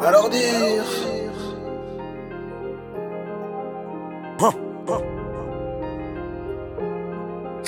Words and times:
À 0.00 0.10
leur 0.12 0.30
dire. 0.30 0.84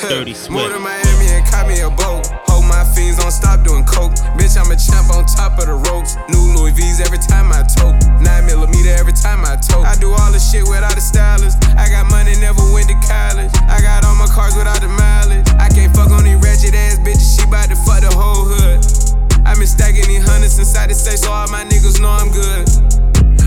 Dirty 0.08 0.32
More 0.48 0.66
Swift. 0.66 0.74
to 0.74 0.80
Miami 0.80 1.26
and 1.36 1.46
caught 1.46 1.68
me 1.68 1.80
a 1.80 1.90
boat. 1.90 2.26
Hold 2.48 2.64
my 2.64 2.82
fiends, 2.94 3.18
don't 3.18 3.30
stop 3.30 3.62
doing 3.62 3.84
coke. 3.84 4.14
Bitch, 4.34 4.56
I'm 4.56 4.70
a 4.70 4.76
champ 4.76 5.10
on 5.12 5.26
top 5.26 5.58
of 5.58 5.66
the 5.66 5.76
ropes. 5.90 6.16
New 6.30 6.56
Louis 6.56 6.72
V's 6.72 7.00
every 7.00 7.18
time 7.18 7.52
I 7.52 7.62
tote. 7.62 7.94
Nine 8.22 8.46
millimeter 8.46 8.90
every 8.96 9.12
time 9.12 9.44
I 9.44 9.56
tote. 9.56 9.84
I 9.84 9.94
do 10.00 10.10
all 10.10 10.32
the 10.32 10.40
shit 10.40 10.64
without 10.66 10.96
a 10.96 11.00
stylist. 11.00 11.62
I 11.76 11.88
got 11.90 12.10
money, 12.10 12.34
never 12.40 12.62
went 12.72 12.88
to 12.88 12.98
college. 13.06 13.52
I 13.68 13.78
got 13.82 14.04
all 14.04 14.16
my 14.16 14.26
cars 14.26 14.56
without 14.56 14.80
the 14.80 14.88
mileage. 14.88 15.46
I 15.60 15.68
can't 15.68 15.94
fuck 15.94 16.10
on 16.10 16.24
these 16.24 16.40
ratchet 16.42 16.74
ass 16.74 16.98
bitches. 16.98 17.38
She 17.38 17.44
bout 17.46 17.68
to 17.68 17.76
fuck 17.76 18.00
the 18.00 18.10
whole 18.10 18.46
hood. 18.48 18.99
I 19.44 19.54
been 19.54 19.66
stacking 19.66 20.06
these 20.06 20.24
hundreds 20.24 20.58
inside 20.58 20.90
the 20.90 20.94
safe, 20.94 21.20
so 21.20 21.32
all 21.32 21.48
my 21.48 21.64
niggas 21.64 22.00
know 22.00 22.10
I'm 22.10 22.30
good. 22.30 22.68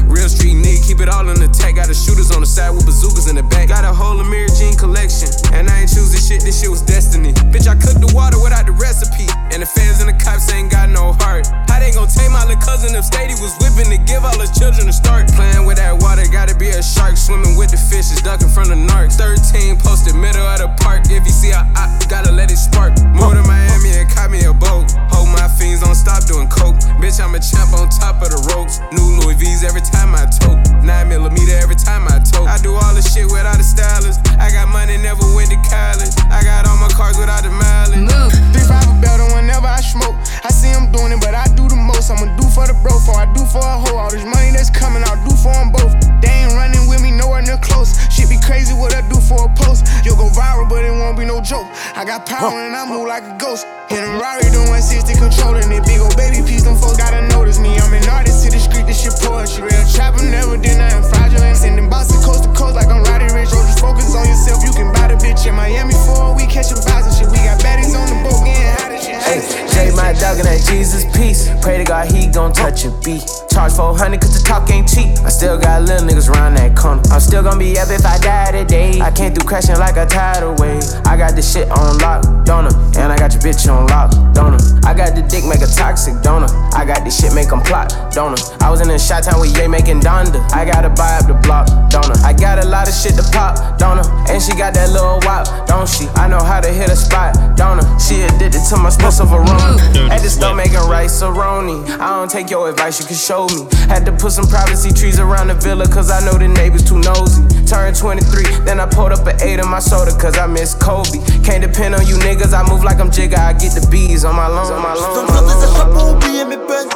Real 0.10 0.30
street 0.30 0.54
nigga, 0.54 0.86
keep 0.86 1.00
it 1.02 1.10
all 1.10 1.28
in 1.30 1.40
the 1.40 1.48
tag. 1.48 1.76
Got 1.76 1.88
the 1.88 1.98
shooters 1.98 2.30
on 2.30 2.42
the 2.42 2.46
side 2.46 2.70
with 2.70 2.86
bazookas 2.86 3.30
in 3.30 3.36
the 3.36 3.44
back. 3.44 3.70
Got 3.70 3.84
a 3.84 3.94
whole 3.94 4.18
Amiri 4.22 4.52
jean 4.60 4.78
collection. 4.78 5.30
And 5.54 5.70
I 5.70 5.82
ain't 5.82 5.90
choosing 5.90 6.22
shit, 6.22 6.46
this 6.46 6.62
shit 6.62 6.70
was 6.70 6.82
destiny. 6.82 7.34
Bitch, 7.50 7.66
I 7.66 7.74
cooked 7.74 8.00
the 8.00 8.12
water 8.14 8.38
without 8.38 8.66
the 8.66 8.74
recipe. 8.78 9.26
And 9.50 9.62
the 9.62 9.66
fans 9.66 10.02
and 10.02 10.10
the 10.10 10.18
cops 10.22 10.52
ain't 10.54 10.70
got 10.70 10.90
no 10.90 11.14
heart. 11.18 11.50
They 11.84 11.92
gon' 11.92 12.08
take 12.08 12.32
my 12.32 12.48
little 12.48 12.64
cousin 12.64 12.96
if 12.96 13.04
Stady 13.04 13.36
was 13.44 13.60
whipping 13.60 13.92
to 13.92 14.00
give 14.00 14.24
all 14.24 14.40
his 14.40 14.56
children 14.56 14.88
a 14.88 14.96
start? 14.96 15.28
Playing 15.36 15.68
with 15.68 15.84
that 15.84 16.00
water, 16.00 16.24
gotta 16.32 16.56
be 16.56 16.72
a 16.72 16.80
shark. 16.80 17.20
Swimming 17.20 17.60
with 17.60 17.76
the 17.76 17.82
fishes, 17.92 18.24
ducking 18.24 18.48
from 18.48 18.72
the 18.72 18.80
narcs. 18.80 19.20
13 19.20 19.76
posted 19.84 20.16
middle 20.16 20.48
of 20.48 20.64
the 20.64 20.72
park. 20.80 21.12
If 21.12 21.28
you 21.28 21.36
see 21.36 21.52
a 21.52 21.60
op, 21.76 21.92
gotta 22.08 22.32
let 22.32 22.48
it 22.48 22.56
spark. 22.56 22.96
Moved 23.12 23.36
to 23.36 23.44
Miami 23.44 24.00
and 24.00 24.08
caught 24.08 24.32
me 24.32 24.48
a 24.48 24.56
boat. 24.56 24.96
Hold 25.12 25.28
my 25.36 25.52
fiends, 25.60 25.84
don't 25.84 26.00
stop 26.00 26.24
doing 26.24 26.48
coke. 26.48 26.80
Bitch, 27.04 27.20
I'm 27.20 27.36
a 27.36 27.42
champ 27.44 27.76
on 27.76 27.92
top 27.92 28.24
of 28.24 28.32
the 28.32 28.40
ropes. 28.56 28.80
New 28.96 29.20
Louis 29.20 29.36
V's 29.36 29.68
every 29.68 29.84
time 29.84 30.16
I 30.16 30.24
tote. 30.32 30.64
Nine 30.88 31.12
millimeter 31.12 31.60
every 31.60 31.76
time 31.76 32.08
I 32.08 32.24
tote. 32.24 32.48
I 32.48 32.64
do 32.64 32.80
all 32.80 32.96
the 32.96 33.04
shit 33.04 33.28
without 33.28 33.60
a 33.60 33.68
stylist. 33.68 34.24
I 34.40 34.48
got 34.56 34.72
money, 34.72 34.96
never 34.96 35.28
went 35.36 35.52
to 35.52 35.60
college. 35.68 36.16
I 36.32 36.48
got 36.48 36.64
all 36.64 36.80
my 36.80 36.88
cars 36.96 37.20
without 37.20 37.44
the 37.44 37.52
mileage. 37.52 38.08
Three 38.56 38.64
five 38.72 38.88
a 38.88 38.96
belt 39.04 39.20
and 39.20 39.34
whenever 39.64 39.80
I 39.80 39.82
smoke. 39.82 40.16
I 40.44 40.52
see 40.52 40.68
him 40.68 40.92
doing 40.92 41.16
it, 41.16 41.22
but 41.24 41.34
I 41.34 41.48
do 41.56 41.68
the 41.68 41.76
most. 41.76 42.12
I'ma 42.12 42.28
do 42.36 42.44
for 42.52 42.68
the 42.68 42.76
bro, 42.84 43.00
for 43.00 43.16
I 43.16 43.26
do 43.32 43.46
for 43.48 43.64
a 43.64 43.78
hoe. 43.80 43.98
All 43.98 44.12
this 44.12 44.26
money 44.28 44.52
that's 44.52 44.70
coming, 44.70 45.04
I'll 45.08 45.20
do 45.24 45.32
for 45.40 45.56
them 45.56 45.72
both. 45.72 45.96
They 46.20 46.44
ain't 46.44 46.54
running 46.54 46.88
with 46.88 47.02
me, 47.02 47.12
nowhere 47.12 47.42
near 47.42 47.58
close. 47.58 47.96
Shit 48.12 48.30
be 48.30 48.40
crazy 48.44 48.74
what 48.76 48.94
I 48.94 49.02
do 49.08 49.16
for 49.24 49.48
a 49.48 49.50
post. 49.56 49.88
You'll 50.04 50.20
go 50.20 50.28
viral, 50.36 50.68
but 50.68 50.84
it 50.84 50.92
won't 50.92 51.18
be 51.18 51.26
no 51.26 51.40
joke. 51.42 51.68
I 51.96 52.04
got 52.04 52.28
power 52.28 52.52
and 52.52 52.76
I 52.76 52.84
move 52.86 53.08
like 53.08 53.24
a 53.24 53.36
ghost. 53.40 53.66
In 53.92 54.00
a 54.00 54.20
Rari 54.20 54.48
doing 54.52 54.72
160 54.72 55.16
controlling 55.20 55.70
it. 55.72 55.84
Big 55.86 56.00
old 56.00 56.16
baby 56.18 56.44
piece, 56.44 56.64
them 56.64 56.76
folks 56.76 56.98
gotta 56.98 57.24
notice 57.32 57.60
me. 57.60 57.76
I'm 57.80 57.94
an 57.94 58.08
artist 58.10 58.44
to 58.44 58.52
the 58.52 58.60
street, 58.60 58.88
this 58.88 59.00
shit 59.04 59.16
poetry. 59.24 59.64
Real 59.64 59.86
trapper 59.92 60.24
never 60.24 60.58
did 60.58 60.76
nothing 60.76 61.08
fraudulent. 61.08 61.56
Sending 61.56 61.90
boxes 61.90 62.20
coast 62.26 62.44
to 62.44 62.52
coast 62.52 62.76
like 62.76 62.88
I'm 62.88 63.04
Roddy 63.04 63.32
Ricch. 63.32 63.54
Or 63.56 63.64
just 63.64 63.80
focus 63.80 64.16
on 64.16 64.28
yourself, 64.28 64.64
you 64.64 64.72
can 64.76 64.92
buy 64.92 65.08
the 65.08 65.18
bitch 65.20 65.46
in 65.48 65.56
Miami 65.56 65.94
for 66.04 66.32
a 66.32 66.34
week, 66.34 66.50
catching 66.50 66.80
vibes 66.80 67.08
and 67.08 67.16
shit. 67.16 67.28
We 67.32 67.38
got 67.44 67.60
baddies 67.60 67.94
on 67.94 68.08
the 68.10 68.18
boat, 68.24 68.44
getting 68.44 68.56
shit. 68.56 68.83
Hey, 69.00 69.42
Jay, 69.74 69.92
my 69.96 70.14
dog 70.14 70.38
and 70.38 70.46
that 70.46 70.62
Jesus 70.70 71.06
peace. 71.18 71.50
Pray 71.62 71.78
to 71.78 71.84
God 71.84 72.12
he 72.12 72.28
gon' 72.28 72.54
touch 72.54 72.86
a 72.86 72.92
beat. 73.04 73.43
Charge 73.54 73.74
400 73.74 74.20
cause 74.20 74.34
the 74.34 74.42
talk 74.42 74.66
ain't 74.72 74.90
cheap. 74.90 75.14
I 75.22 75.30
still 75.30 75.60
got 75.60 75.84
little 75.84 76.08
niggas 76.10 76.28
around 76.28 76.58
that 76.58 76.76
corner. 76.76 77.04
I'm 77.14 77.22
still 77.22 77.44
gon' 77.44 77.60
be 77.60 77.78
up 77.78 77.90
if 77.94 78.04
I 78.04 78.18
die 78.18 78.50
today. 78.52 79.00
I 79.00 79.12
can't 79.12 79.36
do 79.38 79.46
crashing 79.46 79.78
like 79.78 79.96
a 79.96 80.08
tidal 80.08 80.56
wave. 80.58 80.82
I 81.06 81.16
got 81.16 81.36
this 81.36 81.54
shit 81.54 81.70
on 81.70 82.00
lock, 82.00 82.26
donor. 82.46 82.74
And 82.98 83.14
I 83.14 83.16
got 83.16 83.30
your 83.34 83.46
bitch 83.46 83.70
on 83.70 83.86
lock, 83.94 84.10
donor. 84.34 84.58
I 84.82 84.98
got 84.98 85.14
the 85.14 85.22
dick 85.22 85.46
make 85.46 85.62
a 85.62 85.70
toxic 85.70 86.18
donor. 86.26 86.50
I 86.74 86.84
got 86.84 87.06
this 87.06 87.22
shit 87.22 87.34
make 87.38 87.54
'em 87.54 87.62
plot, 87.62 87.94
donor. 88.10 88.42
I 88.60 88.72
was 88.74 88.82
in 88.82 88.90
a 88.90 88.98
shot 88.98 89.22
town 89.24 89.40
with 89.40 89.56
Ye 89.56 89.68
making 89.68 90.02
Donda. 90.02 90.42
I 90.52 90.66
gotta 90.66 90.90
buy 90.90 91.22
up 91.22 91.28
the 91.28 91.38
block, 91.46 91.70
donor. 91.94 92.18
I 92.26 92.34
got 92.34 92.58
a 92.58 92.66
lot 92.66 92.90
of 92.90 92.96
shit 92.96 93.14
to 93.22 93.24
pop, 93.30 93.78
donor. 93.78 94.02
And 94.34 94.42
she 94.42 94.58
got 94.58 94.74
that 94.74 94.90
little 94.90 95.22
wop, 95.30 95.46
don't 95.68 95.88
she? 95.88 96.10
I 96.16 96.28
know 96.28 96.42
how 96.42 96.60
to 96.60 96.70
hit 96.74 96.90
a 96.90 96.96
spot, 96.96 97.38
donor. 97.56 97.86
She 98.02 98.24
addicted 98.26 98.66
to 98.74 98.78
my 98.78 98.90
special 98.90 99.30
aroma. 99.30 99.78
At 100.10 100.26
the 100.26 100.30
store 100.30 100.56
making 100.56 100.82
rice 100.90 101.22
a 101.22 101.30
roni. 101.30 101.86
I 102.02 102.18
don't 102.18 102.32
take 102.32 102.50
your 102.50 102.68
advice, 102.70 103.00
you 103.00 103.06
can 103.06 103.16
show 103.16 103.43
me. 103.50 103.68
Had 103.88 104.06
to 104.06 104.12
put 104.12 104.32
some 104.32 104.48
privacy 104.48 104.92
trees 104.92 105.20
around 105.20 105.48
the 105.48 105.56
villa, 105.56 105.88
cause 105.88 106.10
I 106.12 106.20
know 106.26 106.38
the 106.38 106.48
neighbors 106.48 106.84
too 106.84 107.00
nosy. 107.00 107.44
Turned 107.66 107.96
23, 107.96 108.66
then 108.66 108.80
I 108.80 108.86
pulled 108.86 109.12
up 109.12 109.26
an 109.28 109.42
8 109.42 109.60
in 109.60 109.70
my 109.70 109.80
soda, 109.80 110.12
cause 110.18 110.38
I 110.38 110.48
miss 110.48 110.74
Kobe. 110.74 111.20
Can't 111.44 111.62
depend 111.62 111.96
on 111.96 112.06
you 112.06 112.16
niggas, 112.18 112.54
I 112.54 112.64
move 112.70 112.84
like 112.84 113.00
I'm 113.00 113.10
Jigga, 113.10 113.38
I 113.38 113.54
get 113.54 113.74
the 113.74 113.88
bees 113.90 114.26
on 114.26 114.36
my 114.36 114.48
lawn, 114.48 114.72
on 114.72 114.82
my 114.82 114.94
lawn. 114.94 115.12
J'suis 115.14 115.20
en 115.20 115.26
train 115.26 115.42
de 115.42 115.48
des 115.48 115.64
achats 115.64 115.86
pour 115.86 116.12
oublier 116.12 116.46
mes 116.46 116.58
peines. 116.58 116.90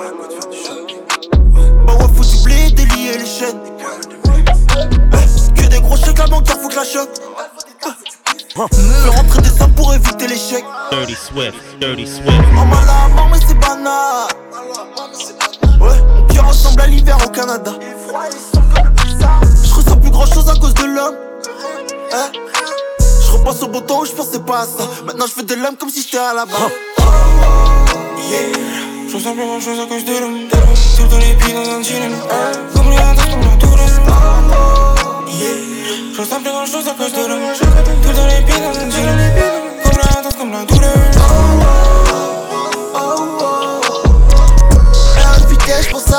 Bah 1.86 1.94
ouais, 1.94 2.08
faut 2.16 2.24
doubler, 2.24 2.72
délier 2.72 3.18
les 3.18 3.26
chaînes. 3.26 3.60
Que 5.56 5.68
des 5.68 5.82
gros 5.82 5.98
chèques, 5.98 6.18
la 6.18 6.28
banquière 6.28 6.58
faut 6.60 6.70
que 6.70 6.76
la 6.76 6.84
choque. 6.84 7.10
Fais 8.58 9.10
rentrer 9.10 9.42
des 9.42 9.50
sommes 9.50 9.74
pour 9.74 9.94
éviter 9.94 10.28
l'échec. 10.28 10.64
Dirty 10.92 11.16
Swift. 11.16 11.56
Dirty 11.80 12.08
Swift. 12.08 12.32
En 12.58 12.66
mal 12.66 12.90
à 12.90 13.08
mort, 13.10 13.30
mais 13.32 13.38
c'est 13.48 13.60
banal. 13.60 14.28
Ouais, 15.80 16.02
mon 16.16 16.28
cœur 16.28 16.48
ressemble 16.48 16.82
à 16.82 16.88
l'hiver 16.88 17.18
au 17.26 17.30
Canada. 17.30 17.72
Je 19.64 19.74
ressens 19.74 19.98
plus 19.98 20.10
grand 20.10 20.26
chose 20.26 20.50
à 20.50 20.56
cause 20.56 20.74
de 20.74 20.86
l'homme. 20.86 21.16
Eh, 22.12 22.38
je 23.00 23.32
repasse 23.32 23.62
au 23.64 23.68
beau 23.68 23.82
temps 23.82 24.02
où 24.02 24.06
je 24.06 24.12
pensais 24.12 24.40
pas 24.40 24.62
à 24.62 24.66
ça. 24.66 24.88
Maintenant 25.06 25.26
je 25.28 25.34
fais 25.34 25.44
de 25.44 25.56
l'homme 25.56 25.76
comme 25.78 25.90
si 25.90 26.02
j'étais 26.02 26.18
à 26.18 26.34
la 26.34 26.46
barre. 26.46 26.72
Je 29.10 29.16
ressens 29.16 29.34
plus 29.34 29.46
grand 29.46 29.60
chose 29.60 29.80
à 29.80 29.86
cause 29.86 30.06
de 30.06 30.20
l'homme. 30.20 30.40
Tout 30.98 31.08
dans 31.08 31.18
les 31.20 31.34
pieds 31.36 31.54
dans 31.54 31.70
un 31.70 31.80
dilemme 31.80 32.16
Comme 32.76 32.90
les 32.90 32.98
haters 32.98 33.30
comme 33.30 33.42
la 33.42 33.56
tourelle 33.58 33.94
Je 36.14 36.20
ressens 36.22 36.42
plus 36.42 36.52
grand 36.52 36.66
chose 36.66 36.88
à 36.88 36.92
cause 36.92 37.14
de 37.14 37.28
l'homme. 37.28 37.42
Tout 38.04 38.14
dans 38.14 38.26
les 38.28 38.42
pieds 38.42 38.62
dans 38.62 38.80
un 38.80 38.88
dilemme 38.88 39.32
Comme 39.84 39.94
les 39.94 40.18
haters 40.18 40.38
comme 40.38 40.52
la 40.52 40.66
tourelle 40.66 41.37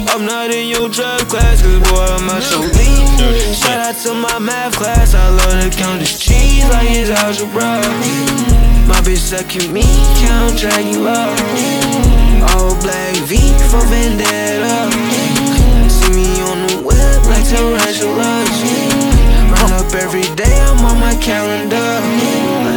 I'm 0.09 0.25
not 0.25 0.51
in 0.51 0.67
your 0.67 0.89
drug 0.89 1.27
class 1.27 1.61
Cause 1.61 1.79
boy 1.91 1.99
I'm 1.99 2.27
not 2.27 2.43
so 2.43 2.59
lean 2.59 3.53
Shout 3.53 3.79
out 3.79 3.95
to 4.03 4.13
my 4.13 4.39
math 4.39 4.75
class 4.77 5.13
I 5.13 5.29
love 5.29 5.71
to 5.71 5.77
count 5.77 5.99
this 5.99 6.17
cheese 6.17 6.63
like 6.69 6.87
it's 6.91 7.09
algebra 7.09 7.81
My 8.87 9.01
bitch 9.01 9.17
sucking 9.17 9.73
me 9.73 9.83
Count 10.25 10.57
Dracula 10.57 11.35
All 12.55 12.75
black 12.81 13.15
V 13.27 13.37
for 13.69 13.85
Vendetta 13.87 15.22
like 17.29 17.45
tarantulas 17.47 18.57
Run 19.51 19.71
up 19.73 19.93
every 19.93 20.27
day 20.35 20.59
I'm 20.61 20.85
on 20.85 20.99
my 20.99 21.15
calendar 21.15 22.72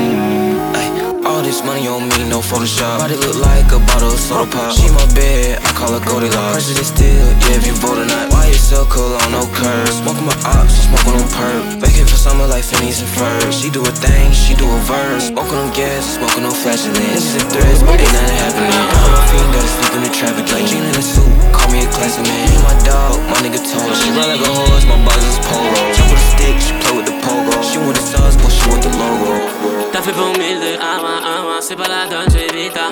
this 1.47 1.63
money 1.63 1.87
on 1.87 2.03
me, 2.11 2.27
no 2.27 2.43
Photoshop. 2.43 2.99
Body 2.99 3.15
look 3.15 3.39
like 3.39 3.71
a 3.71 3.79
bottle 3.87 4.11
of 4.11 4.19
soda 4.19 4.51
pop. 4.51 4.75
She 4.75 4.91
my 4.91 5.07
bed, 5.15 5.63
I 5.63 5.71
call 5.79 5.95
her 5.95 6.03
Goldilocks. 6.03 6.67
President 6.67 6.91
still, 6.91 7.27
yeah, 7.47 7.55
if 7.55 7.63
you 7.63 7.75
vote 7.79 8.03
or 8.03 8.05
not. 8.05 8.35
Why 8.35 8.51
you 8.51 8.59
so 8.59 8.83
cool 8.91 9.15
on 9.15 9.31
no 9.31 9.47
curves? 9.55 10.03
Smoking 10.03 10.27
my 10.27 10.35
ops, 10.43 10.75
smoking 10.91 11.15
on 11.15 11.29
perp. 11.31 11.79
Baking 11.79 12.11
for 12.11 12.19
summer 12.19 12.51
like 12.51 12.67
Phineas 12.67 12.99
and 12.99 13.11
Ferb. 13.15 13.47
She 13.55 13.71
do 13.71 13.79
a 13.87 13.95
thing, 13.95 14.35
she 14.35 14.59
do 14.59 14.67
a 14.67 14.81
verse. 14.91 15.31
Smoking 15.31 15.55
on 15.63 15.71
gas, 15.71 16.19
smoking 16.19 16.43
on 16.43 16.51
flashing 16.51 16.93
lens. 16.99 17.23
is 17.23 17.39
and 17.39 17.47
threats, 17.55 17.81
but 17.87 17.95
ain't 17.95 18.11
nothing 18.11 18.39
happening. 18.43 18.75
I'm 18.75 19.15
a 19.15 19.23
fiend, 19.31 19.51
gotta 19.55 19.71
sleep 19.71 19.93
in 19.95 20.03
the 20.03 20.13
traffic 20.19 20.47
light. 20.51 20.67
Jean 20.67 20.83
in 20.83 20.99
a 20.99 21.05
suit, 21.05 21.31
call 21.55 21.71
me 21.71 21.87
a 21.87 21.89
classic 21.95 22.27
man. 22.27 22.51
My 22.67 22.75
dog, 22.83 23.23
my 23.31 23.39
nigga 23.39 23.63
told 23.63 23.87
her. 23.87 23.95
She 23.95 24.11
run 24.19 24.27
like 24.35 24.43
a 24.43 24.51
horse, 24.51 24.83
my 24.91 24.99
buzz 25.07 25.23
is 25.23 25.39
polo. 25.47 25.79
Jump 25.95 26.11
with 26.11 26.19
a 26.19 26.29
stick, 26.35 26.59
she 26.59 26.75
play 26.83 26.99
with 26.99 27.07
the 27.07 27.17
pogo. 27.23 27.55
She 27.63 27.79
want 27.79 27.95
the 27.95 28.03
sauce, 28.03 28.35
but 28.35 28.51
she 28.51 28.67
want 28.67 28.83
the 28.83 28.91
logo. 28.99 29.76
T'as 29.97 30.03
fait 30.03 30.13
pour 30.13 30.27
mille 30.27 30.61
de 30.61 30.77
Ama 30.77 31.25
Ama, 31.25 31.57
c'est 31.63 31.75
pas 31.75 31.89
la 31.89 32.07
Dolce 32.07 32.35
Vita. 32.53 32.83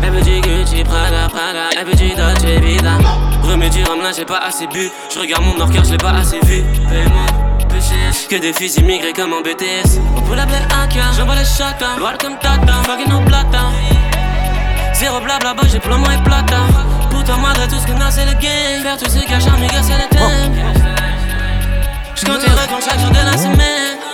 Elle 0.00 0.10
veut 0.10 0.22
du 0.22 0.40
Gucci, 0.40 0.84
Prada, 0.84 1.26
Prada, 1.28 1.70
elle 1.76 1.84
veut 1.84 1.94
du 1.94 2.10
Dolce 2.10 2.62
Vita. 2.62 2.98
Rhum 3.42 3.60
là, 4.00 4.12
j'ai 4.16 4.24
pas 4.24 4.38
assez 4.38 4.68
bu. 4.68 4.88
Je 5.12 5.18
regarde 5.18 5.42
mon 5.42 5.66
car 5.66 5.82
je 5.82 5.90
l'ai 5.90 5.96
pas 5.96 6.12
assez 6.12 6.38
vu. 6.44 6.62
Que 8.30 8.36
des 8.36 8.52
fils 8.52 8.76
immigrés 8.76 9.12
comme 9.12 9.32
en 9.32 9.40
BTS. 9.40 9.98
On 10.16 10.20
peut 10.20 10.36
l'appeler 10.36 10.58
cœur, 10.94 11.12
j'envoie 11.18 11.34
les 11.34 11.44
chacun. 11.44 11.98
Welcome 12.00 12.38
Tata, 12.40 12.74
fucking 12.84 13.08
no 13.08 13.18
plata. 13.22 13.72
Zéro 14.94 15.18
blabla, 15.18 15.56
j'ai 15.68 15.80
plomo 15.80 16.06
et 16.12 16.22
plata. 16.22 16.58
Pourtant, 17.10 17.38
malgré 17.38 17.66
tout 17.66 17.80
ce 17.82 17.90
qu'on 17.90 18.00
a, 18.00 18.08
c'est 18.08 18.24
le 18.24 18.34
game. 18.34 18.82
Faire 18.84 18.96
tout 18.98 19.10
ce 19.10 19.18
cache 19.26 19.48
en 19.52 19.58
méga, 19.58 19.82
c'est 19.82 19.94
le 19.94 20.08
thème. 20.08 20.64
J'compte 22.14 22.42
les 22.46 22.52
records 22.52 22.88
chaque 22.88 23.00
jour 23.00 23.10
de 23.10 23.16
la 23.16 23.36
semaine. 23.36 24.11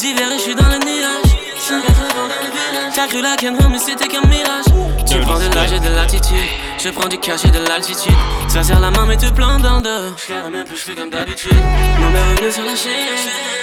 D'hiver 0.00 0.32
et 0.32 0.38
j'suis 0.38 0.54
dans 0.54 0.66
le 0.66 0.78
nuage. 0.78 1.36
T'as 2.94 3.06
cru 3.06 3.20
la 3.20 3.36
canne, 3.36 3.58
mais 3.70 3.78
c'était 3.78 4.08
qu'un 4.08 4.22
mirage. 4.22 4.64
Tu 5.06 5.18
prends 5.20 5.38
de 5.38 5.54
l'âge 5.54 5.72
et 5.74 5.78
de 5.78 5.94
l'attitude. 5.94 6.48
Je 6.82 6.88
prends 6.88 7.06
du 7.06 7.18
cash 7.18 7.44
et 7.44 7.50
de 7.50 7.58
l'altitude. 7.68 8.14
Ça 8.48 8.62
serre 8.62 8.80
la 8.80 8.90
main, 8.90 9.04
mais 9.06 9.18
te 9.18 9.26
plains 9.26 9.58
dans 9.58 9.76
le 9.76 9.82
dos. 9.82 10.16
Je 10.26 10.32
même 10.50 10.64
plus, 10.64 10.76
je 10.76 10.82
fais 10.84 10.94
comme 10.94 11.10
d'habitude. 11.10 11.52
Mon 11.98 12.08
mère 12.08 12.26
revenu 12.30 12.50
sur 12.50 12.64
la 12.64 12.74
chaîne. 12.74 12.92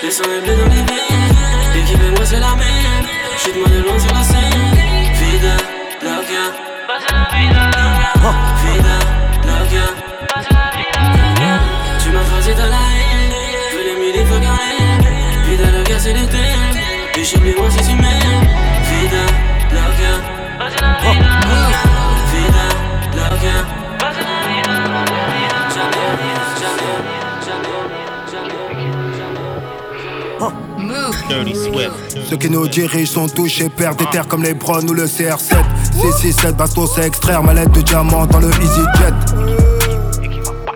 Le 0.03 0.11
sang 0.11 0.25
est 0.25 0.41
bleu 0.45 0.55
dans 0.57 0.65
les 0.65 0.83
veines. 0.83 1.35
L'équipe 1.73 1.99
et 1.99 2.11
moi, 2.11 2.23
c'est 2.23 2.39
la 2.39 2.53
même. 2.53 3.07
Chute-moi 3.43 3.67
de 3.69 3.79
loin 3.81 3.97
sur 3.97 4.13
la 4.13 4.21
scène. 4.21 4.77
Vida, 5.13 5.57
loca. 6.03 6.43
Vida, 7.33 7.71
vida, 8.61 8.97
loca. 9.43 9.85
Tu 12.03 12.09
m'as 12.11 12.23
forcé 12.25 12.53
dans 12.53 12.69
la 12.69 12.75
haine. 12.75 13.06
Chez 17.27 17.39
lui, 17.39 17.53
moi, 17.57 17.69
si 17.69 17.77
tu 17.77 17.95
m'aimes. 17.95 18.47
Vida, 18.87 19.25
loca. 19.73 20.13
Vida, 22.31 22.65
loca. 23.15 23.55
Dirty 31.27 31.55
Swift. 31.55 31.91
Ceux 32.29 32.37
qui 32.37 32.49
nous 32.49 32.67
dirigent 32.69 33.11
sont 33.11 33.27
touchés, 33.27 33.67
perdent 33.69 33.97
des 33.97 34.05
terres 34.05 34.27
comme 34.27 34.43
les 34.43 34.53
Bron 34.53 34.87
ou 34.87 34.93
le 34.93 35.05
CR7. 35.05 35.57
667, 35.91 36.55
bastos 36.55 36.97
à 36.97 37.07
extraire, 37.07 37.43
mallette 37.43 37.71
de 37.71 37.81
diamant 37.81 38.25
dans 38.25 38.39
le 38.39 38.49
EasyJet. 38.49 39.13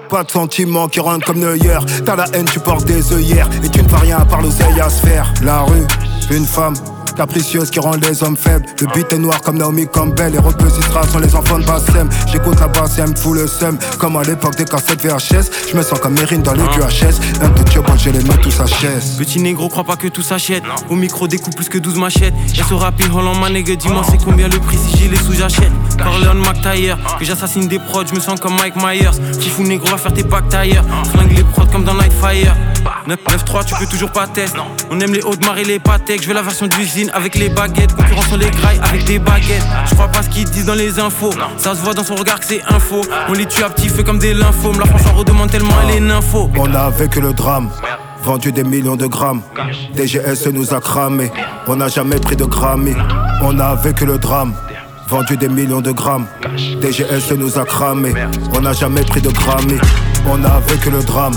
Pas 0.10 0.24
de 0.26 0.32
sentiments 0.32 0.90
qui 0.90 1.00
rentrent 1.00 1.26
comme 1.26 1.40
Neuer. 1.40 1.80
T'as 2.04 2.18
la 2.18 2.26
haine, 2.34 2.46
tu 2.46 2.60
portes 2.60 2.84
des 2.84 3.14
œillères. 3.14 3.48
Et 3.64 3.70
tu 3.70 3.82
ne 3.82 3.88
fais 3.88 3.96
rien 3.96 4.18
à 4.18 4.26
part 4.26 4.42
l'oseille 4.42 4.82
à 4.82 4.90
se 4.90 5.06
faire. 5.06 5.34
La 5.42 5.62
rue, 5.62 5.88
une 6.30 6.46
femme. 6.46 6.74
Capricieuse 7.16 7.70
qui 7.70 7.80
rend 7.80 7.96
les 7.96 8.24
hommes 8.24 8.38
faibles. 8.38 8.66
Le 8.80 8.88
beat 8.94 9.12
est 9.12 9.18
noir 9.18 9.42
comme 9.42 9.58
Naomi 9.58 9.86
Campbell. 9.88 10.34
Les 10.34 10.70
Sistra 10.70 11.06
sont 11.08 11.20
les 11.20 11.36
enfants 11.36 11.60
de 11.60 11.66
Bassem. 11.66 12.10
J'écoute 12.32 12.60
la 12.60 12.68
basse 12.68 12.98
et 12.98 13.02
elle 13.02 13.10
me 13.10 13.16
fout 13.16 13.36
le 13.36 13.48
seum. 13.48 13.78
Comme 14.00 14.16
à 14.16 14.24
l'époque 14.24 14.56
des 14.56 14.66
cassettes 14.66 15.02
VHS. 15.02 15.70
Je 15.70 15.78
me 15.78 15.84
sens 15.84 16.00
comme 16.00 16.14
Mérine 16.14 16.42
dans 16.42 16.54
les 16.54 16.64
QHS. 16.64 17.20
Un 17.42 17.50
de 17.50 17.64
Dieu, 17.64 17.82
quand 17.86 17.98
j'ai 17.98 18.12
les 18.12 18.24
mains 18.24 18.38
tous 18.42 18.60
à 18.60 18.66
chaise. 18.66 19.18
Petit 19.18 19.40
négro, 19.42 19.68
crois 19.68 19.84
pas 19.84 19.98
que 19.98 20.08
tout 20.08 20.22
s'achète. 20.22 20.64
Au 20.90 20.96
micro, 20.96 21.28
découpe 21.28 21.56
plus 21.56 21.70
que 21.70 21.78
12 21.78 21.98
machettes. 21.98 22.34
Et 22.56 22.64
ce 22.64 22.74
rapide, 22.74 23.10
Holland, 23.14 23.38
ma 23.40 23.50
nigga, 23.50 23.76
dis-moi 23.76 24.04
c'est 24.10 24.24
combien 24.24 24.48
le 24.48 24.60
prix 24.60 24.78
si 24.78 24.98
j'ai 24.98 25.08
les 25.10 25.18
sous, 25.18 25.34
j'achète? 25.34 25.72
Corleone, 26.02 26.40
McTayer, 26.40 26.96
que 27.20 27.26
j'assassine 27.26 27.68
des 27.68 27.80
prods, 27.80 28.06
je 28.08 28.16
me 28.16 28.20
sens 28.20 28.40
comme 28.40 28.56
Mike 28.56 28.76
Myers. 28.78 29.12
Fifou 29.40 29.64
négro, 29.64 29.88
va 29.90 29.98
faire 29.98 30.14
tes 30.14 30.24
packs 30.24 30.50
tailleurs. 30.50 30.86
Flingue 31.12 31.36
les 31.36 31.44
prods 31.44 31.68
comme 31.68 31.84
dans 31.84 31.94
Nightfire. 31.94 32.56
9-3, 33.08 33.66
tu 33.66 33.76
peux 33.76 33.86
toujours 33.86 34.12
pas 34.12 34.28
test. 34.28 34.56
On 34.90 35.00
aime 35.00 35.14
les 35.14 35.22
Audemars 35.22 35.58
et 35.58 35.64
les 35.64 35.80
Patek. 35.80 36.22
Je 36.22 36.28
veux 36.28 36.34
la 36.34 36.42
version 36.42 36.68
d'usine 36.68 37.12
avec 37.14 37.36
les 37.36 37.50
baguettes. 37.50 37.96
Concurrence 37.96 38.28
sur 38.28 38.38
les 38.38 38.50
grailles 38.50 38.80
avec 38.84 39.06
des 39.06 39.20
baguettes. 39.20 39.66
Je 39.86 39.94
crois 39.96 40.08
pas 40.08 40.24
ce 40.24 40.30
qu'ils 40.30 40.50
disent 40.50 40.66
dans 40.66 40.76
les 40.76 41.00
infos. 41.00 41.32
Ça 41.58 41.76
se 41.76 41.82
voit 41.82 41.94
dans 41.94 42.04
son 42.04 42.16
regard 42.16 42.40
que 42.40 42.46
c'est 42.46 42.62
info. 42.70 43.02
On 43.30 43.34
les 43.34 43.46
tue 43.46 43.64
à 43.64 43.70
petit 43.70 43.90
feu 43.90 44.04
comme 44.04 44.20
des 44.20 44.34
lymphomes. 44.34 44.80
La 44.80 44.86
France 44.86 45.06
en 45.08 45.14
redemande 45.14 45.52
tellement 45.52 45.74
elle 45.84 45.96
est 45.96 46.00
nympho. 46.00 46.50
On 46.58 46.74
a 46.74 46.90
vécu 46.90 47.22
le 47.22 47.34
drame. 47.34 47.70
Vendu 48.24 48.52
des 48.52 48.64
millions 48.64 48.96
de 48.96 49.08
grammes. 49.08 49.42
DGS 49.96 50.48
nous 50.54 50.74
a 50.74 50.80
cramé. 50.80 51.32
On 51.68 51.76
n'a 51.76 51.88
jamais 51.88 52.18
pris 52.18 52.36
de 52.36 52.46
Grammy. 52.46 52.94
On 53.42 53.60
a 53.60 53.76
vécu 53.76 54.06
le 54.06 54.20
drame. 54.20 54.54
Vendu 55.08 55.36
des 55.38 55.50
millions 55.50 55.82
de 55.82 55.92
grammes. 55.92 56.28
DGS 56.82 57.34
nous 57.36 57.58
a 57.58 57.66
cramé. 57.66 58.14
On 58.56 58.62
n'a 58.62 58.74
jamais 58.74 59.02
pris 59.02 59.22
de 59.22 59.30
Grammy. 59.30 59.78
On 60.28 60.44
a 60.44 60.60
vécu 60.60 60.92
le 60.92 61.02
drame. 61.04 61.34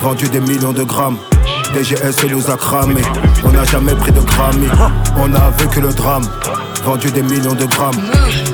Vendu 0.00 0.28
des 0.28 0.40
millions 0.40 0.72
de 0.72 0.84
grammes. 0.84 1.18
DGS 1.74 2.24
nous 2.30 2.50
a 2.50 2.56
cramé. 2.56 3.02
On 3.44 3.50
n'a 3.50 3.64
jamais 3.64 3.94
pris 3.94 4.12
de 4.12 4.20
Grammy. 4.20 4.68
On 5.16 5.34
a 5.34 5.50
vécu 5.58 5.80
le 5.80 5.92
drame. 5.92 6.24
Vendu 6.84 7.10
des 7.10 7.22
millions 7.22 7.54
de 7.54 7.64
grammes. 7.66 8.00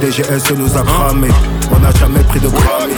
DGS 0.01 0.53
nous 0.57 0.77
a 0.77 0.83
cramé. 0.83 1.29
On 1.71 1.79
n'a 1.81 1.91
jamais 1.93 2.23
pris 2.25 2.41
de 2.41 2.49
Grammy. 2.49 2.95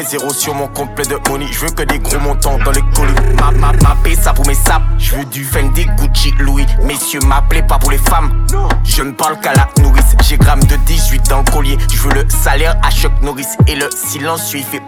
Des 0.00 0.06
zéros 0.06 0.32
sur 0.32 0.54
mon 0.54 0.66
complet 0.68 1.04
de 1.04 1.18
money. 1.28 1.46
J'veux 1.52 1.68
que 1.68 1.82
des 1.82 1.98
gros 1.98 2.18
montants 2.20 2.56
dans 2.64 2.70
les 2.70 2.80
colis. 2.94 3.12
Ma, 3.38 3.50
ma, 3.50 3.72
ma, 3.72 3.94
ça 4.18 4.32
pour 4.32 4.46
mes 4.46 4.54
sapes. 4.54 4.82
J'veux 4.96 5.26
du 5.26 5.44
Fendi, 5.44 5.84
Gucci, 5.98 6.32
Louis. 6.38 6.64
Messieurs, 6.82 7.20
m'appelez 7.26 7.62
pas 7.62 7.76
pour 7.78 7.90
les 7.90 7.98
femmes. 7.98 8.46
Je 8.82 9.02
ne 9.02 9.10
parle 9.12 9.38
qu'à 9.40 9.52
la 9.52 9.68
nourrice. 9.82 10.16
J'ai 10.22 10.38
gramme 10.38 10.64
de 10.64 10.76
18 10.86 11.28
dans 11.28 11.42
le 11.42 11.50
collier. 11.52 11.76
J'veux 11.92 12.14
le 12.14 12.26
salaire 12.30 12.76
à 12.82 12.90
Chuck 12.90 13.12
Norris. 13.20 13.44
Et 13.66 13.74
le 13.74 13.90
silence, 13.94 14.54
il 14.54 14.64
fait. 14.64 14.80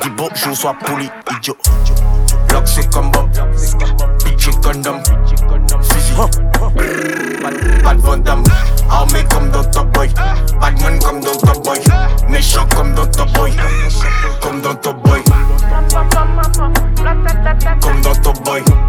Dis 0.00 0.10
bonjour, 0.16 0.56
sois 0.56 0.76
poli, 0.84 1.10
idiot. 1.38 1.56
Lock 2.52 2.62
c'est 2.66 2.88
comme 2.92 3.10
Bob, 3.10 3.28
bitch 4.24 4.50
condom. 4.62 5.02
Pas 7.82 7.94
de 7.94 8.00
Van 8.00 8.18
Boy, 10.02 10.10
Badman 10.60 10.98
comme 10.98 11.20
dans 11.20 11.36
Top 11.36 11.62
Boy. 11.64 11.78
Méchant 12.28 12.66
comme 12.74 12.92
dans 12.94 13.06
Top 13.06 13.30
Boy, 13.34 13.52
comme 14.40 14.60
dans 14.60 14.74
Top 14.74 14.96
Boy. 15.04 15.22
Comme 17.80 18.00
dans 18.00 18.14
Top 18.16 18.44
Boy, 18.44 18.62
comme 18.64 18.80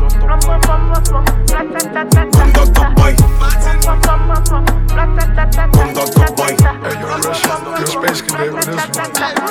dans 2.52 2.66
Top 2.66 2.96
Boy. 2.96 3.16
Comme 5.72 5.94
dans 5.94 6.06
Top 6.08 6.36
Boy. 6.36 6.54
I 8.36 9.43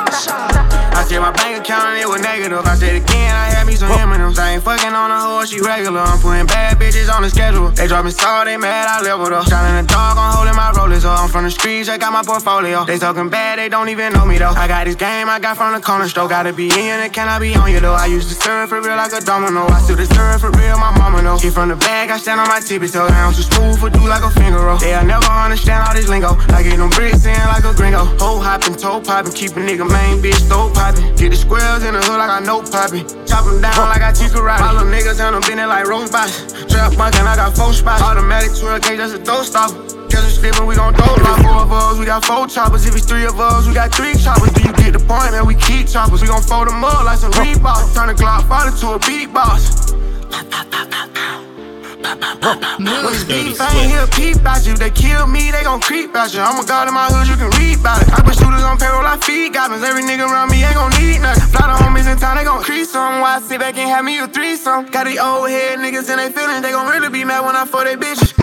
my 1.23 1.31
bank 1.31 1.63
account 1.63 2.03
it 2.03 2.09
was 2.09 2.21
negative. 2.21 2.67
I 2.67 2.75
said 2.75 2.97
again, 2.99 3.31
I 3.31 3.47
had 3.55 3.65
me 3.65 3.75
some 3.79 3.93
M&M's. 3.93 4.39
I 4.39 4.59
ain't 4.59 4.63
fucking 4.63 4.91
on 4.91 5.11
a 5.11 5.21
horse, 5.21 5.51
she 5.51 5.61
regular. 5.61 6.01
I'm 6.01 6.19
putting 6.19 6.47
bad 6.47 6.79
bitches 6.79 7.07
on 7.15 7.23
the 7.23 7.31
schedule. 7.31 7.71
They 7.71 7.87
dropping 7.87 8.11
salt, 8.11 8.47
they 8.47 8.57
mad, 8.57 8.91
I 8.91 9.03
leveled 9.07 9.33
up. 9.33 9.47
Shining 9.47 9.87
the 9.87 9.87
dog, 9.87 10.19
I'm 10.19 10.35
holding 10.35 10.57
my 10.57 10.73
rollers. 10.75 11.05
up. 11.05 11.23
I'm 11.23 11.29
from 11.31 11.45
the 11.45 11.51
streets, 11.51 11.89
I 11.89 11.97
got 11.97 12.13
my 12.13 12.23
portfolio. 12.27 12.85
They 12.85 12.99
talking 12.99 13.31
bad, 13.31 13.61
they 13.61 13.69
don't 13.69 13.89
even 13.89 14.13
know 14.13 14.27
me 14.27 14.39
though. 14.39 14.51
I 14.51 14.67
got 14.67 14.87
this 14.87 14.97
game, 14.97 15.31
I 15.31 15.39
got 15.39 15.57
from 15.57 15.75
the 15.75 15.81
corner 15.81 16.09
store. 16.09 16.27
Gotta 16.27 16.53
be 16.53 16.67
in 16.67 16.99
it, 16.99 17.13
can 17.13 17.29
I 17.29 17.39
be 17.39 17.55
on 17.55 17.71
you 17.71 17.79
though? 17.79 17.95
I 17.95 18.07
used 18.07 18.29
to 18.31 18.35
serve 18.35 18.71
for 18.71 18.81
real 18.83 18.97
like 18.97 19.13
a 19.13 19.21
domino. 19.21 19.63
I 19.71 19.79
still 19.81 19.97
deserve 19.97 20.41
for 20.41 20.51
real, 20.51 20.77
my 20.79 20.91
mama 20.99 21.23
know. 21.23 21.39
Get 21.39 21.55
from 21.55 21.69
the 21.69 21.77
bag, 21.77 22.11
I 22.11 22.19
stand 22.19 22.41
on 22.41 22.49
my 22.49 22.59
tippy 22.59 22.89
toe 22.89 23.07
down. 23.07 23.33
Too 23.33 23.43
smooth 23.43 23.79
for 23.79 23.91
do 23.91 24.03
like 24.09 24.25
a 24.25 24.31
finger 24.31 24.59
roll. 24.59 24.79
They'll 24.79 25.05
never 25.05 25.31
understand 25.31 25.87
all 25.87 25.95
this 25.95 26.09
lingo. 26.09 26.35
I 26.51 26.65
get 26.65 26.79
them 26.79 26.91
bricks 26.91 27.25
in 27.27 27.39
like 27.47 27.63
a 27.63 27.75
gringo. 27.75 28.05
Hoe 28.19 28.41
hopping, 28.41 28.75
toe 28.75 29.01
popping, 29.01 29.33
keep 29.33 29.53
a 29.53 29.61
nigga 29.63 29.87
main 29.87 30.19
bitch, 30.19 30.43
throat 30.49 30.75
popping. 30.75 31.12
Get 31.17 31.31
the 31.31 31.37
squares 31.37 31.85
in 31.85 31.95
the 31.95 32.03
hood 32.03 32.19
like 32.19 32.31
I 32.31 32.41
know 32.41 32.63
popping. 32.63 33.07
Chop 33.27 33.45
them 33.45 33.61
down 33.61 33.79
like 33.89 34.03
I 34.03 34.13
teach 34.13 34.33
karate. 34.33 34.61
All 34.61 34.75
them 34.75 34.91
niggas 34.91 35.23
on 35.23 35.33
them 35.33 35.43
bending 35.43 35.69
like 35.69 35.87
box. 35.87 36.53
Trap 36.67 36.97
bunkin', 36.97 37.27
I 37.27 37.37
got 37.37 37.57
four 37.57 37.73
spots. 37.73 38.03
Automatic 38.03 38.51
12 38.59 38.83
gauge, 38.83 38.99
just 38.99 39.15
a 39.15 39.19
throw 39.19 39.43
stopper. 39.43 39.77
Catch 40.09 40.25
a 40.25 40.31
slippin', 40.31 40.67
we 40.67 40.75
gon' 40.75 40.95
throw 40.95 41.15
it. 41.15 41.23
Four 41.43 41.63
of 41.63 41.73
us, 41.73 41.99
we 41.99 42.07
got 42.07 42.25
four 42.25 42.47
choppers. 42.47 42.87
If 42.87 42.97
it's 42.97 43.07
three 43.07 43.25
of 43.25 43.39
us, 43.39 43.67
we 43.67 43.75
got 43.75 43.95
three 43.95 44.15
choppers. 44.15 44.53
Do 44.53 44.63
you 44.63 44.73
get 44.75 44.93
the 44.93 45.01
point, 45.01 45.33
man? 45.33 45.47
We 45.47 45.55
keep 45.55 45.87
choppers. 45.87 46.21
We 46.23 46.29
gon' 46.29 46.43
fold 46.43 46.69
them 46.69 46.85
up 46.85 47.05
like 47.05 47.19
some 47.19 47.33
Reeboks. 47.33 47.95
Turn 47.95 48.09
the 48.09 48.15
Glock 48.15 48.49
father 48.49 48.77
to 48.77 48.97
a 48.97 48.99
beatbox. 48.99 49.93
Beef, 53.29 53.61
I 53.61 53.71
ain't 53.79 53.91
hear 53.93 54.07
peep 54.09 54.37
about 54.43 54.67
you. 54.67 54.75
They 54.75 54.91
kill 54.91 55.27
me, 55.27 55.51
they 55.51 55.63
gon' 55.63 55.81
creep 55.81 56.11
about 56.11 56.35
you. 56.35 56.41
I'm 56.41 56.59
a 56.59 56.67
god 56.67 56.89
in 56.89 56.95
my 56.95 57.07
hood, 57.07 57.29
you 57.29 57.37
can 57.37 57.51
read 57.59 57.79
about 57.79 58.03
it. 58.03 58.13
I 58.13 58.21
put 58.21 58.35
shooters 58.35 58.63
on 58.63 58.79
payroll, 58.79 59.07
I 59.07 59.17
feed 59.19 59.55
goblins. 59.55 59.83
Every 59.83 60.03
nigga 60.03 60.27
around 60.27 60.51
me 60.51 60.65
ain't 60.65 60.75
gon' 60.75 60.91
need 60.99 61.21
nothing. 61.21 61.49
Fly 61.49 61.67
the 61.71 61.77
homies 61.79 62.11
in 62.11 62.19
town, 62.19 62.37
they 62.37 62.45
gon' 62.45 62.63
crease 62.63 62.91
some. 62.91 63.21
Why 63.21 63.37
I 63.37 63.41
sit 63.41 63.61
back 63.61 63.79
and 63.79 63.89
have 63.89 64.05
me 64.05 64.19
a 64.19 64.27
threesome? 64.27 64.91
Got 64.91 65.07
these 65.07 65.19
old 65.19 65.49
head 65.49 65.79
niggas 65.79 66.11
in 66.11 66.19
they 66.19 66.31
feelings, 66.31 66.63
they 66.63 66.73
gon' 66.73 66.91
really 66.91 67.09
be 67.09 67.25
mad 67.25 67.47
when 67.47 67.55
I 67.57 67.65
fuck 67.65 67.85
they 67.85 67.97
bitches. 67.97 68.35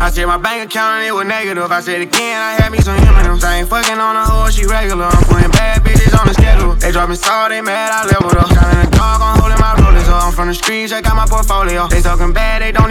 I 0.00 0.10
checked 0.10 0.26
my 0.26 0.38
bank 0.38 0.70
account 0.70 1.00
and 1.00 1.06
it 1.06 1.14
was 1.14 1.24
negative. 1.24 1.70
I 1.70 1.80
said 1.80 2.00
again, 2.00 2.36
I 2.40 2.58
had 2.58 2.72
me 2.72 2.78
some 2.82 2.98
M&M's. 2.98 3.44
I 3.44 3.62
ain't 3.62 3.68
fucking 3.68 3.98
on 3.98 4.16
a 4.16 4.24
hoe, 4.26 4.50
she 4.50 4.66
regular. 4.66 5.06
I'm 5.06 5.22
putting 5.30 5.50
bad 5.54 5.82
bitches 5.82 6.12
on 6.18 6.26
the 6.26 6.34
schedule. 6.34 6.74
They 6.74 6.90
drop 6.90 7.08
me 7.08 7.16
salt, 7.16 7.50
they 7.50 7.60
mad, 7.60 7.92
I 7.94 8.04
leveled 8.10 8.36
up. 8.36 8.48
Shot 8.50 8.74
in 8.74 8.90
the 8.90 8.96
dark, 8.96 9.22
I'm 9.22 9.38
holding 9.38 9.60
my 9.62 9.72
rollers 9.78 10.08
up. 10.08 10.24
I'm 10.24 10.32
from 10.32 10.48
the 10.48 10.54
streets, 10.54 10.92
I 10.92 11.00
got 11.00 11.14
my 11.14 11.26
portfolio. 11.26 11.86
They 11.86 12.02
talking 12.02 12.32
bad, 12.32 12.62
they 12.62 12.72
don't 12.72 12.90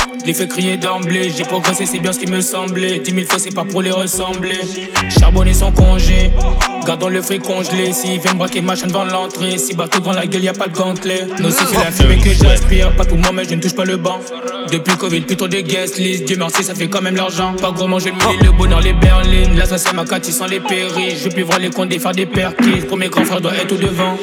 Je 0.21 0.27
les 0.27 0.33
fais 0.35 0.47
crier 0.47 0.77
d'emblée, 0.77 1.31
j'ai 1.35 1.43
progressé, 1.43 1.87
c'est 1.87 1.97
bien 1.97 2.13
ce 2.13 2.19
qui 2.19 2.27
me 2.27 2.41
semblait. 2.41 2.99
Dix 2.99 3.11
mille 3.11 3.25
fois, 3.25 3.39
c'est 3.39 3.53
pas 3.55 3.63
pour 3.63 3.81
les 3.81 3.89
ressembler. 3.89 4.59
Charbonner 5.09 5.53
son 5.53 5.71
congé, 5.71 6.29
gardons 6.85 7.09
le 7.09 7.23
fric 7.23 7.41
congelé. 7.41 7.91
S'il 7.91 8.19
vient 8.19 8.33
me 8.33 8.37
braquer 8.37 8.61
ma 8.61 8.75
chaîne 8.75 8.89
devant 8.89 9.03
l'entrée, 9.03 9.57
si 9.57 9.73
bateau 9.73 9.99
devant 9.99 10.11
la 10.11 10.27
gueule, 10.27 10.43
y 10.43 10.47
a 10.47 10.53
pas 10.53 10.67
de 10.67 10.75
gantelet. 10.75 11.25
Non, 11.39 11.49
c'est 11.49 11.73
la 11.73 11.91
fumée 11.91 12.19
que 12.19 12.29
j'aspire, 12.33 12.95
pas 12.95 13.05
tout 13.05 13.15
moi, 13.15 13.31
mais 13.33 13.45
je 13.45 13.55
ne 13.55 13.61
touche 13.61 13.73
pas 13.73 13.85
le 13.85 13.97
banc. 13.97 14.19
Depuis 14.71 14.95
Covid, 14.95 15.21
plutôt 15.21 15.47
des 15.47 15.63
guest 15.63 15.97
list. 15.97 16.25
Dieu 16.25 16.37
merci, 16.37 16.63
ça 16.63 16.75
fait 16.75 16.87
quand 16.87 17.01
même 17.01 17.15
l'argent. 17.15 17.55
Pas 17.59 17.71
gros 17.71 17.87
manger 17.87 18.11
le 18.11 18.45
le 18.45 18.51
bonheur, 18.51 18.81
les 18.81 18.93
berlines. 18.93 19.57
L'assassin, 19.57 19.93
ma 19.93 20.03
ils 20.03 20.33
sont 20.33 20.45
les 20.45 20.59
péris. 20.59 21.17
Je 21.17 21.29
peux 21.29 21.41
voir 21.41 21.57
les 21.57 21.71
comptes 21.71 21.91
et 21.91 21.99
faire 21.99 22.11
des 22.11 22.27
perquis. 22.27 22.81
Pour 22.87 22.97
mes 22.97 23.09
grands 23.09 23.25
frères, 23.25 23.41
doit 23.41 23.55
être 23.55 23.71
au 23.71 23.77
devant. 23.77 24.17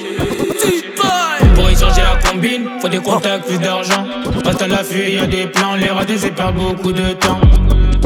Faut 2.81 2.89
des 2.89 2.99
contacts, 2.99 3.47
plus 3.47 3.59
d'argent. 3.59 4.07
Reste 4.45 4.63
à 4.63 4.69
l'affût, 4.69 5.11
y 5.11 5.19
a 5.19 5.27
des 5.27 5.47
plans, 5.47 5.75
les 5.75 5.89
ratés, 5.89 6.19
c'est 6.19 6.31
perdre 6.31 6.61
beaucoup 6.61 6.93
de 6.93 7.13
temps. 7.13 7.41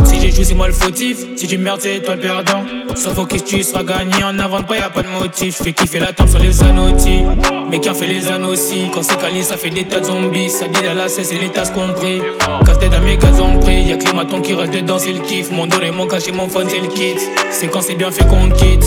Si 0.05 0.21
j'échoue, 0.21 0.45
c'est 0.45 0.55
moi 0.55 0.67
le 0.67 0.73
fautif. 0.73 1.19
Si 1.37 1.47
tu 1.47 1.59
merdes, 1.59 1.81
c'est 1.83 2.01
toi 2.01 2.15
le 2.15 2.21
perdant. 2.21 2.65
Sans 2.95 3.15
focus, 3.15 3.45
tu 3.45 3.63
seras 3.63 3.83
gagné. 3.83 4.25
En 4.25 4.39
avant, 4.39 4.63
pas, 4.63 4.77
y 4.77 4.81
a 4.81 4.91
pas 4.91 5.03
de 5.03 5.09
motif. 5.09 5.57
Fais 5.63 5.73
kiffer 5.73 6.01
la 6.01 6.13
table 6.13 6.31
sur 6.31 6.39
les 6.39 6.63
anneaux-ti. 6.63 7.23
Mais 7.71 7.81
qui 7.81 7.89
fait 7.91 8.07
les 8.07 8.31
aussi? 8.47 8.91
Quand 8.95 9.03
c'est 9.03 9.21
calé, 9.21 9.43
ça 9.43 9.57
fait 9.57 9.71
des 9.71 9.85
tas 9.85 10.01
de 10.01 10.07
zombies. 10.07 10.51
Ça 10.51 10.69
dit 10.69 10.87
à 10.87 10.95
la 10.95 11.09
cesse 11.09 11.33
et 11.33 11.39
les 11.39 11.49
tasses 11.49 11.71
compris. 11.71 12.21
Casse-tête 12.67 12.93
à 12.95 13.01
mes 13.01 13.17
gaz 13.17 13.41
en 13.41 13.59
prix. 13.59 13.83
Y'a 13.85 13.97
que 13.97 14.41
qui 14.41 14.55
restent 14.55 14.73
dedans, 14.73 14.99
c'est 14.99 15.13
le 15.13 15.21
kiff. 15.21 15.51
Mon 15.51 15.67
dos 15.67 15.81
et 15.83 15.91
mon 15.91 16.07
cachet, 16.07 16.33
mon 16.33 16.49
phone, 16.49 16.69
c'est 16.69 16.81
le 16.81 16.89
kit. 16.89 17.17
C'est 17.51 17.69
quand 17.69 17.83
c'est 17.83 17.95
bien 17.95 18.11
fait 18.11 18.27
qu'on 18.27 18.51
quitte. 18.51 18.85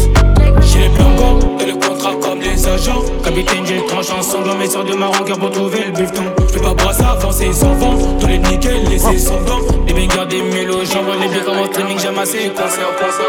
J'ai 0.75 0.82
les 0.82 0.89
plans 0.89 1.08
encore, 1.13 1.39
et 1.62 1.65
le 1.65 1.74
contrat 1.75 2.15
comme 2.22 2.41
les 2.41 2.67
agents. 2.67 3.01
Capitaine, 3.24 3.65
j'ai 3.65 3.75
le 3.75 3.86
tranchant 3.86 4.22
sanglant, 4.22 4.55
mes 4.55 4.67
soeurs 4.67 4.84
de 4.84 4.94
ma 4.94 5.08
rancœur 5.08 5.39
pour 5.39 5.50
trouver 5.51 5.86
le 5.86 5.91
buffeton. 5.91 6.24
J'fais 6.50 6.60
pas 6.60 6.74
brasser 6.74 7.03
avancer 7.03 7.53
sans 7.53 7.74
vent. 7.75 7.96
Tous 8.20 8.27
les 8.27 8.39
nickels, 8.39 8.84
laisser 8.89 9.17
sans 9.17 9.41
dents. 9.44 9.62
Les 9.88 9.94
bangers, 9.94 10.25
des 10.27 10.41
mélos, 10.41 10.84
j'envoie 10.91 11.15
les 11.15 11.29
biens 11.29 11.44
comme 11.46 11.60
en 11.60 11.65
streaming, 11.67 11.98
j'aime 11.98 12.20
assez. 12.20 12.50
Concert, 12.50 12.91
concert, 13.00 13.25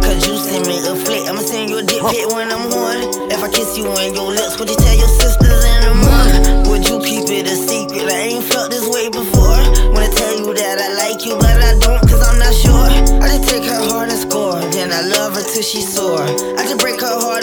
Cause 0.00 0.26
you 0.26 0.36
send 0.36 0.66
me 0.66 0.78
a 0.88 0.94
flick, 1.04 1.28
I'ma 1.28 1.40
send 1.40 1.68
you 1.70 1.78
a 1.78 1.82
dick 1.82 2.02
pic 2.10 2.26
when 2.34 2.50
I'm 2.50 2.70
horny. 2.72 3.06
If 3.30 3.42
I 3.42 3.48
kiss 3.48 3.76
you 3.76 3.86
on 3.86 4.14
your 4.14 4.30
lips, 4.30 4.58
would 4.58 4.70
you 4.70 4.76
tell 4.76 4.96
your 4.96 5.08
sisters 5.08 5.41
she's 15.62 15.94
sore. 15.94 16.22
I 16.22 16.64
just 16.64 16.80
break 16.80 17.00
her 17.00 17.20
heart 17.20 17.41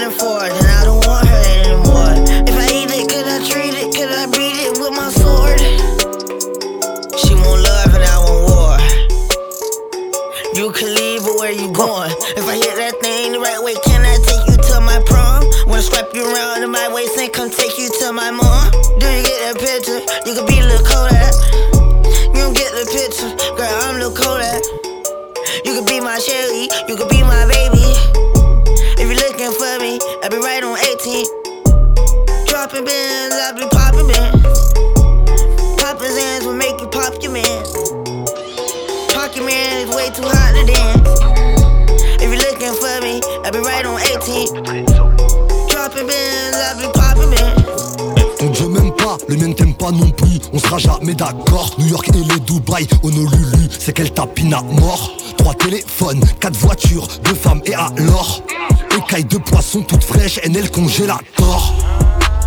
Écailles 59.10 59.26
de 59.26 59.38
poisson 59.40 59.82
toutes 59.82 60.04
fraîches, 60.04 60.40
NL 60.44 60.70
congélator 60.70 61.74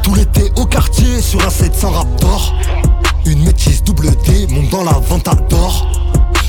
Tout 0.05 0.15
l'été 0.15 0.53
au 0.55 0.65
quartier 0.65 1.21
sur 1.21 1.45
un 1.45 1.51
700 1.51 1.91
Raptor 1.91 2.55
Une 3.27 3.43
métisse 3.43 3.83
double 3.83 4.11
D, 4.25 4.47
monte 4.49 4.69
dans 4.69 4.85
la 4.85 4.93
Ventador 4.93 5.91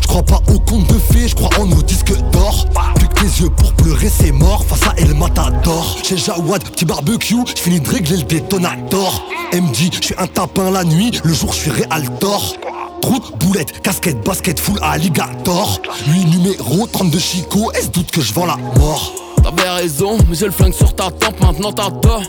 Je 0.03 0.07
crois 0.07 0.21
pas 0.21 0.39
au 0.53 0.59
conte 0.59 0.85
de 0.85 0.99
fées, 0.99 1.27
je 1.27 1.33
crois 1.33 1.49
en 1.59 1.65
nos 1.65 1.81
disques 1.81 2.15
d'or. 2.31 2.67
Plus 2.93 3.07
que 3.07 3.13
tes 3.21 3.41
yeux 3.41 3.49
pour 3.49 3.73
pleurer 3.73 4.07
c'est 4.07 4.31
mort 4.31 4.63
Face 4.65 4.87
à 4.87 4.93
El 4.97 5.15
Matador. 5.15 5.97
Chez 6.03 6.17
Jawad, 6.17 6.63
petit 6.63 6.85
barbecue, 6.85 7.43
je 7.47 7.59
finis 7.59 7.79
de 7.79 7.89
régler 7.89 8.17
le 8.17 8.23
détonator. 8.23 9.25
MD, 9.51 9.91
je 9.93 9.99
suis 9.99 10.15
un 10.19 10.27
tapin 10.27 10.69
la 10.69 10.83
nuit, 10.83 11.19
le 11.23 11.33
jour 11.33 11.51
je 11.53 11.57
suis 11.57 11.71
Realtor 11.71 12.53
Trou, 13.01 13.19
boulette, 13.39 13.81
casquette, 13.81 14.23
basket, 14.23 14.59
full 14.59 14.77
alligator. 14.83 15.81
Lui 16.07 16.23
numéro 16.25 16.85
32 16.85 17.17
Chico, 17.17 17.71
est-ce 17.71 17.89
doute 17.89 18.11
que 18.11 18.21
je 18.21 18.31
vends 18.31 18.45
la 18.45 18.57
mort? 18.77 19.12
T'avais 19.55 19.69
raison, 19.69 20.17
mais 20.29 20.35
j'ai 20.35 20.45
le 20.45 20.51
flingue 20.51 20.73
sur 20.73 20.95
ta 20.95 21.11
tempe, 21.11 21.39
maintenant 21.41 21.71
t'as 21.71 21.91
tort. 21.91 22.23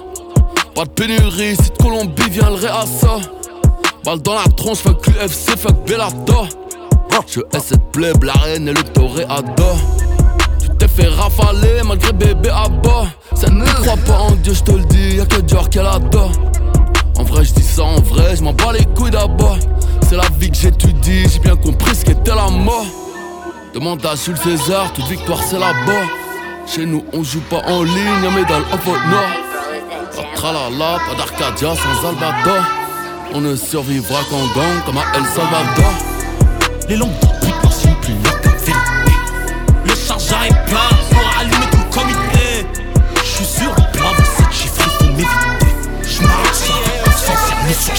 Pas 0.74 0.84
de 0.84 0.90
pénurie, 0.90 1.56
si 1.56 1.70
de 1.70 1.76
Colombie 1.82 2.28
vient 2.30 2.50
le 2.50 2.56
réassa. 2.56 3.16
Balle 4.04 4.20
dans 4.20 4.34
la 4.34 4.44
tronche, 4.56 4.78
fuck 4.78 5.06
l'UFC, 5.06 5.56
fuck 5.56 5.86
Bellator. 5.86 6.48
Je 7.26 7.40
hais 7.40 7.60
cette 7.60 7.92
plèbe, 7.92 8.24
la 8.24 8.32
reine 8.32 8.68
et 8.68 8.72
le 8.72 8.82
toréador. 8.82 9.76
Tu 10.60 10.68
t'es 10.78 10.88
fait 10.88 11.08
rafaler 11.08 11.82
malgré 11.84 12.12
bébé 12.12 12.50
à 12.50 12.68
bas. 12.68 13.06
Ça 13.34 13.48
ne 13.48 13.64
croit 13.64 13.96
pas 14.04 14.18
en 14.18 14.32
Dieu, 14.32 14.52
je 14.52 14.62
te 14.62 14.72
le 14.72 14.84
dis, 14.84 15.16
y'a 15.16 15.26
que 15.26 15.40
Dior 15.40 15.70
qu'elle 15.70 15.86
adore. 15.86 16.32
En 17.16 17.22
vrai, 17.22 17.44
je 17.44 17.54
dis 17.54 17.62
ça 17.62 17.84
en 17.84 18.00
vrai, 18.00 18.36
je 18.36 18.42
m'en 18.42 18.52
bats 18.52 18.72
les 18.72 18.84
couilles 18.84 19.12
d'abord. 19.12 19.58
C'est 20.08 20.16
la 20.16 20.28
vie 20.38 20.50
que 20.50 20.56
j'étudie, 20.56 21.28
j'ai 21.28 21.38
bien 21.38 21.56
compris 21.56 21.94
ce 21.94 22.04
qu'était 22.04 22.34
la 22.34 22.48
mort. 22.48 22.86
Demande 23.72 24.04
à 24.04 24.14
Jules 24.14 24.36
César, 24.36 24.92
toute 24.92 25.06
victoire 25.06 25.40
c'est 25.42 25.58
là-bas. 25.58 26.23
Chez 26.66 26.86
nous, 26.86 27.04
on 27.12 27.22
joue 27.22 27.42
pas 27.50 27.62
en 27.66 27.82
ligne, 27.82 28.26
en 28.26 28.78
faute 28.78 29.06
noire. 29.06 29.30
Pas 30.16 30.22
de 30.22 30.34
tralala, 30.34 30.98
pas 31.06 31.14
d'Arcadia 31.16 31.74
sans 31.74 32.08
Albator. 32.08 32.64
On 33.34 33.40
ne 33.40 33.54
survivra 33.54 34.20
qu'en 34.30 34.46
gang 34.58 34.82
comme 34.86 34.98
à 34.98 35.04
El 35.14 35.24
Salvador. 35.24 35.92
Les 36.88 36.96
langues 36.96 37.10
de 37.20 37.70
sont 37.70 37.94
plus 38.00 38.14
que 38.14 38.48
vérité. 38.48 38.72
Le 39.84 39.94
chargeur 39.94 40.42
est 40.44 40.66
plein 40.66 40.88
pour 41.10 41.40
allumer 41.40 41.70
tout 41.70 41.78
le 41.78 41.94
comité. 41.94 42.66
J'suis 43.24 43.44
sûr, 43.44 43.74
plein 43.92 44.12
de 44.12 44.24
cette 44.36 44.52
chiffre, 44.52 44.88
faut 44.98 45.04
m'éviter. 45.04 45.28
J'marche 46.02 46.70
sans 47.14 47.36
cerner 47.46 47.74
sur 47.74 47.94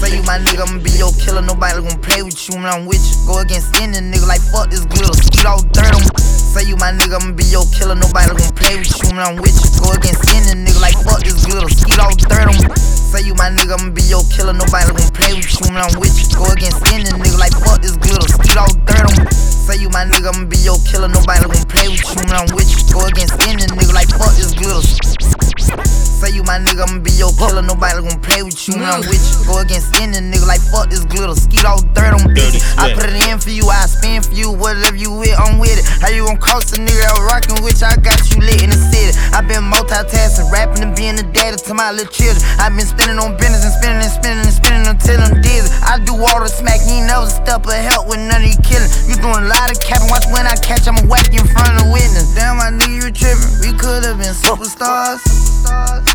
Say 0.00 0.16
you 0.16 0.22
my 0.22 0.38
nigga, 0.38 0.64
I'ma 0.66 0.78
be 0.82 0.90
your 0.98 1.12
killer. 1.18 1.42
Nobody 1.42 1.80
gon' 1.80 2.00
play 2.00 2.22
with 2.22 2.48
you 2.48 2.56
when 2.56 2.66
I'm 2.66 2.86
with 2.86 3.04
you. 3.04 3.26
Go 3.26 3.38
against 3.38 3.80
any 3.80 3.98
nigga 3.98 4.26
like 4.26 4.40
fuck 4.40 4.70
this 4.70 4.84
glitter. 4.86 5.12
All 5.46 5.62
dirt 5.72 5.94
on 5.94 6.23
Say 6.54 6.70
you 6.70 6.76
my 6.78 6.94
nigga, 6.94 7.18
I'ma 7.18 7.34
be 7.34 7.42
your 7.50 7.66
killer. 7.74 7.98
Nobody 7.98 8.30
gon' 8.30 8.54
play 8.54 8.78
with 8.78 8.86
you 9.02 9.10
when 9.10 9.18
I'm 9.18 9.42
with 9.42 9.58
you. 9.58 9.74
Go 9.82 9.90
against 9.90 10.22
any 10.30 10.54
nigga 10.54 10.78
like 10.78 10.94
fuck 11.02 11.18
this 11.26 11.42
glitter. 11.42 11.66
Skeet 11.66 11.98
all 11.98 12.14
dirt 12.14 12.46
on 12.46 12.76
Say 12.78 13.26
you 13.26 13.34
my 13.34 13.50
nigga, 13.50 13.74
I'ma 13.74 13.90
be 13.90 14.06
your 14.06 14.22
killer. 14.30 14.54
Nobody 14.54 14.86
gon' 14.94 15.10
play 15.18 15.34
with 15.34 15.50
you 15.50 15.66
when 15.74 15.82
I'm 15.82 15.98
with 15.98 16.14
you. 16.14 16.30
Go 16.38 16.46
against 16.54 16.78
any 16.94 17.10
nigga 17.10 17.42
like 17.42 17.58
fuck 17.58 17.82
this 17.82 17.98
glitter. 17.98 18.30
Skeet 18.38 18.54
all 18.54 18.70
dirt 18.86 19.02
on 19.02 19.26
Say 19.34 19.82
you 19.82 19.90
my 19.90 20.06
nigga, 20.06 20.30
I'ma 20.30 20.46
be 20.46 20.62
your 20.62 20.78
killer. 20.86 21.10
Nobody 21.10 21.42
gon' 21.42 21.66
play 21.66 21.90
with 21.90 22.06
you 22.06 22.22
when 22.22 22.38
I'm 22.38 22.46
with 22.54 22.70
you. 22.70 22.86
Go 22.86 23.02
against 23.02 23.34
any 23.50 23.66
nigga 23.66 23.90
like 23.90 24.14
fuck 24.14 24.30
this 24.38 24.54
glitter. 24.54 26.03
Say 26.24 26.40
you 26.40 26.44
my 26.48 26.56
nigga, 26.56 26.88
I'ma 26.88 27.04
be 27.04 27.12
your 27.20 27.36
killer. 27.36 27.60
Nobody 27.60 28.00
gon' 28.00 28.16
play 28.24 28.40
with 28.40 28.56
you 28.64 28.80
when 28.80 28.88
I'm 28.88 29.04
mm. 29.04 29.12
with 29.12 29.20
you. 29.20 29.44
Go 29.44 29.60
against 29.60 29.92
any 30.00 30.16
nigga 30.16 30.48
like 30.48 30.64
fuck 30.72 30.88
this 30.88 31.04
glitter. 31.04 31.36
Skeet 31.36 31.68
all 31.68 31.84
dirt 31.92 32.16
on 32.16 32.32
bitch. 32.32 32.64
I 32.80 32.96
put 32.96 33.12
it 33.12 33.20
in 33.28 33.36
for 33.36 33.52
you, 33.52 33.68
I 33.68 33.84
spin 33.84 34.24
for 34.24 34.32
you. 34.32 34.48
Whatever 34.48 34.96
you 34.96 35.12
with, 35.12 35.36
I'm 35.36 35.60
with 35.60 35.76
it. 35.76 35.84
How 36.00 36.08
you 36.08 36.24
gon' 36.24 36.40
cross 36.40 36.72
a 36.72 36.80
nigga 36.80 37.04
out 37.12 37.20
rockin' 37.28 37.60
with 37.60 37.76
you? 37.84 37.92
I 37.92 38.00
got 38.00 38.16
you 38.32 38.40
lit 38.40 38.64
in 38.64 38.72
the 38.72 38.80
city. 38.88 39.12
i 39.36 39.44
been 39.44 39.68
multitasking, 39.68 40.48
rapping 40.48 40.80
and 40.80 40.96
being 40.96 41.20
the 41.20 41.28
daddy 41.28 41.60
to 41.60 41.72
my 41.76 41.92
little 41.92 42.08
children. 42.08 42.40
i 42.56 42.72
been 42.72 42.88
spinning 42.88 43.20
on 43.20 43.36
business 43.36 43.68
and 43.68 43.76
spinning 43.76 44.00
and 44.00 44.08
spinning 44.08 44.48
and 44.48 44.56
spinning 44.56 44.88
until 44.88 45.20
I'm 45.20 45.44
dizzy. 45.44 45.68
I 45.84 46.00
do 46.08 46.16
all 46.16 46.40
the 46.40 46.48
smack, 46.48 46.80
you 46.88 47.04
ain't 47.04 47.12
never 47.12 47.28
step 47.28 47.68
of 47.68 47.76
help 47.76 48.08
with 48.08 48.24
none 48.24 48.40
of 48.40 48.48
you 48.48 48.56
killing. 48.64 48.88
You 49.04 49.20
doing 49.20 49.44
a 49.44 49.50
lot 49.52 49.68
of 49.68 49.76
capping, 49.84 50.08
watch 50.08 50.24
when 50.32 50.48
I 50.48 50.56
catch, 50.56 50.88
I'ma 50.88 51.04
whack 51.04 51.28
you 51.36 51.44
in 51.44 51.52
front 51.52 51.68
of 51.76 51.84
the 51.84 51.88
witness. 51.92 52.32
Damn, 52.32 52.56
my 52.56 52.72
nigga, 52.72 52.96
you 52.96 53.12
tripping. 53.12 53.60
We 53.60 53.76
could've 53.76 54.16
been 54.16 54.32
superstars. 54.32 56.13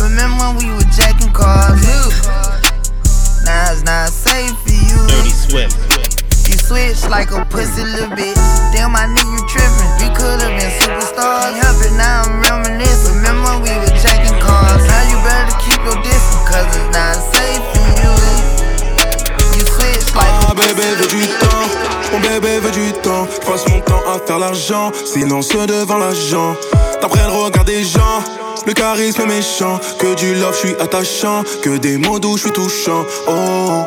Remember 0.00 0.36
when 0.44 0.56
we 0.58 0.66
were 0.74 0.88
jacking 0.90 1.32
cars? 1.32 1.80
Now 3.44 3.72
it's 3.72 3.82
not 3.84 4.08
safe 4.08 4.56
for 4.64 4.72
you. 4.72 4.98
Dirty 5.06 5.30
Swift. 5.30 5.76
You 6.48 6.56
switch 6.58 7.08
like 7.08 7.30
a 7.30 7.44
pussy 7.46 7.84
little 7.84 8.10
bitch. 8.12 8.36
Damn, 8.72 8.92
my 8.92 9.06
nigga, 9.06 9.32
you 9.32 9.42
tripping. 9.48 9.90
We 10.00 10.08
could've 10.16 10.54
been 10.54 10.72
superstars. 10.82 11.56
Help 11.56 11.80
it, 11.84 11.92
now 11.96 12.22
I'm 12.24 12.42
reminiscing. 12.42 13.16
Remember 13.16 13.60
when 13.60 13.62
we 13.62 13.72
were 13.80 13.94
jacking 14.00 14.38
cars? 14.40 14.84
Now 14.86 15.02
you 15.08 15.18
better 15.24 15.56
keep 15.62 15.80
your 15.84 15.98
distance, 16.02 16.44
cause 16.48 16.68
it's 16.74 16.90
not 16.92 17.16
safe 17.32 17.64
for 17.72 17.86
you. 18.02 18.12
You 19.56 19.62
switch 19.64 20.14
like 20.14 20.50
a 20.50 20.54
bébé 20.54 20.94
veut 20.96 21.08
du 21.08 21.26
temps. 21.38 21.43
Mon 22.14 22.20
bébé 22.20 22.60
veut 22.60 22.70
du 22.70 22.92
temps. 23.02 23.26
Je 23.28 23.44
passe 23.44 23.66
mon 23.68 23.80
temps 23.80 24.00
à 24.06 24.24
faire 24.24 24.38
l'argent. 24.38 24.92
Sinon, 25.04 25.42
ceux 25.42 25.66
devant 25.66 25.98
l'agent. 25.98 26.54
D'après 27.02 27.24
le 27.24 27.32
regard 27.32 27.64
des 27.64 27.82
gens. 27.82 28.22
Le 28.66 28.72
charisme 28.72 29.22
est 29.22 29.26
méchant, 29.26 29.80
que 29.98 30.14
du 30.14 30.34
love, 30.36 30.54
je 30.54 30.68
suis 30.68 30.76
attachant, 30.80 31.42
que 31.60 31.76
des 31.76 31.98
mots 31.98 32.20
doux, 32.20 32.36
je 32.36 32.42
suis 32.44 32.52
touchant. 32.52 33.04
Oh, 33.26 33.82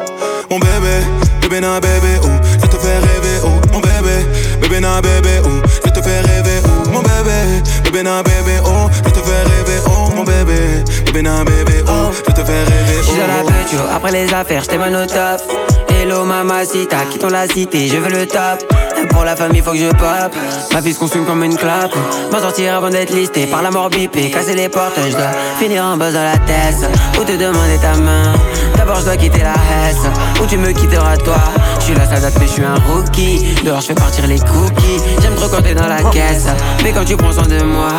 mon 0.51 0.59
bébé, 0.59 0.97
bébé 1.41 1.61
na 1.61 1.79
bébé, 1.79 2.19
oh, 2.21 2.27
je 2.61 2.67
te 2.67 2.75
fais 2.75 2.97
rêver, 2.97 3.39
oh, 3.43 3.73
mon 3.73 3.79
bébé, 3.79 4.27
bébé 4.61 4.79
na 4.81 5.01
bébé, 5.01 5.41
oh, 5.45 5.67
je 5.83 5.89
te 5.89 6.01
fais 6.01 6.19
rêver, 6.19 6.61
oh, 6.65 6.89
mon 6.91 6.99
bébé, 6.99 7.63
bébé 7.85 8.03
na 8.03 8.21
bébé, 8.21 8.59
oh, 8.65 8.89
je 9.03 9.09
te 9.09 9.19
fais 9.19 9.41
rêver, 9.41 9.81
oh, 9.87 10.13
mon 10.15 10.23
bébé, 10.23 10.83
bébé 11.05 11.21
na 11.23 11.43
bébé, 11.43 11.83
oh, 11.87 12.11
je 12.27 12.33
te 12.33 12.43
fais 12.45 12.63
rêver, 12.63 12.99
oh. 12.99 13.03
J'suis 13.03 13.17
dans 13.17 13.27
la 13.27 13.51
peinture, 13.51 13.91
après 13.91 14.11
les 14.11 14.31
affaires, 14.31 14.63
mal 14.77 14.95
au 14.95 15.05
top. 15.07 15.86
Hello 15.99 16.23
mamacita, 16.25 17.05
quittons 17.09 17.29
la 17.29 17.47
cité, 17.47 17.87
je 17.87 17.97
veux 17.97 18.11
le 18.11 18.27
top. 18.27 18.71
Pour 19.09 19.23
la 19.23 19.35
famille, 19.35 19.63
faut 19.63 19.71
que 19.71 19.77
je 19.77 19.89
pop. 19.89 20.31
Ma 20.71 20.79
vie 20.79 20.93
se 20.93 20.99
consume 20.99 21.25
comme 21.25 21.43
une 21.43 21.55
clope. 21.55 21.95
M'en 22.31 22.39
sortir 22.39 22.75
avant 22.75 22.89
d'être 22.89 23.11
listé 23.11 23.47
par 23.47 23.63
la 23.63 23.71
mort 23.71 23.89
bipée. 23.89 24.29
Casser 24.29 24.53
les 24.53 24.69
portes, 24.69 24.99
je 25.07 25.11
dois 25.11 25.31
finir 25.59 25.83
en 25.83 25.97
buzz 25.97 26.13
dans 26.13 26.23
la 26.23 26.37
tête. 26.37 26.87
Ou 27.19 27.23
te 27.23 27.31
demander 27.31 27.77
ta 27.81 27.95
main. 27.97 28.33
D'abord, 28.75 28.97
je 28.99 29.05
dois 29.05 29.17
quitter 29.17 29.41
la 29.41 29.53
hesse. 29.53 30.05
Ou 30.39 30.45
tu 30.45 30.57
me 30.57 30.71
quitteras 30.71 31.17
toi. 31.17 31.37
Je 31.79 31.85
suis 31.85 31.95
la 31.95 32.05
salade, 32.05 32.33
mais 32.39 32.45
je 32.45 32.51
suis 32.51 32.63
un 32.63 32.75
rookie. 32.75 33.55
Dehors, 33.63 33.81
je 33.81 33.87
fais 33.87 33.95
partir 33.95 34.27
les 34.27 34.37
cookies. 34.39 35.01
J'aime 35.21 35.35
trop 35.35 35.47
quand 35.47 35.63
t'es 35.63 35.73
dans 35.73 35.87
la 35.87 36.03
caisse. 36.11 36.47
Mais 36.83 36.91
quand 36.91 37.05
tu 37.05 37.17
prends 37.17 37.31
soin 37.31 37.47
de 37.47 37.63
moi, 37.63 37.89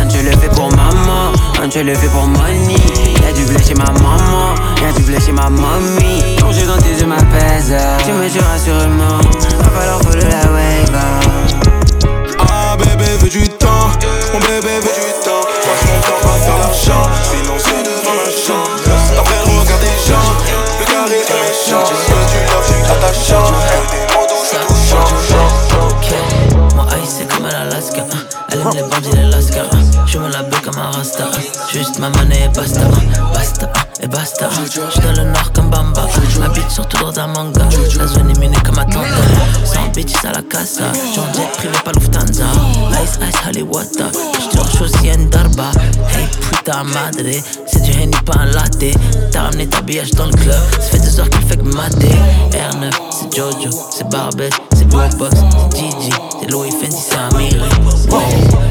un 0.00 0.08
je 0.08 0.18
le 0.24 0.30
fais 0.36 0.48
pour 0.48 0.70
maman. 0.70 1.32
Un 1.60 1.68
je 1.68 1.80
le 1.80 1.94
fais 1.94 2.08
pour 2.08 2.26
money. 2.26 2.76
Y'a 3.24 3.32
du 3.32 3.44
blé 3.44 3.58
chez 3.64 3.74
ma 3.74 3.90
maman. 3.90 4.54
Du 4.96 5.02
blé 5.02 5.20
chez 5.20 5.32
ma 5.32 5.48
mamie. 5.48 6.36
Plongé 6.38 6.66
dans 6.66 6.78
tes 6.78 6.90
yeux 6.90 7.06
m'apaise. 7.06 7.74
Tu 8.04 8.12
me 8.12 8.28
diras 8.28 8.58
sûrement. 8.58 9.18
Va 9.58 9.70
falloir 9.70 9.98
voler 10.00 10.24
la 10.24 10.50
ah 12.72 12.76
bébé 12.76 13.16
veut 13.20 13.28
du 13.28 13.48
temps, 13.48 13.90
mon 14.32 14.38
bébé 14.40 14.78
veut 14.80 14.94
du 14.94 15.12
temps. 15.24 15.42
Passe 15.42 15.84
mon 15.86 16.00
temps 16.00 16.28
à 16.28 16.38
faire 16.38 16.58
l'argent, 16.58 17.10
sinon 17.30 17.54
c'est 17.58 17.82
devant 17.82 18.14
l'argent 18.14 18.64
Après 19.18 19.34
le 19.36 19.60
regard 19.60 19.78
des 19.78 19.96
gens, 20.08 20.28
le 20.78 20.84
charisme 20.86 21.32
est 21.32 21.42
méchant. 21.48 21.84
Que 22.06 22.18
du 22.30 22.40
love, 22.46 22.64
je 22.66 22.72
suis 22.72 22.84
attachant, 22.90 23.46
des 23.90 24.04
mots 24.14 24.26
doux, 24.28 24.42
je 24.42 24.48
suis 24.48 24.66
touchant. 24.66 25.08
Ok, 25.88 26.76
mon 26.76 26.86
ice 27.02 27.16
c'est 27.18 27.28
comme 27.34 27.46
l'Alaska 27.46 28.04
Elle 28.52 28.60
aime 28.60 28.70
les 28.74 28.82
bandits 28.82 29.10
et 29.12 29.22
l'Alaska 29.22 29.62
Je 30.06 30.18
me 30.18 30.28
la 30.28 30.42
comme 30.62 30.78
un 30.80 30.90
rasta. 30.90 31.24
Juste 31.72 31.98
ma 31.98 32.08
monnaie 32.10 32.44
et 32.44 32.48
basta, 32.48 32.80
basta 33.34 33.89
et 34.02 34.08
basta. 34.08 34.48
J'suis 34.64 35.00
dans 35.00 35.12
le 35.12 35.30
nord 35.30 35.52
comme 35.54 35.70
Bamba. 35.70 36.06
Bitch 36.54 36.68
surtout 36.70 37.04
dans 37.04 37.18
un 37.20 37.26
manga. 37.28 37.62
La 37.98 38.06
zone 38.06 38.30
est 38.30 38.38
minée 38.38 38.56
comme 38.64 38.78
Atlanta. 38.78 39.06
Sans 39.64 39.88
bitches 39.94 40.24
à 40.24 40.32
la 40.32 40.42
casa. 40.42 40.92
J'en 41.14 41.32
jet 41.32 41.50
privé 41.56 41.74
pas 41.84 41.92
Lufthansa. 41.92 42.44
Ice 43.02 43.18
Ice 43.28 43.36
Hollywood. 43.48 43.86
J'te 44.40 44.82
aussi 44.82 45.10
en 45.12 45.24
darba. 45.26 45.70
Hey 46.14 46.26
puta 46.40 46.82
madre. 46.84 47.42
C'est 47.66 47.82
du 47.82 47.90
Henny 47.92 48.16
pas 48.24 48.38
un 48.40 48.46
latte. 48.46 48.96
T'as 49.30 49.42
ramené 49.42 49.66
ta 49.66 49.82
billage 49.82 50.12
dans 50.12 50.26
le 50.26 50.32
club. 50.32 50.60
Ça 50.72 50.80
fait 50.80 50.98
deux 50.98 51.20
heures 51.20 51.30
qu'il 51.30 51.42
fait 51.42 51.56
que 51.56 51.62
mater. 51.62 52.14
R9, 52.50 52.90
c'est 53.10 53.36
Jojo, 53.36 53.70
c'est 53.90 54.08
Barbette, 54.08 54.54
c'est 54.74 54.88
Box, 54.88 55.16
c'est 55.18 55.78
Gigi, 55.78 56.10
c'est 56.40 56.50
Louis 56.50 56.70
Fendi, 56.70 56.96
c'est 56.96 57.16
Amiri. 57.16 57.60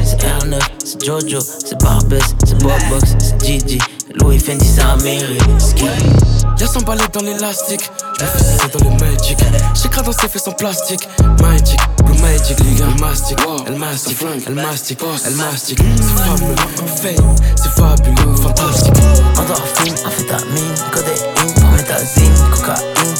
C'est 0.04 0.18
R9, 0.18 0.58
c'est 0.84 1.04
Jojo, 1.04 1.38
c'est 1.40 1.80
Barbette, 1.80 2.22
c'est 2.44 2.58
Box, 2.62 3.16
c'est 3.18 3.46
Gigi. 3.46 3.78
Louis 4.14 4.40
Fendi, 4.40 4.66
c'est 4.66 4.82
Amérique. 4.82 5.40
Y'a 6.58 6.66
son 6.66 6.80
balai 6.80 7.04
dans 7.12 7.22
l'élastique. 7.22 7.90
J'me 8.18 8.26
fais 8.26 8.68
dans 8.78 8.90
le 8.90 8.96
magic. 8.98 9.38
J'écrase 9.74 10.04
dans 10.04 10.12
ses 10.12 10.28
fesses 10.28 10.48
en 10.48 10.52
plastique. 10.52 11.08
Magic, 11.40 11.78
blue 12.04 12.18
magic, 12.18 12.58
les 12.60 12.74
gars. 12.74 12.86
Mastique, 12.98 13.38
elle 13.66 13.76
mastique, 13.76 14.18
elle 14.46 14.54
mastique, 14.54 15.00
elle 15.24 15.34
mastique. 15.34 15.78
C'est 15.96 16.22
fameux, 16.22 16.56
fame, 16.86 17.36
c'est 17.56 17.70
fabuleux, 17.70 18.36
fantastique. 18.36 18.92
Endorphine, 19.38 19.94
amphétamine, 20.04 20.74
codéine, 20.90 21.54
prométhazine, 21.54 22.34
cocaïne. 22.52 23.14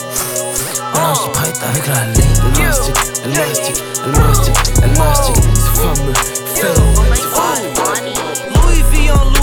Non, 0.95 1.15
j'suis 1.15 1.31
prête 1.33 1.61
avec 1.63 1.87
la 1.87 2.05
ligne. 2.07 2.25
Elle 2.55 2.65
mastique, 2.65 2.97
elle 3.25 3.31
mastique, 3.31 3.83
elle 4.05 4.13
mastique, 4.21 4.55
elle 4.83 4.99
mastique. 4.99 5.37
C'est 5.55 5.75
fameux, 5.81 6.15
fame, 6.57 6.75
c'est 7.15 7.23
fabuleux. 7.23 8.15
Louis 8.55 8.83
V 8.93 9.13
on 9.13 9.40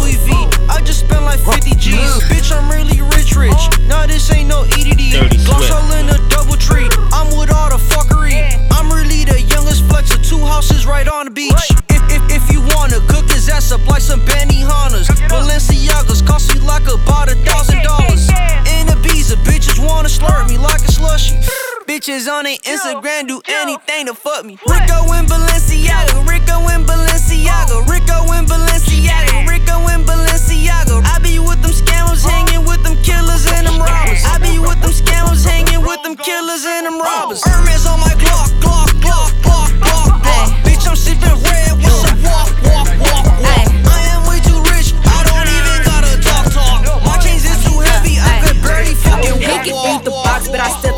spent 0.98 1.24
like 1.24 1.40
50 1.40 1.76
G's. 1.78 2.24
Bitch, 2.26 2.50
I'm 2.50 2.66
really 2.72 3.02
rich, 3.14 3.36
rich. 3.36 3.62
Nah, 3.86 4.08
this 4.08 4.32
ain't 4.34 4.50
no 4.50 4.64
EDD. 4.66 5.46
Gloss 5.46 5.70
all 5.70 5.86
in 5.94 6.10
a 6.10 6.18
double 6.30 6.58
tree. 6.58 6.90
I'm 7.14 7.30
with 7.38 7.54
all 7.54 7.70
the 7.70 7.78
fuckery. 7.78 8.42
I'm 8.74 8.90
really 8.90 9.24
the 9.24 9.42
youngest 9.42 9.86
flex 9.86 10.14
of 10.16 10.24
two 10.24 10.42
houses 10.42 10.86
right 10.86 11.08
on 11.08 11.26
the 11.26 11.32
beach. 11.32 11.54
If, 11.90 12.02
if, 12.10 12.24
if 12.42 12.44
you 12.52 12.62
wanna 12.76 13.00
cook 13.08 13.30
his 13.30 13.48
ass 13.50 13.72
up 13.72 13.86
like 13.86 14.02
some 14.02 14.22
Benihanas. 14.22 15.08
Balenciagas 15.30 16.26
cost 16.26 16.54
me 16.54 16.60
like 16.62 16.88
about 16.90 17.30
a 17.30 17.36
thousand 17.46 17.84
dollars. 17.84 18.28
In 18.74 18.90
Ibiza, 18.90 19.38
bitches 19.46 19.78
wanna 19.78 20.10
slurp 20.10 20.50
me 20.50 20.58
like 20.58 20.82
a 20.82 20.92
slushy. 20.92 21.38
Bitches 21.86 22.28
on 22.28 22.44
their 22.44 22.58
Instagram 22.66 23.28
do 23.28 23.42
anything 23.48 24.08
to 24.08 24.14
fuck 24.14 24.46
me. 24.46 24.58
Rico 24.66 25.14
in 25.14 25.26
Balenciaga, 25.26 26.26
Rico 26.28 26.58
in 26.74 26.84
Balenciaga, 26.84 27.86
Rico 27.88 28.34
in 28.34 28.46
Balenciaga, 28.46 29.48
Rico 29.48 29.78
in 29.94 30.04
Balenciaga. 30.04 30.27
I 30.70 31.20
be 31.22 31.40
with 31.40 31.62
them 31.62 31.72
scammers, 31.72 32.24
hanging 32.24 32.66
with 32.66 32.84
them 32.84 32.96
killers 33.04 33.46
and 33.46 33.68
them 33.68 33.80
robbers. 33.80 34.24
I 34.26 34.38
be 34.40 34.60
with 34.60 34.80
them 34.82 34.92
scammers, 34.92 35.46
hanging 35.46 35.82
with 35.82 36.02
them 36.04 36.16
killers 36.16 36.66
and 36.66 36.86
them 36.86 37.00
robbers. 37.00 37.44
Hermes 37.44 37.86
on 37.86 38.00
my 38.00 38.14
Glock, 38.20 38.52
Glock, 38.60 38.90
Glock, 39.02 39.32
Glock. 39.42 39.87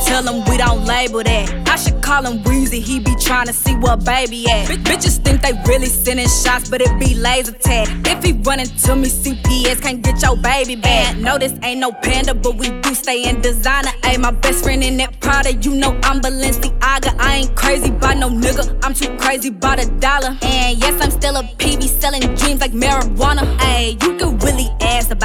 Tell 0.09 0.25
him 0.27 0.43
we 0.49 0.57
don't 0.57 0.85
label 0.85 1.23
that. 1.23 1.69
I 1.69 1.75
should 1.75 2.01
call 2.01 2.25
him 2.25 2.43
Weezy, 2.43 2.81
he 2.81 2.99
be 2.99 3.15
trying 3.15 3.45
to 3.45 3.53
see 3.53 3.75
what 3.75 4.03
baby 4.03 4.49
at. 4.49 4.67
B- 4.67 4.77
bitches 4.77 5.17
think 5.23 5.41
they 5.41 5.53
really 5.67 5.85
sending 5.85 6.27
shots, 6.27 6.67
but 6.69 6.81
it 6.81 6.91
be 6.99 7.13
laser 7.13 7.51
tag. 7.51 7.87
If 8.07 8.23
he 8.23 8.33
running 8.33 8.65
to 8.85 8.95
me, 8.95 9.07
CPS 9.07 9.81
can't 9.81 10.01
get 10.01 10.21
your 10.21 10.35
baby 10.37 10.75
back. 10.75 11.15
No, 11.17 11.37
this 11.37 11.53
ain't 11.63 11.79
no 11.79 11.91
panda, 11.91 12.33
but 12.33 12.55
we 12.57 12.69
do 12.81 12.93
stay 12.95 13.29
in 13.29 13.41
designer. 13.41 13.91
Ayy, 14.01 14.19
my 14.19 14.31
best 14.31 14.63
friend 14.63 14.83
in 14.83 14.97
that 14.97 15.19
Prada, 15.19 15.53
you 15.53 15.75
know 15.75 15.91
I'm 16.03 16.19
Balenciaga. 16.21 17.15
I 17.19 17.35
ain't 17.41 17.55
crazy 17.55 17.91
by 17.91 18.15
no 18.15 18.29
nigga, 18.29 18.63
I'm 18.83 18.93
too 18.95 19.15
crazy 19.17 19.51
by 19.51 19.75
the 19.75 19.85
dollar. 19.99 20.35
And 20.41 20.79
yes, 20.81 20.99
I'm 21.03 21.11
still 21.11 21.35
a 21.37 21.43
PB 21.43 21.83
selling 21.83 22.21
dreams 22.35 22.61
like 22.61 22.71
marijuana. 22.71 23.43
Ayy, 23.59 24.01
you 24.03 24.17
can 24.17 24.37
really 24.39 24.68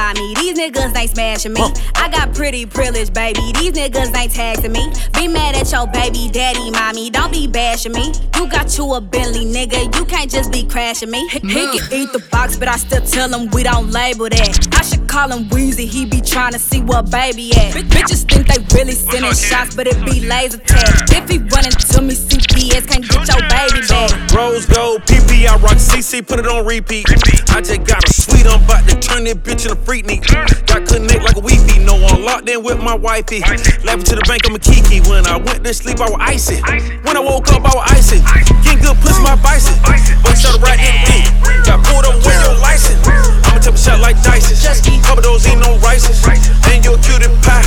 about 0.05 0.19
me. 0.19 0.35
These 0.35 0.59
niggas 0.59 0.97
ain't 0.97 1.11
smashing 1.11 1.53
me. 1.53 1.63
I 1.95 2.09
got 2.11 2.35
pretty 2.35 2.67
privilege, 2.67 3.13
baby. 3.13 3.53
These 3.59 3.73
niggas 3.73 4.15
ain't 4.17 4.33
taxing 4.33 4.73
me. 4.73 4.93
Be 5.15 5.29
mad 5.29 5.55
at 5.55 5.71
your 5.73 5.87
baby 5.87 6.29
daddy, 6.31 6.71
mommy. 6.71 7.11
Don't 7.11 7.33
be 7.33 7.47
bashing 7.47 7.93
me. 7.93 8.13
You 8.37 8.47
got 8.49 8.77
you 8.77 8.95
a 8.95 9.01
Bentley, 9.01 9.47
nigga. 9.47 9.95
You 9.97 10.05
can't 10.05 10.31
just 10.31 10.53
be 10.53 10.65
crashing 10.65 11.11
me. 11.11 11.27
He, 11.29 11.39
he 11.41 11.79
can 11.79 11.93
eat 11.93 12.13
the 12.13 12.23
box, 12.31 12.57
but 12.57 12.69
I 12.69 12.77
still 12.77 13.03
tell 13.03 13.33
him 13.33 13.49
we 13.51 13.63
don't 13.63 13.91
label 13.91 14.29
that. 14.29 14.69
I 14.73 14.83
should 14.83 15.04
call 15.15 15.31
him 15.31 15.49
Weezy. 15.51 15.87
He 15.87 16.05
be 16.05 16.21
trying 16.21 16.55
to 16.55 16.59
see 16.59 16.81
what 16.83 17.09
baby 17.09 17.55
at. 17.55 17.73
B- 17.73 17.83
bitches 17.87 18.27
think 18.27 18.51
they 18.51 18.59
really 18.75 18.99
sending 18.99 19.33
shots, 19.33 19.77
but 19.77 19.87
it 19.87 19.95
be 20.05 20.27
laser 20.27 20.59
tag. 20.59 20.91
If 21.15 21.31
he 21.31 21.39
running 21.39 21.71
to 21.71 22.03
me, 22.03 22.19
CPS 22.19 22.91
can't 22.91 23.07
get 23.07 23.23
your 23.31 23.47
baby 23.47 23.87
back. 23.87 24.11
Rose 24.35 24.67
gold, 24.67 25.07
PP, 25.07 25.47
I 25.47 25.55
rock 25.63 25.79
CC, 25.79 26.27
put 26.27 26.41
it 26.41 26.49
on 26.49 26.67
repeat. 26.67 27.07
I 27.55 27.63
just 27.63 27.87
got 27.87 28.03
a 28.03 28.13
sweet, 28.13 28.45
I'm 28.45 28.59
about 28.65 28.89
to 28.91 28.99
turn 28.99 29.23
this 29.23 29.39
bitch 29.39 29.71
into 29.71 29.79
freak 29.87 30.05
neat. 30.07 30.27
Got 30.67 30.83
connect 30.91 31.23
like 31.23 31.39
a 31.39 31.45
Wi-Fi, 31.47 31.79
no 31.87 31.95
I'm 31.95 32.25
locked 32.25 32.49
in 32.49 32.65
with 32.65 32.83
my 32.83 32.97
wifey. 32.97 33.39
Left 33.87 34.05
to 34.11 34.19
the 34.19 34.25
bank, 34.27 34.43
I'm 34.51 34.57
a 34.57 34.59
kiki. 34.59 34.99
When 35.07 35.27
I 35.27 35.37
went 35.37 35.63
to 35.63 35.73
sleep, 35.73 36.01
I 36.01 36.11
was 36.11 36.19
icy. 36.19 36.59
When 37.07 37.17
I 37.17 37.23
woke 37.23 37.47
up, 37.55 37.63
I 37.63 37.71
was 37.71 37.87
icy. 37.95 38.19
Getting 38.67 38.83
good 38.83 38.97
pussy, 38.99 39.23
my 39.23 39.39
bison. 39.39 39.79
But 40.27 40.35
shot 40.35 40.59
right 40.59 40.75
in 40.75 40.91
the 40.91 41.07
dick. 41.07 41.67
Got 41.71 41.87
pulled 41.87 42.03
up 42.03 42.19
with 42.19 42.35
your 42.35 42.59
license 42.59 43.54
tip 43.65 43.75
a 43.75 43.79
shot 43.79 44.01
like 44.01 44.21
Dyson. 44.23 45.03
Couple 45.03 45.23
those 45.23 45.47
ain't 45.47 45.61
no 45.61 45.79
rices. 45.79 46.21
And 46.69 46.85
you 46.85 46.93
a 46.93 46.99
cutie 47.01 47.33
pie. 47.41 47.65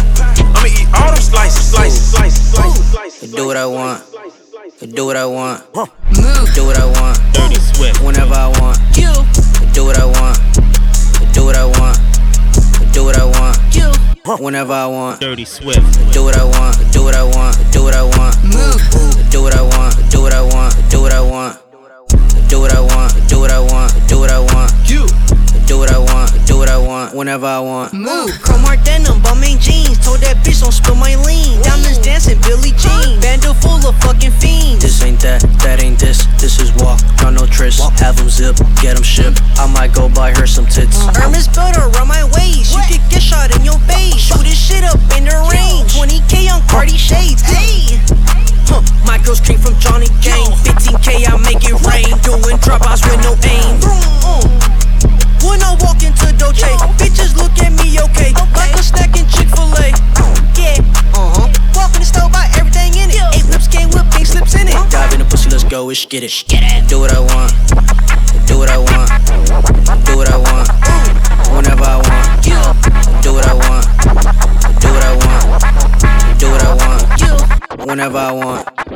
I'ma 0.53 0.69
eat 0.69 0.85
all 0.93 1.09
them 1.09 1.21
slices. 1.21 1.71
Slices, 1.71 2.11
slices, 2.11 2.51
slices, 2.51 2.91
slices. 2.91 3.31
Do 3.33 3.47
what 3.47 3.57
I 3.57 3.65
want. 3.65 4.03
Do 4.93 5.05
what 5.05 5.17
I 5.17 5.25
want. 5.25 5.65
Move. 5.73 6.53
Do 6.53 6.65
what 6.65 6.77
I 6.77 6.85
want. 6.85 7.17
Dirty 7.33 7.59
Swift. 7.59 8.01
Whenever 8.01 8.35
I 8.35 8.47
want. 8.61 8.77
You. 8.93 9.09
Do 9.73 9.85
what 9.85 9.97
I 9.97 10.05
want. 10.05 10.37
Do 11.33 11.45
what 11.45 11.57
I 11.57 11.65
want. 11.65 11.97
Do 12.93 13.03
what 13.03 13.17
I 13.17 13.25
want. 13.25 13.57
You. 13.73 13.89
Whenever 14.37 14.73
I 14.73 14.85
want. 14.85 15.19
Dirty 15.19 15.45
Swift. 15.45 16.13
Do 16.13 16.23
what 16.23 16.37
I 16.37 16.43
want. 16.43 16.77
Do 16.93 17.03
what 17.03 17.15
I 17.15 17.23
want. 17.23 17.57
Do 17.73 17.81
what 17.81 17.95
I 17.95 18.03
want. 18.03 18.37
Move. 18.43 18.81
Do 19.31 19.41
what 19.41 19.55
I 19.55 19.63
want. 19.63 19.97
Do 20.11 20.21
what 20.21 20.33
I 20.33 20.43
want. 20.43 20.73
Do 20.91 21.01
what 21.01 21.13
I 21.13 21.21
want. 21.21 21.57
Do 22.49 22.61
what 22.61 22.71
I 22.71 22.81
want. 22.81 23.29
Do 23.29 23.39
what 23.39 23.51
I 23.51 23.59
want. 23.59 24.07
Do 24.07 24.19
what 24.19 24.29
I 24.29 24.39
want. 24.39 24.56
Do 25.67 25.77
what 25.77 25.91
I 25.91 25.99
want. 25.99 26.31
Do 26.47 26.55
what 26.55 26.69
I 26.69 26.77
want. 26.77 27.13
Whenever 27.13 27.45
I 27.45 27.59
want. 27.59 27.91
Move, 27.91 28.31
chrome 28.39 28.63
heart 28.63 28.79
denim, 28.87 29.19
bumming 29.19 29.59
jeans. 29.59 29.99
Told 29.99 30.23
that 30.23 30.39
bitch 30.39 30.63
don't 30.63 30.71
spill 30.71 30.95
my 30.95 31.19
lean. 31.27 31.59
Diamonds 31.59 31.99
dancing, 31.99 32.39
Billie 32.39 32.71
Jean. 32.79 33.19
Bando 33.19 33.51
full 33.51 33.83
of 33.83 33.91
fucking 33.99 34.31
fiends. 34.39 34.79
This 34.79 35.03
ain't 35.03 35.19
that, 35.27 35.43
that 35.67 35.83
ain't 35.83 35.99
this. 35.99 36.23
This 36.39 36.63
is 36.63 36.71
walk, 36.79 37.03
not 37.19 37.35
no 37.35 37.43
tris. 37.43 37.83
Have 37.99 38.15
them 38.15 38.31
zip, 38.31 38.55
get 38.79 38.95
them 38.95 39.03
shipped. 39.03 39.43
I 39.59 39.67
might 39.67 39.91
go 39.91 40.07
buy 40.07 40.31
her 40.39 40.47
some 40.47 40.71
tits. 40.71 41.03
Uh-huh. 41.03 41.27
Hermes 41.27 41.51
built 41.51 41.75
around 41.75 42.07
my 42.07 42.23
waist. 42.31 42.71
You 42.71 42.79
could 42.87 43.03
get 43.11 43.19
shot 43.19 43.51
in 43.51 43.67
your 43.67 43.79
face. 43.91 44.15
Shoot 44.15 44.47
this 44.47 44.55
shit 44.55 44.87
up 44.87 44.95
in 45.19 45.27
the 45.27 45.35
range. 45.51 45.91
20k 45.91 46.47
on 46.47 46.63
Cartier 46.71 46.95
shades. 46.95 47.43
Hey. 47.43 47.99
Huh, 48.71 48.79
my 49.03 49.19
girls 49.19 49.43
came 49.43 49.59
from 49.59 49.75
Johnny 49.83 50.07
Gang. 50.23 50.47
15k, 50.63 51.27
I 51.27 51.35
make 51.43 51.59
it 51.67 51.75
rain. 51.83 52.15
Doing 52.23 52.55
dropouts 52.63 53.03
with 53.03 53.19
no 53.19 53.35
aim. 53.43 53.83
When 55.45 55.61
I 55.61 55.77
walk 55.81 56.03
into 56.03 56.31
Dolce, 56.37 56.71
bitches 56.97 57.35
look 57.35 57.53
at 57.59 57.71
me 57.77 57.99
okay. 58.09 58.33
Like 58.55 58.73
a 58.73 58.83
snack 58.83 59.15
in 59.17 59.27
Chick 59.27 59.49
fil 59.53 59.69
A. 59.77 59.93
Yeah, 60.57 60.81
uh 61.13 61.29
huh. 61.35 61.47
Walk 61.75 61.93
in 61.93 62.01
the 62.01 62.07
store, 62.07 62.29
buy 62.29 62.49
everything 62.57 62.93
in 62.97 63.09
it. 63.09 63.21
Eight 63.35 63.45
lips 63.49 63.67
came 63.67 63.89
with 63.89 64.05
pink 64.11 64.25
slips 64.25 64.55
in 64.55 64.67
it. 64.67 64.77
Dive 64.89 65.13
in 65.13 65.19
the 65.19 65.25
pussy, 65.25 65.49
let's 65.49 65.63
go, 65.63 65.85
let's 65.85 66.05
get 66.05 66.23
it. 66.23 66.33
Get 66.47 66.63
it. 66.63 66.89
Do 66.89 66.99
what 66.99 67.13
I 67.13 67.19
want. 67.19 67.53
Do 68.47 68.57
what 68.57 68.69
I 68.69 68.77
want. 68.77 69.09
Do 70.05 70.17
what 70.17 70.29
I 70.29 70.37
want. 70.37 70.67
Whenever 71.53 71.85
I 71.85 71.97
want. 72.01 72.43
Do 73.23 73.33
what 73.33 73.45
I 73.45 73.53
want. 73.53 73.85
Do 74.81 74.89
what 74.93 75.03
I 75.03 75.13
want. 75.15 76.39
Do 76.39 76.47
what 76.51 76.63
I 76.63 76.73
want. 76.73 77.87
Whenever 77.87 78.17
I 78.17 78.31
want. 78.31 78.86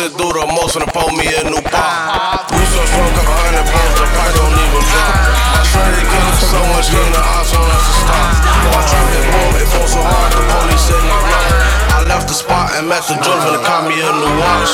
Smoking 0.00 0.16
on 0.16 0.16
roasted 0.16 0.16
through 0.16 0.32
the 0.32 0.46
most 0.56 0.76
and 0.80 0.88
pour 0.96 1.12
me 1.12 1.28
a 1.28 1.44
new 1.44 1.60
pop. 1.68 2.48
We 2.56 2.64
so 2.72 2.80
strong, 2.88 3.12
couple 3.12 3.36
hundred 3.36 3.68
pounds, 3.68 3.96
the 4.00 4.06
price 4.16 4.32
don't 4.32 4.56
even 4.56 4.80
drop. 4.88 5.12
I 5.52 5.62
try 5.68 5.84
to 5.92 6.04
get 6.08 6.22
him 6.24 6.36
so 6.40 6.60
much 6.72 6.88
in 6.88 7.08
the 7.12 7.20
odds 7.20 7.52
on 7.52 7.68
us 7.68 7.84
to 7.84 7.92
stop. 8.00 8.32
I 8.64 8.80
try 8.88 9.02
to 9.04 9.20
boom, 9.28 9.52
it 9.60 9.68
falls 9.68 9.92
so 9.92 10.00
hard, 10.00 10.32
the 10.32 10.44
police 10.56 10.84
said 10.88 11.04
not 11.04 11.20
right. 11.20 11.52
I 11.90 11.98
left 12.08 12.26
the 12.32 12.36
spot 12.36 12.72
and 12.80 12.88
met 12.88 13.04
the 13.04 13.16
judge 13.20 13.44
when 13.44 13.52
they 13.60 13.64
caught 13.66 13.84
me 13.84 14.00
a 14.00 14.08
new 14.08 14.32
watch. 14.40 14.72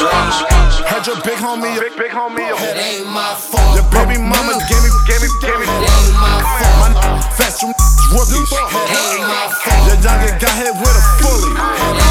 Had 0.86 1.02
your 1.10 1.18
big 1.26 1.38
homie, 1.42 1.74
your 1.74 1.90
big, 1.90 2.06
big 2.06 2.12
homie, 2.14 2.46
your 2.46 2.58
It 2.62 2.78
ain't 2.78 3.10
my 3.10 3.34
fault. 3.34 3.74
Your 3.74 3.86
baby 3.90 4.22
mama 4.22 4.54
gave 4.70 4.82
me, 4.86 4.90
gave 5.10 5.26
me, 5.26 5.30
gave 5.42 5.58
me. 5.58 5.66
It 5.66 5.90
ain't 5.90 6.14
my 6.22 6.38
fault. 6.38 6.94
My 6.94 7.18
fast 7.34 7.66
from 7.66 7.74
rookies. 8.14 8.46
It 8.46 8.94
ain't 8.94 9.26
my 9.26 9.50
fault. 9.50 9.90
Your 9.90 9.98
youngin 10.06 10.38
got 10.38 10.54
hit 10.54 10.70
with 10.70 10.94
a 10.94 11.02
fully. 11.18 12.05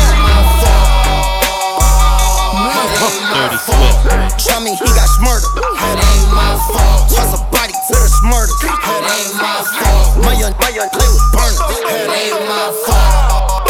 Ain't 3.06 3.26
my 3.30 3.58
fault. 3.58 4.40
Tell 4.42 4.62
me 4.62 4.74
he 4.74 4.90
got 4.98 5.10
smurdered. 5.22 5.46
It 5.58 6.00
ain't 6.02 6.30
my 6.34 6.58
fault. 6.74 7.10
Toss 7.14 7.38
a 7.38 7.42
body 7.54 7.74
to 7.74 7.94
the 7.94 8.10
smurder. 8.22 8.54
It 8.66 9.04
ain't 9.06 9.34
my 9.38 9.62
fault. 9.62 10.26
My 10.26 10.34
young, 10.34 10.54
my 10.58 10.70
young 10.74 10.90
play 10.90 11.10
with 11.10 11.26
burners. 11.34 11.60
It 11.70 12.10
ain't 12.10 12.42
my 12.50 12.74
fault. 12.86 13.66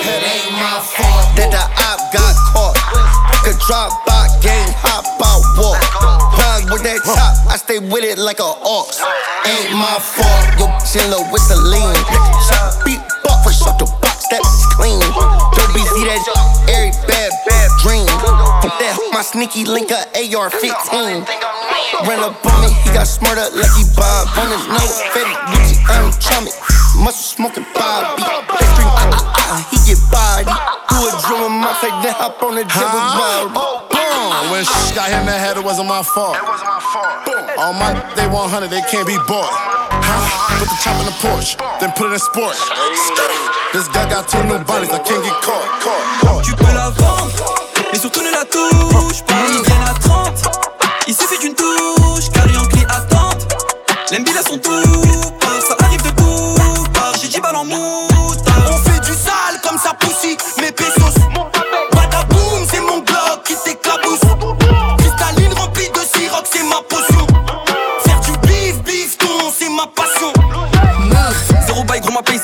It 0.00 0.22
ain't 0.22 0.52
my 0.58 0.82
fault. 0.82 1.22
That 1.38 1.50
the 1.54 1.62
op 1.62 2.00
got 2.10 2.34
caught. 2.50 2.76
Could 3.44 3.58
drop 3.66 3.90
by, 4.06 4.28
game, 4.42 4.68
hop 4.76 5.06
out, 5.24 5.42
walk. 5.56 5.80
Ride 6.36 6.68
with 6.70 6.82
that 6.82 7.00
top, 7.04 7.32
I 7.48 7.56
stay 7.56 7.78
with 7.78 8.04
it 8.04 8.18
like 8.18 8.38
a 8.38 8.52
ox. 8.64 9.00
Ain't 9.46 9.72
my 9.72 9.98
fault. 9.98 10.50
Yo, 10.58 10.66
love 11.08 11.30
with 11.32 11.46
the 11.48 11.56
lean. 11.56 11.94
Beat 12.84 13.00
buck 13.22 13.44
for 13.44 13.52
shut 13.52 13.78
the 13.78 14.09
box, 14.30 14.38
that 14.38 14.42
is 14.42 14.66
clean. 14.78 15.00
Don't 15.54 15.72
be 15.74 15.82
see 15.82 16.04
that 16.06 16.22
every 16.70 16.92
bad, 17.06 17.30
bad 17.46 17.70
dream. 17.82 18.06
Put 18.62 18.74
that 18.78 18.94
my 19.12 19.22
sneaky 19.22 19.64
link 19.64 19.90
a 19.90 20.06
AR-15. 20.14 21.26
Ran 22.06 22.20
up 22.20 22.38
on 22.46 22.62
me, 22.62 22.72
he 22.84 22.90
got 22.94 23.06
smarter, 23.06 23.44
lucky 23.52 23.84
Bob. 23.96 24.28
On 24.38 24.48
his 24.48 24.64
nose, 24.68 25.02
Fetty, 25.12 25.34
Gucci, 25.52 25.76
I'm 25.90 26.12
chummy. 26.20 26.50
Muscle 26.96 27.26
smoking 27.26 27.66
Bobby. 27.74 28.22
That 28.22 28.66
stream, 28.72 28.88
ah, 28.88 29.10
ah, 29.10 29.50
ah, 29.52 29.60
he 29.70 29.76
get 29.84 30.00
body. 30.08 30.48
Do 30.88 30.96
a 31.04 31.10
drill 31.26 31.46
in 31.46 31.60
my 31.60 31.74
face, 31.80 31.96
then 32.02 32.14
hop 32.14 32.42
on 32.42 32.54
the 32.54 32.64
jet 32.64 32.88
with 32.88 33.06
Bob. 33.18 33.90
Boom. 33.90 34.50
When 34.50 34.64
sh- 34.64 34.94
got 34.94 35.10
hit 35.10 35.20
in 35.20 35.26
the 35.26 35.32
head, 35.36 35.56
it 35.56 35.64
wasn't 35.64 35.88
my 35.88 36.02
fault. 36.02 36.36
All 37.58 37.72
my 37.74 37.92
they 38.16 38.26
100, 38.26 38.70
they 38.70 38.80
can't 38.88 39.06
be 39.06 39.16
bought. 39.28 39.89
Huh? 40.10 40.58
Put 40.58 40.68
the 40.68 40.78
chop 40.82 40.98
in 40.98 41.06
the 41.06 41.14
porch, 41.22 41.56
then 41.78 41.92
put 41.94 42.10
it 42.10 42.14
in 42.14 42.18
sport. 42.18 42.56
This 43.72 43.86
guy 43.94 44.10
got 44.10 44.26
two 44.26 44.42
new 44.42 44.58
bodies, 44.64 44.90
I 44.90 44.98
can't 44.98 45.22
get 45.22 45.38
caught, 45.46 45.66
caught, 45.78 46.04
caught. 46.20 46.44
Tu 46.44 46.52
peux 46.56 46.72
la 46.74 46.90
vendre, 46.90 47.30
mais 47.92 47.98
surtout 47.98 48.22
ne 48.22 48.32
la 48.32 48.44
touche 48.44 49.22
pas. 49.22 49.34
Ils 49.54 49.62
viennent 49.62 49.88
à 49.88 49.94
30, 49.94 50.58
il 51.06 51.14
suffit 51.14 51.38
d'une 51.38 51.54
touche, 51.54 52.28
carré 52.32 52.56
en 52.56 52.66
clé 52.66 52.84
attente. 52.88 53.46
L'MB 54.10 54.26
là 54.34 54.42
son 54.42 54.58
tout 54.58 54.70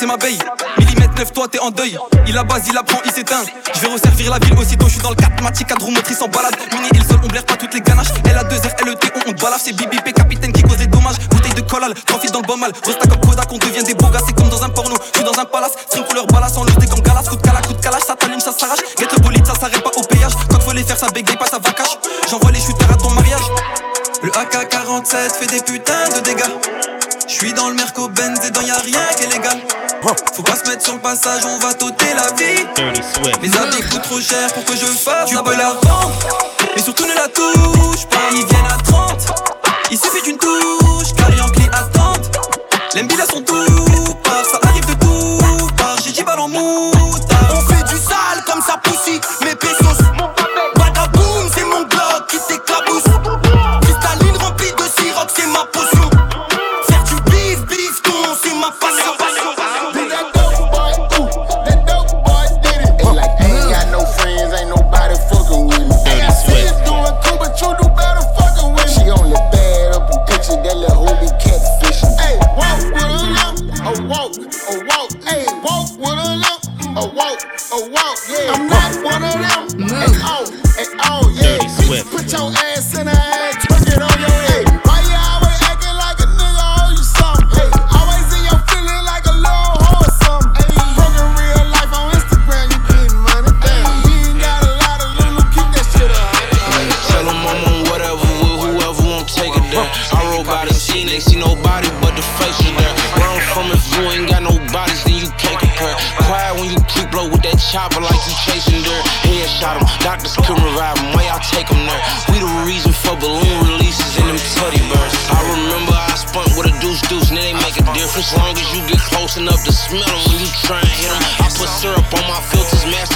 c'est 0.07 0.43
ma. 0.43 0.57
Millimètre 0.79 1.15
9, 1.17 1.33
toi 1.33 1.49
t'es 1.51 1.59
en 1.59 1.71
deuil. 1.71 1.99
Il 2.27 2.37
a 2.37 2.45
base, 2.45 2.63
il 2.69 2.77
apprend, 2.77 2.99
il 3.05 3.11
s'éteint. 3.13 3.43
Je 3.75 3.81
vais 3.81 3.89
resservir 3.89 4.31
la 4.31 4.39
ville 4.39 4.59
aussitôt, 4.59 4.87
je 4.87 4.93
suis 4.93 5.03
dans 5.03 5.11
le 5.11 5.17
4 5.17 5.43
Matic, 5.43 5.67
cadre 5.67 5.91
motrice 5.91 6.21
en 6.23 6.29
balade. 6.29 6.55
Mini, 6.73 6.89
il 6.95 7.05
seul, 7.05 7.19
on 7.23 7.29
blaire 7.29 7.45
pas 7.45 7.57
toutes 7.57 7.75
les 7.75 7.81
ganaches. 7.81 8.09
Elle 8.29 8.37
a 8.37 8.45
2 8.45 8.57
R, 8.57 8.87
LET, 8.87 8.99
on, 9.27 9.33
te 9.33 9.43
balafre. 9.43 9.63
C'est 9.65 9.73
BBP, 9.73 10.13
capitaine 10.15 10.53
qui 10.53 10.63
cause 10.63 10.79
les 10.79 10.87
dommages. 10.87 11.19
Bouteille 11.31 11.55
de 11.55 11.61
collal, 11.63 11.95
profite 12.07 12.33
dans 12.33 12.41
le 12.41 12.47
bon 12.47 12.57
mal. 12.57 12.73
Resta 12.85 13.09
comme 13.09 13.21
Kodak, 13.21 13.53
on 13.53 13.59
devient 13.59 13.85
des 13.85 13.95
gars, 13.95 14.21
c'est 14.27 14.35
comme 14.35 14.49
dans 14.49 14.63
un 14.63 14.69
porno. 14.69 14.97
Je 15.13 15.19
suis 15.19 15.25
dans 15.25 15.41
un 15.41 15.45
palace, 15.45 15.73
string 15.89 16.05
couleur 16.05 16.27
balasse, 16.27 16.57
en 16.57 16.65
lutte 16.65 16.89
comme 16.89 17.03
galas. 17.03 17.23
Coup 17.29 17.37
de 17.37 17.43
cala, 17.43 17.61
coup 17.63 17.75
de 17.75 17.81
calage, 17.81 18.03
ça 18.07 18.15
t'allume, 18.17 18.41
ça 18.41 18.53
s'arrache. 18.53 18.81
Get 18.99 19.09
le 19.13 19.23
bolide, 19.23 19.47
ça 19.47 19.55
s'arrête 19.55 19.83
pas 19.83 19.91
au 19.97 20.03
péage. 20.03 20.33
Quand 20.51 20.61
faut 20.61 20.73
les 20.73 20.85
faire, 20.85 20.99
ça 20.99 21.09
bégaye 21.11 21.37
pas, 21.37 21.47
ça 21.47 21.59
va 21.59 21.73
cache. 21.73 21.96
AK-47 24.87 25.33
fait 25.33 25.47
des 25.47 25.61
putains 25.63 26.09
de 26.17 26.21
dégâts. 26.21 26.43
J'suis 27.27 27.53
dans 27.53 27.69
le 27.69 27.75
Merco 27.75 28.09
Benz 28.09 28.39
et 28.47 28.51
dans 28.51 28.61
y'a 28.61 28.77
rien 28.77 29.01
qui 29.17 29.25
est 29.25 29.33
légal. 29.33 29.59
Faut 30.35 30.43
pas 30.43 30.55
se 30.55 30.69
mettre 30.69 30.85
sur 30.85 30.95
le 30.95 31.01
passage, 31.01 31.43
on 31.45 31.59
va 31.59 31.75
t'ôter 31.75 32.07
la 32.15 32.31
vie. 32.37 32.65
Mes 33.43 33.57
habits 33.57 33.83
coûtent 33.91 34.03
trop 34.03 34.21
cher 34.21 34.53
pour 34.53 34.65
que 34.65 34.77
je 34.77 34.87
fasse. 34.87 35.29
Tu 35.29 35.37
peux 35.37 35.57
la 35.57 35.71
vendre, 35.71 36.13
mais 36.75 36.83
surtout 36.83 37.05
ne 37.05 37.15
la 37.15 37.29
touche 37.29 38.07
pas. 38.07 38.17
Ils 38.33 38.47
viennent 38.47 38.67
à 38.67 38.79
30, 38.83 39.27
il 39.91 39.99
suffit 39.99 40.23
d'une 40.23 40.36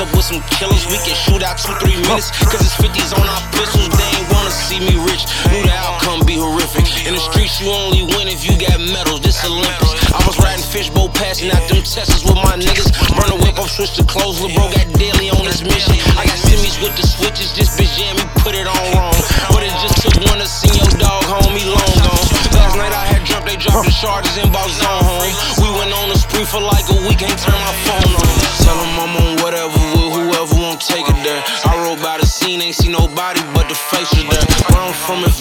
up 0.00 0.08
with 0.16 0.24
some 0.24 0.40
killers. 0.48 0.88
We 0.88 0.96
can 1.04 1.12
shoot 1.12 1.44
out 1.44 1.60
two, 1.60 1.76
three 1.76 2.00
minutes, 2.00 2.32
cause 2.48 2.64
it's 2.64 2.72
50s 2.80 3.12
on 3.12 3.26
our 3.28 3.44
pistols. 3.52 3.92
They 3.92 4.08
ain't 4.16 4.28
wanna 4.32 4.48
see 4.48 4.80
me 4.80 4.96
rich. 5.04 5.28
Knew 5.52 5.60
the 5.60 5.76
outcome 5.76 6.24
be 6.24 6.40
horrific. 6.40 6.88
In 7.04 7.12
the 7.12 7.20
streets, 7.20 7.60
you 7.60 7.68
only 7.68 8.08
win 8.16 8.24
if 8.32 8.40
you 8.48 8.56
got 8.56 8.80
medals. 8.80 9.20
This 9.20 9.44
Olympics. 9.44 9.92
I 10.16 10.24
was 10.24 10.40
riding 10.40 10.64
fishbowl, 10.64 11.12
passing 11.12 11.52
out 11.52 11.60
them 11.68 11.84
tests 11.84 12.24
with 12.24 12.40
my 12.40 12.56
niggas. 12.56 12.88
Burn 13.12 13.28
the 13.28 13.38
whip 13.44 13.60
up, 13.60 13.68
switch 13.68 13.92
to 14.00 14.04
clothes. 14.08 14.40
Lil' 14.40 14.56
bro 14.56 14.72
got 14.72 14.88
daily 14.96 15.28
on 15.28 15.44
his 15.44 15.60
mission. 15.60 16.00
I 16.16 16.24
got 16.24 16.40
semis 16.40 16.80
with 16.80 16.96
the 16.96 17.04
switches. 17.04 17.52
This 17.52 17.76
bitch 17.76 17.92
jam 18.00 18.16
me, 18.16 18.24
put 18.40 18.56
it 18.56 18.64
on 18.64 18.80
wrong. 18.96 19.16
But 19.52 19.68
it 19.68 19.74
just 19.84 20.00
took 20.00 20.16
one 20.32 20.40
to 20.40 20.48
see 20.48 20.72
your 20.72 20.88
dog 20.96 21.28
homie 21.28 21.68
long 21.68 21.96
gone. 22.00 22.26
Last 22.56 22.80
night 22.80 22.96
I 22.96 23.04
had 23.04 23.22
jumped, 23.28 23.52
they 23.52 23.60
dropped 23.60 23.84
the 23.84 23.92
charges 23.92 24.40
and 24.40 24.48
bought 24.48 24.72
zone 24.72 25.04
home. 25.04 25.28
We 25.60 25.68
went 25.76 25.92
on 25.92 26.08
a 26.08 26.16
spree 26.16 26.48
for 26.48 26.64
like 26.64 26.88
a 26.88 26.96
week, 27.04 27.20
ain't 27.20 27.36
turn 27.36 27.52
my 27.52 27.74
phone 27.84 28.16
on. 28.16 28.29
Nobody 32.90 33.40
but 33.54 33.68
the 33.68 33.74
faces 33.74 34.24
there. 34.26 34.42
Where 34.70 34.82
I'm 34.82 34.94
from, 34.94 35.24
if 35.24 35.39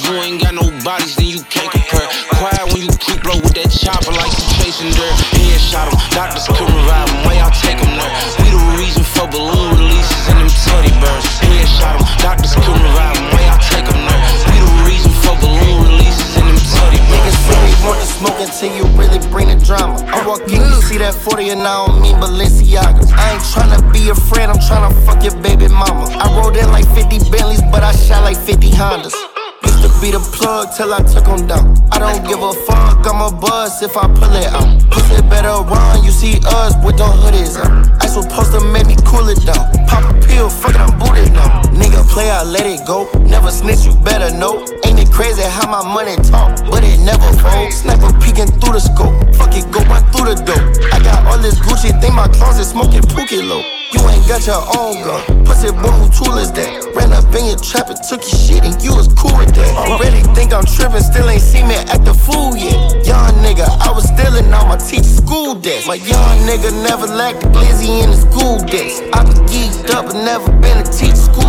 walk 20.39 20.51
you 20.51 20.81
see 20.81 20.97
that 20.97 21.13
40 21.13 21.49
and 21.49 21.61
I 21.61 21.85
don't 21.85 22.01
mean 22.01 22.15
Balenciaga. 22.15 23.03
I 23.13 23.33
ain't 23.33 23.43
tryna 23.43 23.81
be 23.91 24.09
a 24.09 24.15
friend, 24.15 24.51
I'm 24.51 24.59
tryna 24.59 24.93
fuck 25.05 25.23
your 25.23 25.35
baby 25.41 25.67
mama. 25.67 26.07
I 26.15 26.27
rode 26.37 26.55
in 26.55 26.69
like 26.71 26.87
50 26.95 27.29
Bentleys, 27.31 27.61
but 27.71 27.83
I 27.83 27.91
shot 27.91 28.23
like 28.23 28.37
50 28.37 28.69
Hondas. 28.71 29.15
Used 29.63 29.81
to 29.83 29.89
be 30.01 30.11
the 30.11 30.19
plug 30.33 30.69
till 30.75 30.93
I 30.93 31.01
took 31.03 31.27
'em 31.27 31.47
down. 31.47 31.75
I 31.91 31.99
don't 31.99 32.23
give 32.27 32.41
a 32.41 32.53
fuck, 32.53 33.05
I'm 33.05 33.21
a 33.21 33.31
buzz 33.31 33.81
if 33.81 33.97
I 33.97 34.07
pull 34.07 34.33
it 34.35 34.47
out. 34.53 34.67
Pussy 34.91 35.21
better 35.29 35.61
run, 35.63 36.03
you 36.03 36.11
see 36.11 36.39
us 36.45 36.73
with 36.83 36.97
the 36.97 37.05
hoodies 37.05 37.57
out. 37.59 37.71
I 38.03 38.07
supposed 38.07 38.51
to 38.53 38.61
make 38.73 38.87
me 38.87 38.95
cool 39.05 39.27
it 39.29 39.41
down. 39.45 39.65
Pop 39.87 40.03
a 40.09 40.13
pill, 40.25 40.49
fuck 40.49 40.75
it, 40.75 40.81
I'm 40.81 40.97
booted 40.99 41.33
now. 41.33 41.68
Nigga 41.99 42.09
play, 42.09 42.29
I 42.29 42.43
let 42.43 42.65
it 42.65 42.85
go. 42.87 43.09
Never 43.27 43.51
snitch, 43.51 43.83
you 43.83 43.93
better 44.03 44.31
know. 44.37 44.63
Ain't 44.85 44.99
it 44.99 45.11
crazy 45.11 45.41
how 45.43 45.67
my 45.67 45.83
money 45.83 46.15
talk, 46.23 46.55
but 46.71 46.83
it 46.83 46.99
never 47.03 47.27
folds. 47.43 47.83
Sniper 47.83 48.11
peeking 48.23 48.47
through 48.59 48.73
the 48.73 48.79
scope. 48.79 49.11
Fuck 49.35 49.51
it, 49.55 49.67
go 49.71 49.83
run 49.91 50.03
through 50.11 50.31
the 50.31 50.37
door. 50.47 50.63
I 50.93 51.03
got 51.03 51.27
all 51.27 51.37
this 51.39 51.59
Gucci, 51.59 51.91
think 51.99 52.15
my 52.15 52.27
closet 52.29 52.65
smoking 52.65 53.01
Pookie 53.01 53.43
low. 53.43 53.63
You 53.91 53.99
ain't 54.07 54.25
got 54.27 54.47
your 54.47 54.61
own 54.79 55.03
gun. 55.03 55.43
Pussy 55.43 55.71
boy, 55.75 55.91
who 55.91 56.07
tool 56.15 56.37
is 56.37 56.51
that? 56.53 56.71
Ran 56.95 57.11
up 57.11 57.27
in 57.35 57.51
your 57.51 57.59
trap 57.59 57.89
and 57.89 57.99
took 58.07 58.21
your 58.21 58.39
shit, 58.39 58.63
and 58.63 58.79
you 58.79 58.95
was 58.95 59.11
cool 59.19 59.35
with 59.35 59.51
that. 59.55 59.67
Already 59.75 60.21
think 60.31 60.53
I'm 60.53 60.63
tripping, 60.63 61.03
still 61.03 61.27
ain't 61.27 61.41
seen 61.41 61.67
me 61.67 61.75
at 61.75 62.05
the 62.05 62.13
food 62.13 62.55
yet. 62.55 62.79
Young 63.03 63.33
nigga, 63.43 63.65
I 63.65 63.91
was 63.91 64.05
stealing 64.07 64.47
all 64.53 64.69
my 64.69 64.77
teacher 64.77 65.03
school 65.03 65.55
debts. 65.55 65.87
My 65.87 65.99
young 65.99 66.37
nigga 66.47 66.71
never 66.85 67.07
lacked 67.07 67.43
a 67.43 67.47
glizzy 67.49 68.05
in 68.05 68.13
the 68.13 68.19
school 68.23 68.61
decks. 68.61 69.01
I 69.11 69.25
been 69.25 69.41
geeked 69.49 69.89
up 69.89 70.05
and 70.13 70.23
never 70.23 70.47
been 70.61 70.77
a 70.77 70.85
teach 70.85 71.17
school 71.17 71.48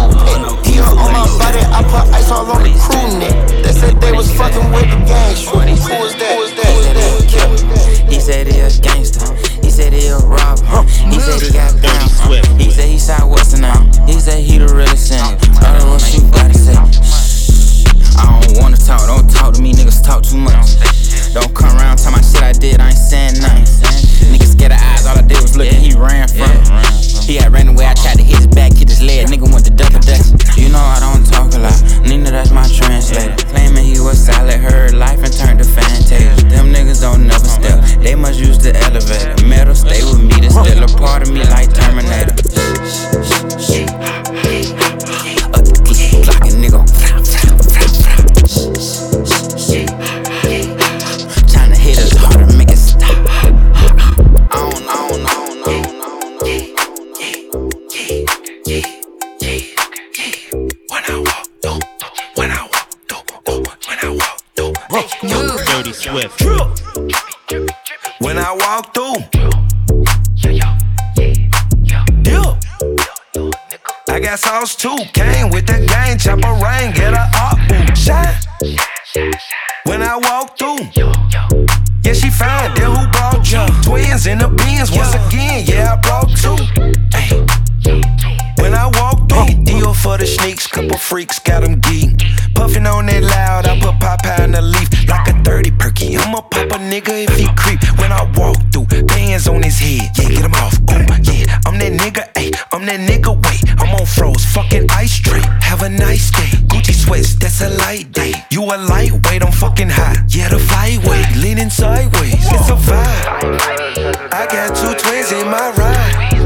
a 107.70 107.76
light 107.78 108.12
day. 108.12 108.32
You 108.50 108.62
a 108.64 108.76
lightweight, 108.76 109.42
I'm 109.42 109.52
fucking 109.52 109.88
high. 109.90 110.16
Yeah, 110.28 110.48
the 110.48 110.56
flyweight, 110.56 111.42
leaning 111.42 111.70
sideways, 111.70 112.34
it's 112.34 112.70
a 112.70 112.76
vibe. 112.76 114.32
I 114.32 114.46
got 114.46 114.74
two 114.76 114.94
twins 114.98 115.32
in 115.32 115.46
my 115.46 115.70
ride. 115.78 116.38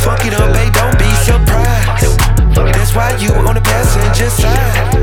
Fuck 0.00 0.26
it 0.26 0.34
up, 0.34 0.52
babe, 0.54 0.72
don't 0.72 0.98
be 0.98 1.10
surprised. 1.26 2.18
That's 2.74 2.94
why 2.94 3.16
you 3.18 3.32
on 3.46 3.54
the 3.54 3.60
passenger 3.60 4.30
side. 4.30 4.94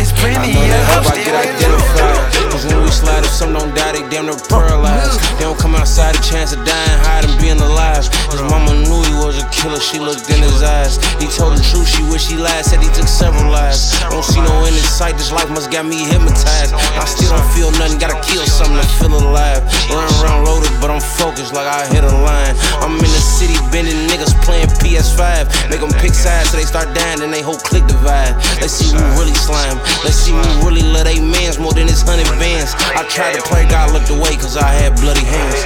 It's 0.00 0.12
plenty 0.12 0.52
I 0.52 0.76
of 0.76 0.84
hoes 0.86 1.06
hope 1.06 1.12
I 1.12 1.24
get 1.24 1.34
identified. 1.34 2.33
Cause 2.54 2.70
when 2.70 2.86
we 2.86 2.90
slide, 2.94 3.26
if 3.26 3.34
some 3.34 3.50
don't 3.50 3.74
die, 3.74 3.98
they 3.98 4.06
damn 4.14 4.30
near 4.30 4.38
paralyzed. 4.46 5.18
They 5.42 5.44
don't 5.50 5.58
come 5.58 5.74
outside, 5.74 6.14
a 6.14 6.22
chance 6.22 6.54
of 6.54 6.62
dying, 6.62 6.98
hide 7.02 7.26
and 7.26 7.34
being 7.42 7.58
alive. 7.58 8.06
His 8.30 8.46
mama 8.46 8.78
knew 8.78 9.02
he 9.10 9.14
was 9.18 9.42
a 9.42 9.46
killer, 9.50 9.82
she 9.82 9.98
looked 9.98 10.30
in 10.30 10.38
his 10.38 10.62
eyes. 10.62 11.02
He 11.18 11.26
told 11.26 11.58
the 11.58 11.62
truth, 11.74 11.90
she 11.90 12.06
wish 12.14 12.30
he 12.30 12.38
lied, 12.38 12.62
said 12.62 12.78
he 12.78 12.86
took 12.94 13.10
several 13.10 13.50
lives. 13.50 13.90
Don't 14.06 14.22
see 14.22 14.38
no 14.38 14.54
end 14.62 14.78
in 14.78 14.86
sight, 14.86 15.18
this 15.18 15.34
life 15.34 15.50
must 15.50 15.74
got 15.74 15.82
me 15.82 16.06
hypnotized. 16.06 16.78
I 16.78 17.02
still 17.10 17.34
don't 17.34 17.50
feel 17.58 17.74
nothing, 17.74 17.98
gotta 17.98 18.22
kill 18.22 18.46
something 18.46 18.78
to 18.78 18.86
feel 19.02 19.18
alive. 19.18 19.66
Run 19.90 20.06
around 20.22 20.46
loaded, 20.46 20.70
but 20.78 20.94
I'm 20.94 21.02
focused 21.02 21.58
like 21.58 21.66
I 21.66 21.90
hit 21.90 22.06
a 22.06 22.14
line. 22.22 22.54
I'm 22.78 22.94
in 22.94 23.10
the 23.10 23.24
city 23.34 23.58
bending 23.74 23.98
niggas 24.06 24.30
playing 24.46 24.70
PS5. 24.78 25.50
Make 25.74 25.82
them 25.82 25.90
pick 25.98 26.14
sides 26.14 26.54
so 26.54 26.62
they 26.62 26.70
start 26.70 26.94
dying, 26.94 27.18
then 27.18 27.34
they 27.34 27.42
whole 27.42 27.58
click 27.58 27.82
divide. 27.90 28.38
Let's 28.62 28.78
see 28.78 28.94
who 28.94 29.02
really 29.18 29.34
slime. 29.34 29.82
Let's 30.06 30.22
see 30.22 30.30
who 30.30 30.46
really 30.62 30.86
love 30.86 31.10
they 31.10 31.18
mans 31.18 31.58
more 31.58 31.74
than 31.74 31.90
his 31.90 32.06
hundred 32.06 32.30
bands. 32.44 32.76
I 32.92 33.02
tried 33.08 33.32
to 33.40 33.42
play, 33.48 33.64
God 33.64 33.96
looked 33.96 34.12
away 34.12 34.36
cause 34.36 34.60
I 34.60 34.68
had 34.68 34.92
bloody 35.00 35.24
hands. 35.24 35.60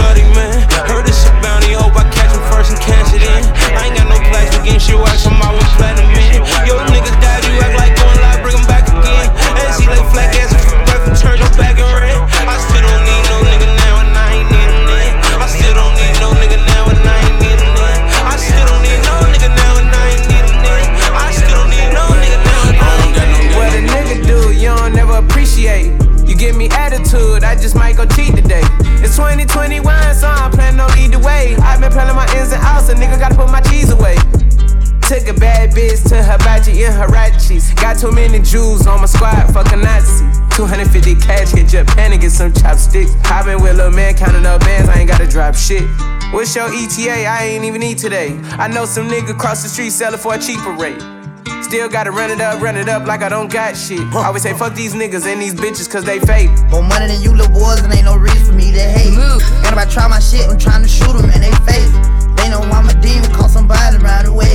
Bloody 0.00 0.24
man, 0.32 0.64
heard 0.88 1.04
it's 1.04 1.28
a 1.28 1.32
bounty, 1.44 1.76
hope 1.76 1.92
I 1.92 2.08
catch 2.08 2.32
him 2.32 2.40
first 2.48 2.72
and 2.72 2.80
cash 2.80 3.12
it 3.12 3.20
in. 3.20 3.42
I 3.76 3.92
ain't 3.92 3.96
got 4.00 4.08
no 4.08 4.16
plastic 4.32 4.64
in 4.64 4.80
shit, 4.80 4.96
wax 4.96 5.28
on 5.28 5.36
my 5.36 5.52
with 5.52 5.68
platinum 5.76 6.08
in. 6.16 6.40
Yo, 6.64 6.80
niggas 6.88 7.16
died, 7.20 7.44
you 7.44 7.60
act 7.60 7.76
like 7.76 7.79
2021, 29.20 29.84
so 30.14 30.26
I'm 30.26 30.50
planning 30.50 30.80
on 30.80 30.88
either 30.96 31.18
way. 31.18 31.54
I've 31.56 31.78
been 31.78 31.92
planning 31.92 32.16
my 32.16 32.24
ins 32.40 32.52
and 32.52 32.62
outs, 32.64 32.88
a 32.88 32.94
nigga 32.94 33.20
gotta 33.20 33.34
put 33.34 33.50
my 33.52 33.60
cheese 33.60 33.90
away. 33.90 34.16
Took 35.04 35.28
a 35.28 35.36
bad 35.36 35.76
bitch 35.76 36.08
to 36.08 36.22
hibachi 36.24 36.84
in 36.84 36.92
Harachis. 36.92 37.76
Got 37.76 37.98
too 37.98 38.12
many 38.12 38.40
Jews 38.40 38.86
on 38.86 39.00
my 39.00 39.06
squad, 39.06 39.52
fuck 39.52 39.70
a 39.72 39.76
Nazi. 39.76 40.24
250 40.56 41.16
cash, 41.16 41.50
hit 41.50 41.68
Japan 41.68 42.12
and 42.12 42.20
get 42.22 42.30
some 42.30 42.50
chopsticks. 42.54 43.12
I 43.24 43.44
been 43.44 43.60
with 43.60 43.76
little 43.76 43.92
man 43.92 44.14
counting 44.14 44.46
up 44.46 44.60
bands, 44.62 44.88
I 44.88 45.00
ain't 45.00 45.10
gotta 45.10 45.26
drop 45.26 45.54
shit. 45.54 45.84
What's 46.32 46.56
your 46.56 46.72
ETA? 46.72 47.26
I 47.26 47.44
ain't 47.44 47.64
even 47.66 47.82
eat 47.82 47.98
today. 47.98 48.38
I 48.56 48.68
know 48.68 48.86
some 48.86 49.06
nigga 49.06 49.38
cross 49.38 49.62
the 49.62 49.68
street 49.68 49.90
selling 49.90 50.18
for 50.18 50.32
a 50.32 50.38
cheaper 50.38 50.72
rate. 50.72 51.19
Still 51.62 51.88
gotta 51.88 52.10
run 52.10 52.30
it 52.30 52.40
up, 52.40 52.60
run 52.60 52.76
it 52.76 52.88
up 52.88 53.06
like 53.06 53.22
I 53.22 53.28
don't 53.28 53.46
got 53.46 53.76
shit. 53.76 54.00
I 54.10 54.26
always 54.26 54.42
say 54.42 54.54
fuck 54.54 54.74
these 54.74 54.94
niggas 54.94 55.24
and 55.26 55.40
these 55.40 55.54
bitches 55.54 55.88
cause 55.88 56.04
they 56.04 56.18
fake. 56.18 56.50
More 56.66 56.82
money 56.82 57.06
than 57.06 57.22
you 57.22 57.30
little 57.30 57.54
boys, 57.54 57.80
and 57.80 57.94
ain't 57.94 58.04
no 58.04 58.16
reason 58.16 58.42
for 58.44 58.52
me 58.52 58.72
to 58.72 58.80
hate. 58.82 59.14
And 59.14 59.70
if 59.70 59.78
I 59.78 59.86
try 59.86 60.08
my 60.08 60.18
shit, 60.18 60.50
I'm 60.50 60.58
trying 60.58 60.82
to 60.82 60.88
shoot 60.88 61.14
them 61.14 61.30
and 61.30 61.42
they 61.42 61.54
fake. 61.62 61.94
They 62.36 62.50
know 62.50 62.58
I'm 62.74 62.90
a 62.90 62.94
demon, 62.98 63.30
call 63.30 63.48
somebody 63.48 64.02
around 64.02 64.26
the 64.26 64.32
way. 64.32 64.50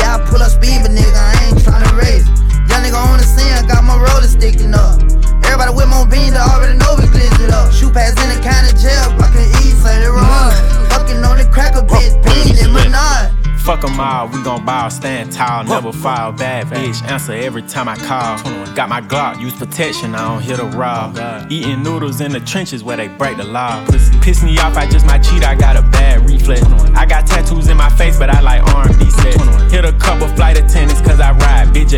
Yeah, 0.00 0.16
I 0.16 0.24
pull 0.24 0.40
up 0.40 0.48
speed, 0.48 0.80
but 0.80 0.96
nigga, 0.96 1.12
I 1.12 1.52
ain't 1.52 1.60
trying 1.60 1.84
to 1.84 1.92
race. 1.92 2.24
Young 2.72 2.80
nigga 2.80 2.96
on 2.96 3.18
the 3.20 3.28
scene, 3.28 3.52
I 3.52 3.60
got 3.68 3.84
my 3.84 4.00
roller 4.00 4.24
sticking 4.24 4.72
up. 4.72 5.02
Everybody 5.44 5.76
with 5.76 5.88
more 5.92 6.08
beans, 6.08 6.32
I 6.32 6.40
already 6.56 6.78
know 6.80 6.96
we 6.96 7.04
glitch 7.12 7.36
it 7.44 7.52
up. 7.52 7.68
Shoot 7.68 7.92
past 7.92 8.16
in 8.16 8.32
the 8.32 8.40
of 8.40 8.74
jail, 8.80 9.12
I 9.20 9.28
can 9.28 9.44
eat, 9.60 9.76
say 9.76 10.00
it 10.00 10.08
wrong. 10.08 10.56
Fucking 10.88 11.20
on 11.20 11.36
the 11.36 11.44
cracker, 11.52 11.84
bitch, 11.84 12.16
beans 12.24 12.64
and 12.64 12.72
Menard. 12.72 13.45
Fuck 13.66 13.82
'em 13.82 13.98
all, 13.98 14.28
we 14.28 14.40
gon' 14.44 14.64
ball, 14.64 14.88
stand 14.90 15.32
tall, 15.32 15.64
never 15.64 15.92
fall. 15.92 16.30
Bad 16.30 16.68
bitch, 16.68 17.02
answer 17.10 17.32
every 17.32 17.62
time 17.62 17.88
I 17.88 17.96
call. 17.96 18.38
Got 18.76 18.88
my 18.88 19.00
Glock, 19.00 19.40
use 19.40 19.54
protection, 19.54 20.14
I 20.14 20.22
don't 20.28 20.40
hit 20.40 20.60
a 20.60 20.66
raw. 20.66 21.12
Eating 21.50 21.82
noodles 21.82 22.20
in 22.20 22.30
the 22.30 22.38
trenches 22.38 22.84
where 22.84 22.96
they 22.96 23.08
break 23.08 23.38
the 23.38 23.44
law. 23.44 23.84
Piss 24.22 24.44
me 24.44 24.56
off, 24.58 24.76
I 24.76 24.86
just 24.86 25.04
might 25.04 25.24
cheat, 25.24 25.44
I 25.44 25.56
got 25.56 25.74
a 25.76 25.82
bad 25.82 26.30
reflex. 26.30 26.62
I 26.94 27.06
got 27.06 27.26
tattoos 27.26 27.66
in 27.66 27.76
my 27.76 27.90
face, 27.90 28.16
but 28.16 28.30
I 28.30 28.40
like 28.40 28.62
R&B 28.72 29.10
sets. 29.10 29.72
Hit 29.72 29.84
a 29.84 29.92
couple 29.94 30.28
flight 30.28 30.56
attendants, 30.56 31.00
cause 31.00 31.18
I 31.18 31.32
ride 31.32 31.74
bitch. 31.74 31.92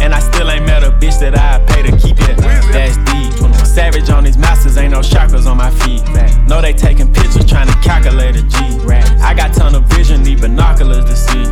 And 0.00 0.12
I 0.12 0.18
still 0.18 0.50
ain't 0.50 0.66
met 0.66 0.82
a 0.82 0.90
bitch 0.90 1.20
that 1.20 1.38
I 1.38 1.64
pay 1.66 1.82
to 1.88 1.96
keep 1.98 2.16
it. 2.20 2.36
That's 2.72 2.96
deep. 3.12 3.51
Savage 3.72 4.10
on 4.10 4.24
these 4.24 4.36
masters, 4.36 4.76
ain't 4.76 4.92
no 4.92 5.00
chakras 5.00 5.46
on 5.46 5.56
my 5.56 5.70
feet. 5.70 6.02
No, 6.46 6.60
they 6.60 6.74
taking 6.74 7.10
pictures, 7.10 7.46
trying 7.46 7.68
to 7.68 7.76
calculate 7.80 8.36
a 8.36 8.42
G. 8.42 8.56
I 9.22 9.32
got 9.32 9.54
tunnel 9.54 9.80
vision, 9.80 10.22
need 10.22 10.42
binoculars 10.42 11.06
to 11.06 11.16
see. 11.16 11.44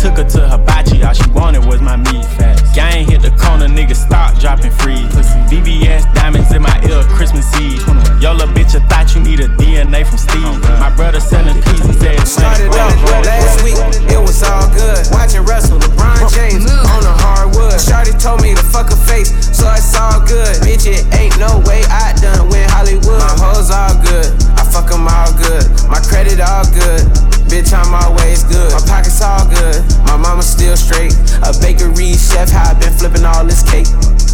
Took 0.00 0.16
her 0.16 0.24
to 0.24 0.48
hibachi, 0.48 1.02
all 1.02 1.12
she 1.12 1.28
wanted 1.32 1.66
was 1.66 1.82
my 1.82 1.96
meat. 1.96 2.24
Gang 2.72 3.04
hit 3.04 3.20
the 3.20 3.28
corner, 3.36 3.68
niggas 3.68 4.08
stop 4.08 4.38
dropping 4.40 4.70
free. 4.70 5.04
BBS 5.52 6.08
diamonds 6.14 6.50
in 6.54 6.62
my 6.62 6.80
ear, 6.88 7.04
Christmas 7.12 7.44
Eve. 7.60 7.84
Yo, 8.22 8.32
little 8.32 8.48
bitch, 8.56 8.72
I 8.72 8.80
thought 8.88 9.14
you 9.14 9.20
need 9.20 9.40
a 9.40 9.48
DNA 9.60 10.06
from 10.06 10.16
Steve. 10.16 10.56
My 10.80 10.88
brother 10.96 11.20
selling 11.20 11.60
pieces, 11.60 11.98
said 11.98 12.26
Started 12.26 12.72
off 12.72 12.96
last 13.20 13.62
week, 13.62 13.76
it 14.08 14.18
was 14.18 14.42
all 14.42 14.66
good. 14.72 15.04
Watching 15.12 15.44
Russell, 15.44 15.78
LeBron 15.78 16.32
James 16.32 16.64
on 16.64 17.02
the 17.04 17.12
hardwood. 17.20 17.78
Shorty 17.80 18.16
told 18.16 18.40
me 18.40 18.54
to 18.54 18.62
fuck 18.62 18.88
her 18.88 18.96
face, 18.96 19.28
so 19.52 19.68
it's 19.76 19.94
all 19.94 20.24
good. 20.24 20.56
Bitch, 20.64 20.88
it 20.88 21.04
ain't 21.12 21.36
no 21.38 21.60
way 21.66 21.82
I 21.90 22.14
done 22.22 22.48
win 22.48 22.68
Hollywood. 22.70 23.20
My 23.20 23.34
hoes 23.38 23.70
all 23.70 23.94
good, 24.00 24.26
I 24.56 24.64
fuck 24.64 24.90
'em 24.92 25.06
all 25.06 25.32
good. 25.34 25.66
My 25.90 26.00
credit 26.00 26.40
all 26.40 26.64
good. 26.72 27.02
Bitch, 27.50 27.72
I'm 27.72 27.94
always 27.94 28.42
good. 28.44 28.72
My 28.72 28.80
pockets 28.86 29.22
all 29.22 29.46
good. 29.46 29.84
My 30.06 30.16
mama 30.16 30.42
still 30.42 30.76
straight. 30.76 31.14
A 31.42 31.52
bakery 31.60 32.14
chef, 32.14 32.50
how 32.50 32.70
I 32.70 32.74
been 32.74 32.92
flipping 32.92 33.24
all 33.24 33.44
this 33.44 33.62
cake. 33.62 33.86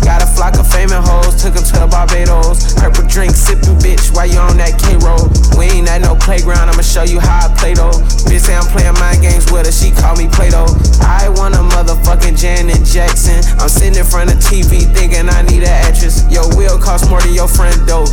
Got 0.05 0.23
a 0.23 0.27
flock 0.27 0.59
of 0.59 0.67
famous 0.67 1.07
hoes, 1.09 1.41
took 1.41 1.57
'em 1.57 1.65
to 1.65 1.77
the 1.79 1.87
Barbados. 1.87 2.75
Purple 2.75 3.07
drink, 3.07 3.35
sipping 3.35 3.79
bitch, 3.79 4.11
while 4.15 4.27
you 4.27 4.39
on 4.39 4.57
that 4.59 4.79
K 4.79 4.97
roll. 4.99 5.31
We 5.57 5.67
ain't 5.71 5.89
at 5.89 6.03
no 6.03 6.15
playground, 6.17 6.71
I'ma 6.71 6.83
show 6.83 7.05
you 7.05 7.21
how 7.21 7.47
I 7.47 7.49
play 7.55 7.75
though. 7.75 7.95
Bitch 8.27 8.47
say 8.47 8.57
I'm 8.57 8.67
playing 8.67 8.95
mind 8.99 9.23
games 9.23 9.51
with 9.51 9.67
her, 9.67 9.73
she 9.73 9.91
call 9.91 10.17
me 10.17 10.27
Play 10.29 10.51
Doh. 10.51 10.67
I 11.03 11.29
want 11.29 11.55
a 11.55 11.63
motherfucking 11.75 12.37
Janet 12.37 12.85
Jackson. 12.85 13.41
I'm 13.61 13.69
sitting 13.69 13.99
in 13.99 14.05
front 14.05 14.33
of 14.33 14.39
TV 14.39 14.87
thinking 14.95 15.29
I 15.29 15.43
need 15.43 15.63
an 15.63 15.77
actress. 15.87 16.25
Your 16.31 16.49
wheel 16.57 16.79
cost 16.79 17.09
more 17.09 17.21
than 17.21 17.35
your 17.35 17.49
friend 17.49 17.75
dope. 17.87 18.11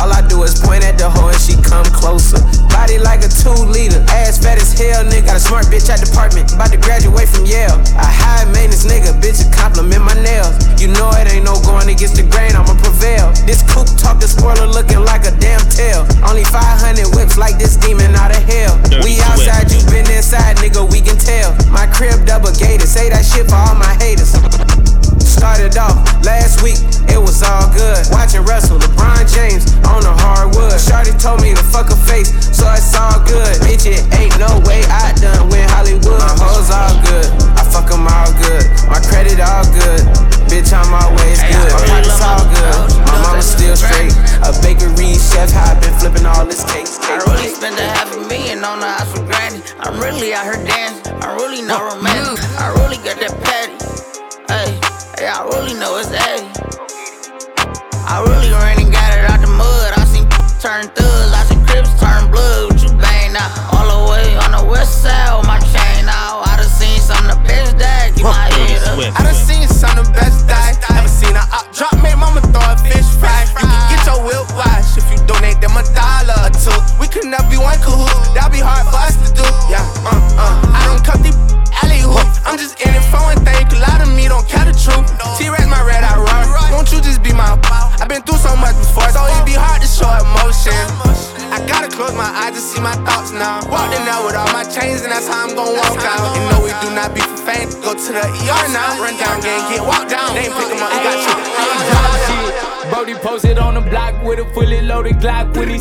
All 0.00 0.12
I 0.12 0.22
do 0.28 0.42
is 0.44 0.58
point 0.60 0.84
at 0.84 0.96
the 0.96 1.10
hoe 1.10 1.28
and 1.28 1.40
she 1.40 1.56
against 12.00 12.16
the 12.16 12.22
grain, 12.32 12.56
I'ma 12.56 12.72
prevail. 12.80 13.30
This 13.44 13.60
coupe 13.60 13.92
talk 14.00 14.20
the 14.20 14.26
spoiler 14.26 14.66
looking 14.66 14.99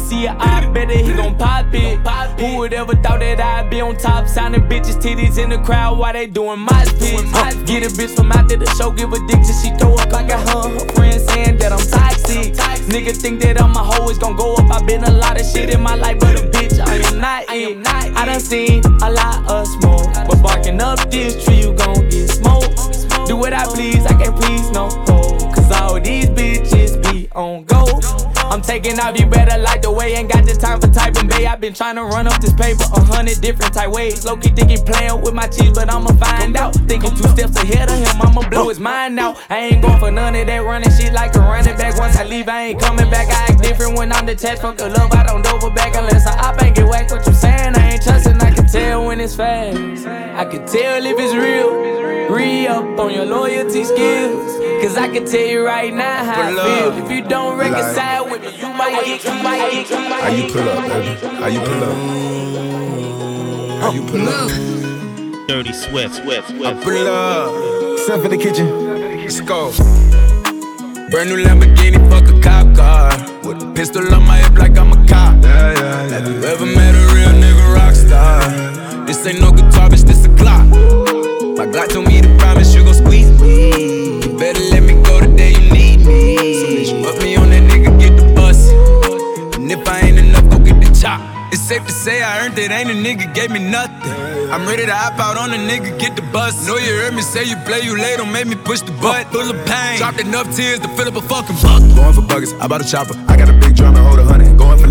see 0.09 0.25
it, 0.25 0.35
I 0.39 0.65
bet 0.73 0.87
that 0.87 0.97
he 0.97 1.13
gon' 1.13 1.37
pop 1.37 1.67
it. 1.73 1.99
Who 2.39 2.57
would 2.57 2.73
ever 2.73 2.95
thought 2.95 3.19
that 3.19 3.39
I'd 3.39 3.69
be 3.69 3.81
on 3.81 3.95
top? 3.97 4.27
Signing 4.27 4.61
bitches' 4.61 4.99
titties 5.01 5.37
in 5.37 5.49
the 5.49 5.59
crowd 5.59 5.99
while 5.99 6.13
they 6.13 6.25
doing 6.25 6.59
my 6.59 6.83
spit. 6.85 7.25
Get 7.67 7.83
a 7.83 7.89
bitch 7.93 8.15
from 8.15 8.31
out 8.31 8.49
there 8.49 8.57
the 8.57 8.65
show, 8.77 8.91
give 8.91 9.13
a 9.13 9.19
dick 9.27 9.41
till 9.45 9.57
she 9.61 9.69
throw 9.77 9.93
up. 9.95 10.11
I 10.13 10.23
got 10.27 10.41
her, 10.49 10.69
her 10.73 10.87
friends 10.93 11.25
saying 11.25 11.57
that 11.59 11.71
I'm 11.71 11.85
toxic. 11.85 12.53
Nigga 12.89 13.15
think 13.15 13.39
that 13.41 13.61
I'm 13.61 13.75
a 13.75 13.83
hoe, 13.83 14.09
it's 14.09 14.17
gon' 14.17 14.35
go 14.35 14.55
up. 14.55 14.71
i 14.71 14.83
been 14.85 15.03
a 15.03 15.11
lot 15.11 15.39
of 15.39 15.45
shit 15.45 15.69
in 15.69 15.81
my 15.81 15.95
life, 15.95 16.19
but 16.19 16.35
a 16.35 16.47
bitch, 16.47 16.79
I 16.79 16.95
am 16.95 17.19
not 17.19 17.43
it. 17.49 17.77
I 18.17 18.25
done 18.25 18.39
seen 18.39 18.83
a 19.03 19.11
lot 19.11 19.45
of 19.47 19.67
smoke, 19.67 20.11
but 20.27 20.41
barking 20.41 20.81
up 20.81 20.99
this 21.11 21.43
tree, 21.43 21.61
you 21.61 21.73
gon' 21.73 22.09
get 22.09 22.27
smoked. 22.29 23.27
Do 23.27 23.37
what 23.37 23.53
I 23.53 23.65
please, 23.65 24.05
I 24.07 24.13
can't 24.17 24.35
please 24.35 24.71
no 24.71 24.89
hoe. 24.89 25.37
Cause 25.53 25.71
all 25.71 25.99
these 26.01 26.27
bitches 26.29 26.98
on 27.35 27.63
go. 27.65 27.85
I'm 28.49 28.61
taking 28.61 28.99
off, 28.99 29.19
you 29.19 29.27
better 29.27 29.61
like 29.61 29.81
the 29.83 29.91
way. 29.91 30.13
Ain't 30.13 30.31
got 30.31 30.45
the 30.45 30.53
time 30.53 30.81
for 30.81 30.87
typing, 30.87 31.27
babe. 31.27 31.47
i 31.47 31.55
been 31.55 31.73
trying 31.73 31.95
to 31.95 32.03
run 32.03 32.27
up 32.27 32.41
this 32.41 32.53
paper 32.53 32.83
a 32.95 33.01
hundred 33.01 33.41
different 33.41 33.73
type 33.73 33.91
ways. 33.91 34.25
Low 34.25 34.37
key 34.37 34.49
thinking 34.49 34.83
playing 34.85 35.21
with 35.21 35.33
my 35.33 35.47
cheese, 35.47 35.71
but 35.73 35.89
I'ma 35.89 36.13
find 36.13 36.57
out. 36.57 36.73
Thinking 36.87 37.11
two 37.15 37.27
steps 37.29 37.55
ahead 37.57 37.89
of 37.89 37.97
him, 37.97 38.21
I'ma 38.21 38.49
blow 38.49 38.69
his 38.69 38.79
mind 38.79 39.19
out. 39.19 39.37
I 39.49 39.59
ain't 39.59 39.81
going 39.81 39.99
for 39.99 40.11
none 40.11 40.35
of 40.35 40.47
that 40.47 40.59
running 40.59 40.91
shit 40.91 41.13
like 41.13 41.35
a 41.35 41.39
running 41.39 41.77
back. 41.77 41.97
Once 41.99 42.17
I 42.17 42.23
leave, 42.23 42.49
I 42.49 42.73
ain't 42.73 42.79
coming 42.79 43.09
back. 43.09 43.27
I 43.27 43.53
act 43.53 43.61
different 43.61 43.97
when 43.97 44.11
I'm 44.11 44.25
detached 44.25 44.61
from 44.61 44.75
the 44.75 44.89
love. 44.89 45.11
I 45.11 45.23
don't 45.25 45.43
double 45.43 45.69
back 45.69 45.95
unless 45.95 46.25
I 46.25 46.39
up 46.49 46.61
and 46.61 46.75
get 46.75 46.87
whacked. 46.87 47.11
What 47.11 47.25
you 47.27 47.33
saying? 47.33 47.75
I 47.75 47.91
ain't 47.91 48.01
trusting. 48.01 48.41
I 48.41 48.51
can 48.51 48.65
tell 48.67 49.05
when 49.05 49.19
it's 49.19 49.35
fast. 49.35 50.07
I 50.07 50.45
can 50.45 50.65
tell 50.65 51.05
if 51.05 51.19
it's 51.19 51.35
real. 51.35 51.98
Re 52.29 52.67
up 52.67 52.99
on 52.99 53.11
your 53.11 53.25
loyalty 53.25 53.83
skills. 53.83 54.59
Cause 54.83 54.97
I 54.97 55.09
can 55.11 55.25
tell 55.25 55.45
you 55.45 55.65
right 55.65 55.91
now 55.91 56.23
how 56.23 56.41
I 56.43 56.53
feel. 56.53 57.03
If 57.03 57.11
you 57.11 57.27
don't 57.27 57.57
reconcile 57.57 58.29
with 58.29 58.41
me, 58.43 58.55
you 58.55 58.69
might 58.69 59.03
get, 59.03 59.23
you 59.23 59.33
might 59.43 59.71
get, 59.71 59.89
you 59.89 59.97
might 59.97 60.21
How 60.21 60.29
you 60.29 60.51
pull 60.51 60.69
up, 60.69 60.87
baby? 60.87 61.15
How 61.41 61.47
you 61.47 61.59
pull 61.59 61.83
up? 61.83 61.95
How 63.81 63.91
you 63.91 64.01
pull 64.03 64.29
up? 64.29 65.47
Dirty 65.47 65.73
Swift, 65.73 66.15
Swift, 66.15 66.49
Swift. 66.49 66.65
I 66.65 66.83
pull 66.83 67.07
up. 67.07 67.99
Step 67.99 68.23
in 68.25 68.31
the 68.31 68.37
kitchen. 68.37 68.67
Let's 69.21 69.41
go. 69.41 69.71
Brand 71.09 71.29
new 71.31 71.43
Lamborghini, 71.43 71.97
fuck 72.11 72.27
a 72.29 72.39
cop 72.41 72.75
car. 72.75 73.09
With 73.43 73.63
a 73.63 73.73
pistol 73.73 74.13
on 74.13 74.23
my 74.27 74.37
hip 74.37 74.53
like 74.53 74.77
I'm 74.77 74.91
a 74.91 75.07
cop. 75.07 75.41
Yeah, 75.41 75.73
yeah, 75.73 75.79
yeah. 75.79 76.19
Have 76.19 76.27
you 76.27 76.43
ever 76.43 76.65
met 76.67 76.93
a 76.93 77.13
real 77.15 77.33
nigga 77.41 77.73
rock 77.73 77.95
star? 77.95 79.05
This 79.07 79.25
ain't 79.25 79.41
no 79.41 79.51
guitar, 79.51 79.89
bitch, 79.89 80.03
this 80.03 80.25
a 80.25 80.29
clock. 80.37 81.18
My 81.69 81.85
Glock 81.85 81.89
told 81.89 82.07
me 82.07 82.19
to 82.19 82.27
promise 82.39 82.73
you 82.73 82.83
gon' 82.83 82.95
squeeze 82.95 83.29
me. 83.39 84.21
You 84.23 84.37
better 84.39 84.59
let 84.71 84.81
me 84.81 84.93
go 85.03 85.19
the 85.19 85.27
day 85.37 85.51
you 85.51 85.71
need 85.71 86.03
me. 86.03 86.85
So 86.85 87.03
put 87.03 87.21
me 87.21 87.35
on 87.35 87.51
that 87.51 87.61
nigga, 87.69 87.93
get 87.99 88.17
the 88.17 88.25
bus. 88.33 88.71
And 89.53 89.71
if 89.71 89.87
I 89.87 89.99
ain't 89.99 90.17
enough, 90.17 90.49
go 90.49 90.57
get 90.57 90.81
the 90.81 90.89
chop. 90.99 91.21
It's 91.53 91.61
safe 91.61 91.85
to 91.85 91.91
say 91.91 92.23
I 92.23 92.43
earned 92.43 92.57
it, 92.57 92.71
ain't 92.71 92.89
a 92.89 92.93
nigga 92.93 93.31
gave 93.35 93.51
me 93.51 93.59
nothing. 93.59 94.11
I'm 94.49 94.65
ready 94.65 94.87
to 94.87 94.95
hop 94.95 95.19
out 95.19 95.37
on 95.37 95.53
a 95.53 95.57
nigga, 95.57 95.99
get 95.99 96.15
the 96.15 96.23
bus. 96.33 96.65
Know 96.65 96.77
you 96.77 96.89
heard 96.89 97.13
me 97.13 97.21
say 97.21 97.43
you 97.43 97.55
play, 97.67 97.81
you 97.81 97.95
late, 97.95 98.17
don't 98.17 98.31
make 98.31 98.47
me 98.47 98.55
push 98.55 98.81
the 98.81 98.91
butt. 98.93 99.27
Full 99.27 99.47
of 99.47 99.65
pain, 99.67 99.99
dropped 99.99 100.21
enough 100.21 100.49
tears 100.55 100.79
to 100.79 100.87
fill 100.97 101.07
up 101.07 101.17
a 101.17 101.21
fucking 101.21 101.55
buck. 101.61 101.85
Going 101.93 102.13
for 102.17 102.25
buggers, 102.25 102.59
I 102.59 102.65
bought 102.67 102.81
a 102.81 102.89
chopper. 102.89 103.13
I 103.27 103.37
got 103.37 103.47
a 103.47 103.53
big 103.53 103.75
drum 103.75 103.95
and 103.95 104.07
hold 104.07 104.17
a 104.17 104.25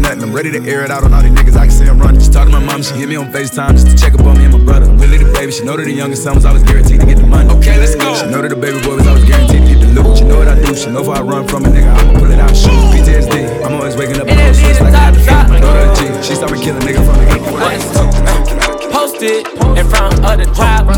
hundred. 0.09 0.21
Nothing, 0.21 0.31
I'm 0.31 0.35
ready 0.35 0.51
to 0.53 0.71
air 0.71 0.85
it 0.85 0.91
out 0.91 1.05
on 1.05 1.13
all 1.13 1.23
these 1.23 1.33
niggas. 1.33 1.57
I 1.57 1.67
can 1.67 1.71
see 1.71 1.85
them 1.85 1.99
running. 1.99 2.21
Just 2.21 2.33
talk 2.33 2.47
to 2.47 2.53
my 2.53 2.65
mom, 2.65 2.83
she 2.83 2.95
hit 2.95 3.09
me 3.09 3.17
on 3.17 3.31
FaceTime 3.33 3.73
just 3.73 3.89
to 3.89 3.97
check 3.97 4.15
up 4.15 4.25
on 4.27 4.39
me 4.39 4.45
and 4.45 4.55
my 4.55 4.65
brother. 4.65 4.91
Really 4.95 5.19
the 5.19 5.31
baby, 5.33 5.53
she 5.53 5.65
know 5.65 5.77
that 5.77 5.85
the 5.85 5.93
youngest 5.93 6.23
son 6.23 6.35
was 6.35 6.45
always 6.45 6.63
guaranteed 6.63 7.01
to 7.01 7.07
get 7.07 7.19
the 7.19 7.27
money. 7.27 7.51
Okay, 7.59 7.79
let's 7.79 7.95
go. 7.95 8.15
She 8.15 8.27
know 8.31 8.43
that 8.43 8.49
the 8.49 8.57
baby 8.57 8.81
boy 8.81 8.97
was 8.97 9.07
always 9.07 9.25
guaranteed 9.25 9.63
to 9.63 9.69
get 9.69 9.81
the 9.81 9.89
loot. 10.01 10.19
She 10.19 10.25
know 10.25 10.39
what 10.39 10.49
I 10.49 10.57
do, 10.61 10.75
she 10.75 10.91
know 10.91 11.03
if 11.03 11.09
I 11.09 11.21
run 11.21 11.47
from 11.47 11.65
a 11.65 11.69
nigga, 11.69 11.93
I'ma 11.93 12.19
pull 12.19 12.31
it 12.31 12.39
out, 12.39 12.57
shoot. 12.57 12.73
PTSD, 12.93 13.65
I'm 13.65 13.75
always 13.75 13.97
waking 13.97 14.21
up 14.21 14.29
in 14.29 14.37
cold 14.37 14.57
sweats 14.57 14.81
like 14.81 14.95
I 14.95 15.13
had 15.13 15.15
to 15.15 15.21
feel. 15.21 15.61
Know 15.61 15.73
that 15.73 15.97
G, 15.97 16.01
she 16.27 16.35
start 16.35 16.53
me 16.53 16.59
killing 16.63 16.83
nigga 16.83 17.05
from 17.05 17.17
the 17.21 17.29
Posted 18.89 19.47
in 19.77 19.87
front 19.87 20.25
of 20.25 20.35
the 20.41 20.47
trap, 20.57 20.89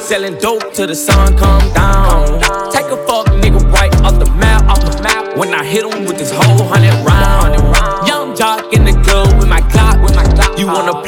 selling 0.00 0.36
dope 0.38 0.72
till 0.74 0.86
the 0.86 0.94
sun 0.94 1.36
come 1.36 1.62
down. 1.72 2.40
Take 2.72 2.90
a 2.90 2.98
fuck 3.06 3.26
nigga 3.38 3.60
right 3.72 3.94
off 4.02 4.18
the 4.18 4.30
map, 4.36 4.66
off 4.68 4.80
the 4.82 5.02
map. 5.02 5.36
When 5.36 5.54
I 5.54 5.64
hit 5.64 5.84
him 5.84 6.04
with 6.04 6.18
this 6.18 6.32
whole 6.32 6.47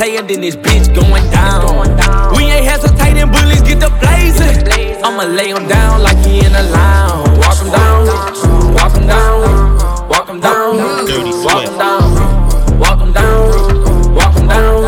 clock. 0.01 0.09
You 0.09 0.17
wanna 0.17 0.17
play 0.17 0.17
and 0.17 0.29
then 0.29 0.41
this 0.41 0.57
bitch 0.57 0.95
going 0.95 1.31
down. 1.31 2.35
We 2.37 2.45
ain't 2.45 2.65
hesitating, 2.65 3.31
bullies 3.31 3.63
get 3.63 3.81
the 3.81 3.91
blazing. 4.01 5.03
I'ma 5.05 5.25
lay 5.25 5.51
him 5.51 5.69
down 5.69 6.03
like 6.03 6.19
he 6.25 6.39
in 6.39 6.55
a 6.55 6.63
lounge. 6.63 7.39
Walk 7.39 7.59
him 7.59 7.71
down, 7.73 8.07
walk 8.75 8.95
him 8.95 9.07
down, 9.07 10.09
walk 10.09 10.29
him 10.29 10.41
down, 10.41 10.77
walk 11.45 11.67
him 11.67 11.79
down, 11.79 12.03
walk 12.79 13.01
him 13.01 13.13
down, 13.13 14.15
walk 14.15 14.37
him 14.37 14.47
down, 14.49 14.81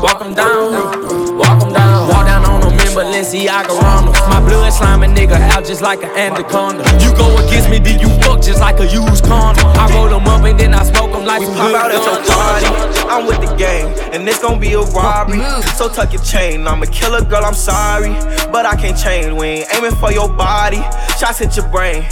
walk 0.00 0.22
him 0.22 0.34
down, 0.34 1.38
walk 1.38 1.62
him 1.62 1.72
down. 1.72 2.08
Walk 2.08 2.26
down 2.26 2.44
on 2.44 2.60
them 2.60 2.72
in 2.72 2.92
Balenciaga 2.92 3.80
Ronald. 3.80 4.16
My 4.28 4.40
blood 4.40 4.72
sliming 4.72 5.14
nigga 5.14 5.38
out 5.52 5.64
just 5.64 5.82
like 5.82 6.02
an 6.02 6.10
anaconda. 6.10 6.84
You 7.00 7.14
go 7.16 7.26
against 7.38 7.70
me, 7.70 7.78
then 7.78 7.98
you 8.00 8.08
fuck 8.20 8.42
just 8.42 8.60
like 8.60 8.80
a 8.80 8.86
used 8.86 9.24
condom. 9.24 9.66
I 9.78 9.88
roll 9.94 10.08
them 10.08 10.26
up 10.26 10.44
and 10.44 10.58
then 10.58 10.74
I 10.74 10.84
smoke 10.84 11.11
them 11.22 11.26
like 11.28 11.40
We 11.40 11.46
pop 11.46 11.66
good 11.68 11.74
out 11.74 11.90
at 11.90 12.04
your 12.04 12.16
guns. 12.16 12.28
party. 12.28 13.08
I'm 13.08 13.26
with 13.26 13.40
the 13.40 13.54
gang, 13.56 13.86
and 14.12 14.28
it's 14.28 14.40
gonna 14.40 14.58
be 14.58 14.72
a 14.72 14.80
robbery. 14.80 15.40
So 15.76 15.88
tuck 15.88 16.12
your 16.12 16.22
chain. 16.22 16.66
I'm 16.66 16.82
a 16.82 16.86
killer, 16.86 17.22
girl. 17.24 17.44
I'm 17.44 17.54
sorry, 17.54 18.12
but 18.50 18.66
I 18.66 18.76
can't 18.76 18.96
change. 18.98 19.32
We 19.32 19.46
ain't 19.46 19.74
aiming 19.74 19.96
for 19.96 20.12
your 20.12 20.28
body. 20.28 20.82
Shots 21.18 21.38
hit 21.38 21.56
your 21.56 21.68
brain. 21.68 22.04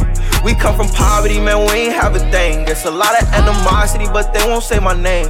We 0.45 0.55
come 0.55 0.77
from 0.77 0.89
poverty, 0.89 1.41
man. 1.41 1.67
We 1.67 1.89
ain't 1.89 1.95
have 1.95 2.15
a 2.17 2.21
thing. 2.31 2.65
There's 2.65 2.85
a 2.85 2.91
lot 2.91 3.21
of 3.21 3.29
animosity, 3.29 4.07
but 4.07 4.33
they 4.33 4.45
won't 4.49 4.65
say 4.65 4.79
my 4.79 4.95
name. 4.95 5.29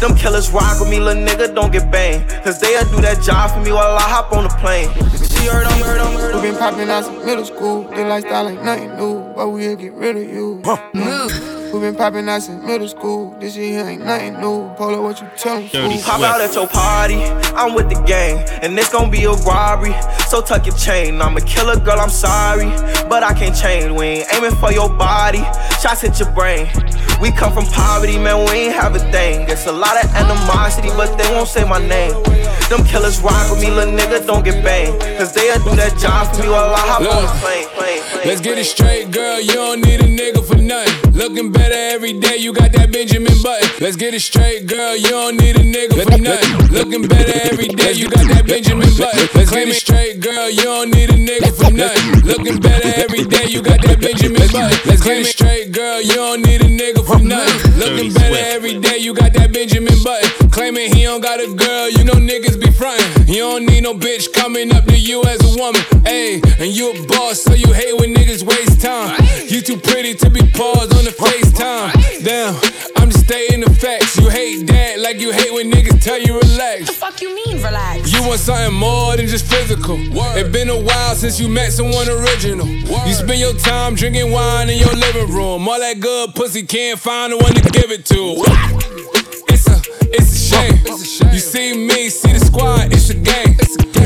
Them 0.00 0.14
killers 0.16 0.50
rock 0.50 0.78
with 0.80 0.88
me, 0.90 1.00
little 1.00 1.22
nigga, 1.24 1.54
don't 1.54 1.72
get 1.72 1.90
banged. 1.90 2.28
Cause 2.44 2.60
they'll 2.60 2.84
do 2.84 3.00
that 3.00 3.20
job 3.22 3.50
for 3.50 3.60
me 3.60 3.72
while 3.72 3.96
I 3.96 4.02
hop 4.02 4.32
on 4.32 4.44
the 4.44 4.50
plane. 4.50 4.88
She 5.28 5.46
heard 5.46 5.66
I'm 5.66 5.80
heard 5.82 6.00
I'm 6.00 6.12
heard. 6.16 6.34
We 6.36 6.42
been 6.42 6.56
popping 6.56 6.88
out 6.88 7.04
since 7.04 7.24
middle 7.24 7.44
school. 7.44 7.82
This 7.82 7.98
lifestyle 8.00 8.48
ain't 8.48 8.64
nothing 8.64 8.96
new, 8.96 9.32
but 9.34 9.48
we'll 9.48 9.76
get 9.76 9.92
rid 9.94 10.16
of 10.16 10.22
you. 10.22 10.62
We 11.72 11.80
been 11.80 11.96
popping 11.96 12.28
out 12.30 12.42
since 12.42 12.64
middle 12.64 12.88
school. 12.88 13.36
This 13.38 13.54
shit 13.54 13.70
here 13.70 13.84
ain't 13.84 14.02
nothing 14.02 14.40
new. 14.40 14.72
Polo, 14.76 15.02
what 15.02 15.20
you 15.20 15.28
tellin'? 15.36 15.68
fool? 15.68 16.00
Pop 16.02 16.22
out 16.22 16.40
at 16.40 16.54
your 16.54 16.66
party, 16.66 17.22
I'm 17.54 17.74
with 17.74 17.90
the 17.90 18.00
gang, 18.02 18.38
and 18.62 18.78
it's 18.78 18.90
gonna 18.90 19.10
be 19.10 19.24
a 19.24 19.32
robbery. 19.32 19.94
So 20.28 20.40
tuck 20.40 20.64
your 20.64 20.74
chain. 20.76 21.20
I'm 21.20 21.36
a 21.36 21.42
killer, 21.42 21.78
girl, 21.78 22.00
I'm 22.00 22.08
sorry, 22.08 22.70
but 23.08 23.22
I 23.22 23.34
can't 23.34 23.54
change. 23.54 23.92
We 23.92 24.06
ain't 24.06 24.34
aiming 24.34 24.56
for 24.56 24.72
your 24.72 24.88
body. 24.88 25.44
Shots 25.82 26.00
hit 26.00 26.18
your 26.18 26.30
brain. 26.32 26.68
We 27.20 27.32
come 27.32 27.52
from 27.52 27.66
poverty, 27.66 28.16
man, 28.18 28.46
we 28.46 28.68
ain't 28.68 28.74
have 28.74 28.96
a 28.96 29.00
thing. 29.12 29.46
There's 29.46 29.66
a 29.66 29.72
lot 29.72 30.02
of 30.02 30.10
animosity, 30.14 30.88
but 30.96 31.18
they 31.18 31.30
won't 31.34 31.48
say 31.48 31.64
my 31.68 31.78
name. 31.78 32.14
Them 32.70 32.84
killers 32.84 33.20
rock 33.20 33.50
with 33.50 33.60
me, 33.60 33.70
little 33.70 33.92
nigga, 33.92 34.26
don't 34.26 34.44
get 34.44 34.64
banged. 34.64 35.00
Cause 35.18 35.34
they'll 35.34 35.58
do 35.58 35.76
that 35.76 35.98
job 35.98 36.34
for 36.34 36.42
me 36.42 36.48
while 36.48 36.72
I 36.72 36.78
hop 36.78 37.00
on 37.00 37.22
the 37.22 37.40
plane. 37.40 37.68
plane, 37.76 38.02
plane. 38.10 38.26
Let's 38.26 38.40
get 38.40 38.56
it 38.56 38.64
straight, 38.64 39.10
girl. 39.10 39.40
You 39.40 39.52
don't 39.52 39.80
need 39.84 40.00
a 40.00 40.04
nigga 40.04 40.44
for 40.46 40.56
nothing. 40.56 40.97
Looking 41.18 41.50
better 41.50 41.74
every 41.74 42.12
day. 42.12 42.36
You 42.36 42.52
got 42.52 42.70
that 42.78 42.92
Benjamin 42.92 43.34
Button. 43.42 43.68
Let's 43.82 43.96
get 43.96 44.14
it 44.14 44.22
straight, 44.22 44.68
girl. 44.68 44.94
You 44.94 45.10
don't 45.10 45.34
need 45.34 45.56
a 45.56 45.66
nigga 45.66 46.06
for 46.06 46.16
nothing. 46.16 46.70
Looking 46.70 47.08
better 47.10 47.34
every 47.50 47.66
day. 47.74 47.90
You 47.98 48.08
got 48.08 48.22
that 48.30 48.46
Benjamin 48.46 48.86
Button. 48.94 49.26
Let's 49.34 49.50
get 49.50 49.66
it 49.66 49.74
straight, 49.74 50.20
girl. 50.22 50.48
You 50.48 50.62
don't 50.62 50.94
need 50.94 51.10
a 51.10 51.18
nigga 51.18 51.50
for 51.58 51.74
nothing. 51.74 52.22
Looking 52.22 52.60
better 52.62 53.02
every 53.02 53.24
day. 53.26 53.50
You 53.50 53.62
got 53.62 53.82
that 53.82 53.98
Benjamin 53.98 54.46
Button. 54.46 54.78
Let's 54.86 55.02
get 55.02 55.18
it 55.18 55.26
straight, 55.26 55.72
girl. 55.72 56.00
You 56.00 56.14
don't 56.14 56.42
need 56.46 56.62
a 56.62 56.70
nigga 56.70 57.02
for 57.02 57.18
nothing. 57.18 57.74
Looking 57.74 58.14
better 58.14 58.38
every 58.54 58.78
day. 58.78 58.98
You 58.98 59.12
got 59.12 59.32
that 59.34 59.52
Benjamin 59.52 59.98
Button. 60.06 60.50
Claiming 60.54 60.94
he 60.94 61.02
don't 61.02 61.20
got 61.20 61.42
a 61.42 61.50
girl. 61.50 61.90
You 61.90 62.04
know 62.04 62.14
niggas 62.14 62.62
be 62.62 62.70
frontin'. 62.70 63.26
You 63.26 63.42
don't 63.42 63.66
need 63.66 63.82
no 63.82 63.94
bitch 63.94 64.32
coming 64.32 64.70
up 64.70 64.84
to 64.86 64.96
you 64.96 65.24
as 65.24 65.42
a 65.42 65.58
woman. 65.58 65.82
Ayy, 66.06 66.38
and 66.62 66.70
you 66.70 66.94
a 66.94 67.06
boss, 67.10 67.42
so 67.42 67.54
you 67.54 67.72
hate 67.72 67.98
when 67.98 68.14
niggas 68.14 68.46
waste 68.46 68.80
time. 68.80 69.18
You 69.50 69.60
too 69.60 69.78
pretty 69.78 70.14
to 70.14 70.30
be 70.30 70.46
paused 70.54 70.94
on 70.94 71.07
the 71.08 71.14
FaceTime. 71.14 72.24
Damn, 72.24 72.54
I'm 72.96 73.10
just 73.10 73.24
stating 73.24 73.60
the 73.60 73.70
facts. 73.70 74.18
You 74.18 74.28
hate 74.28 74.66
that 74.66 75.00
like 75.00 75.20
you 75.20 75.32
hate 75.32 75.52
when 75.52 75.70
niggas 75.70 76.02
tell 76.02 76.20
you 76.20 76.38
relax. 76.38 76.80
What 76.80 76.86
the 76.86 76.92
fuck 76.92 77.22
you 77.22 77.34
mean, 77.34 77.56
relax? 77.62 78.12
You 78.12 78.22
want 78.22 78.40
something 78.40 78.74
more 78.74 79.16
than 79.16 79.26
just 79.26 79.46
physical. 79.46 79.96
It's 80.36 80.48
been 80.50 80.68
a 80.68 80.78
while 80.78 81.14
since 81.14 81.40
you 81.40 81.48
met 81.48 81.72
someone 81.72 82.08
original. 82.08 82.66
You 82.66 83.14
spend 83.14 83.40
your 83.40 83.54
time 83.54 83.94
drinking 83.94 84.30
wine 84.32 84.68
in 84.68 84.78
your 84.78 84.92
living 84.92 85.32
room. 85.32 85.68
All 85.68 85.78
that 85.78 86.00
good 86.00 86.34
pussy 86.34 86.62
can't 86.64 86.98
find 86.98 87.32
the 87.32 87.38
one 87.38 87.54
to 87.54 87.62
give 87.70 87.90
it 87.90 88.04
to. 88.06 88.42
It's 89.48 89.66
a, 89.66 89.80
it's 90.12 90.32
a 90.32 90.38
shame. 90.50 91.32
You 91.32 91.38
see 91.40 91.86
me, 91.86 92.08
see 92.10 92.32
the 92.32 92.40
squad, 92.40 92.92
it's 92.92 93.08
a 93.10 93.14
game. 93.14 93.56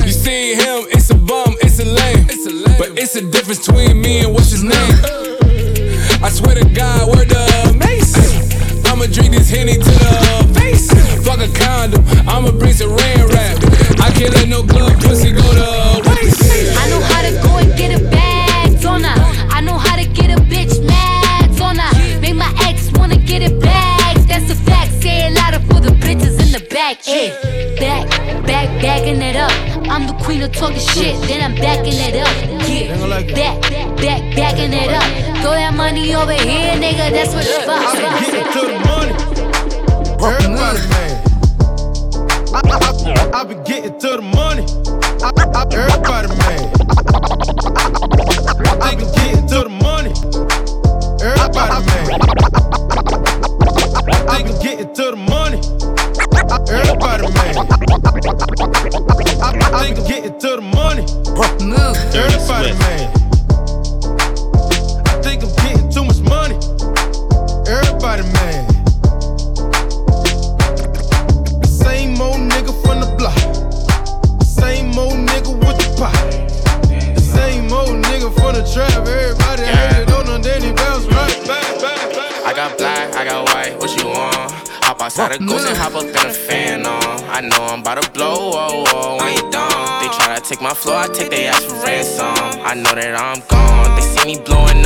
You 0.07 0.12
see 0.12 0.55
him, 0.55 0.86
it's 0.90 1.11
a 1.11 1.14
bum, 1.14 1.57
it's 1.62 1.80
a 1.80 1.84
lame. 1.84 2.26
But 2.78 2.98
it's 2.98 3.16
a 3.16 3.22
difference 3.22 3.66
between 3.66 4.00
me 4.00 4.20
and 4.24 4.32
what's 4.32 4.50
his 4.50 4.62
name. 4.62 5.72
I 6.23 6.29
swear 6.31 6.55
to 6.55 6.64
God, 6.68 7.09
word 7.09 7.29
the 7.29 7.77
mace. 7.79 8.14
I'ma 8.87 9.07
drink 9.07 9.33
this 9.33 9.51
henny 9.51 9.75
to 9.75 9.91
the 10.05 10.53
face. 10.55 10.89
fuck 11.25 11.41
a 11.41 11.49
condom. 11.59 12.05
I'ma 12.29 12.53
bring 12.53 12.73
some 12.73 12.91
rain 12.91 13.27
rap. 13.27 13.59
I 13.99 14.11
can't 14.14 14.33
let 14.35 14.49
no 14.49 14.62
good 14.62 14.95
pussy 15.01 15.33
go 15.33 15.43
to 15.43 16.11
waste. 16.11 16.79
I 16.79 16.89
know 16.91 17.01
how 17.01 17.23
to 17.23 17.33
go 17.43 17.57
and 17.59 17.77
get 17.77 18.01
a 18.01 18.05
bag 18.09 18.85
on 18.87 19.03
her. 19.03 19.49
I 19.51 19.61
know 19.61 19.77
how 19.79 19.97
to 19.97 20.05
get 20.05 20.31
a 20.31 20.41
bitch 20.43 20.85
mad 20.87 21.61
on 21.61 21.77
her. 21.77 22.20
Make 22.20 22.37
my 22.37 22.53
ex 22.68 22.93
wanna 22.93 23.16
get 23.16 23.43
it 23.43 23.61
back. 23.61 24.16
That's 24.29 24.51
a 24.51 24.55
fact. 24.55 24.93
Say 25.03 25.27
it 25.27 25.35
louder 25.35 25.61
for 25.66 25.81
the 25.81 25.91
bitches 25.91 26.39
in 26.41 26.41
the 26.53 26.61
back. 26.68 27.03
Hey, 27.03 27.30
back, 27.80 28.07
back, 28.46 28.68
backing 28.82 29.22
it 29.22 29.36
up. 29.36 29.50
I'm 29.88 30.07
the 30.07 30.12
queen 30.22 30.42
of 30.42 30.53
talking 30.53 30.78
shit, 30.78 31.18
then 31.26 31.40
I'm 31.40 31.55
backing 31.55 31.94
it 31.96 32.14
up. 32.20 32.28
Yeah, 32.68 32.96
back, 33.32 33.62
back, 33.96 34.36
backing 34.36 34.72
it 34.72 34.90
up. 34.92 35.03
Throw 35.40 35.53
that 35.53 35.74
money 35.74 36.14
over 36.14 36.32
here, 36.32 36.76
nigga. 36.76 37.11
That's 37.11 37.32
what 37.32 37.46
it's 37.46 37.64
about. 37.64 37.96
Get 37.96 38.53
to 38.53 38.61
the 38.68 38.78
money. 38.84 39.14
Everybody 40.20 40.80
man. 40.92 41.12
I, 42.53 42.61
I, 42.68 42.76
I, 43.09 43.40
I 43.40 43.44
be 43.44 43.55
getting 43.64 43.98
to 43.98 44.09
the 44.09 44.22
money. 44.22 44.66
I, 45.24 45.32
I, 45.57 45.64
everybody 45.72 46.28
man. 46.36 46.68
I 48.82 48.94
be 48.94 49.05
getting 49.16 49.46
to 49.48 49.59
the 49.64 49.70
money. 49.82 50.12
Everybody 51.24 51.86
man. 51.86 52.32
I 92.73 92.75
know 92.75 92.95
that 92.95 93.12
I'm 93.12 93.45
gone. 93.53 93.97
They 93.97 94.01
see 94.01 94.25
me 94.25 94.41
blowing 94.41 94.82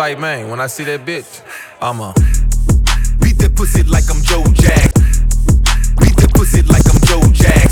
On 0.00 0.06
site, 0.06 0.18
man. 0.18 0.48
When 0.48 0.60
I 0.62 0.66
see 0.66 0.84
that 0.84 1.04
bitch, 1.04 1.42
I'ma 1.78 2.14
beat 3.20 3.36
that 3.36 3.52
pussy 3.54 3.82
like 3.82 4.08
I'm 4.08 4.22
Joe 4.22 4.40
Jack. 4.56 4.88
Beat 6.00 6.16
that 6.16 6.32
pussy 6.32 6.62
like 6.62 6.88
I'm 6.88 7.00
Joe 7.04 7.20
Jack. 7.36 7.68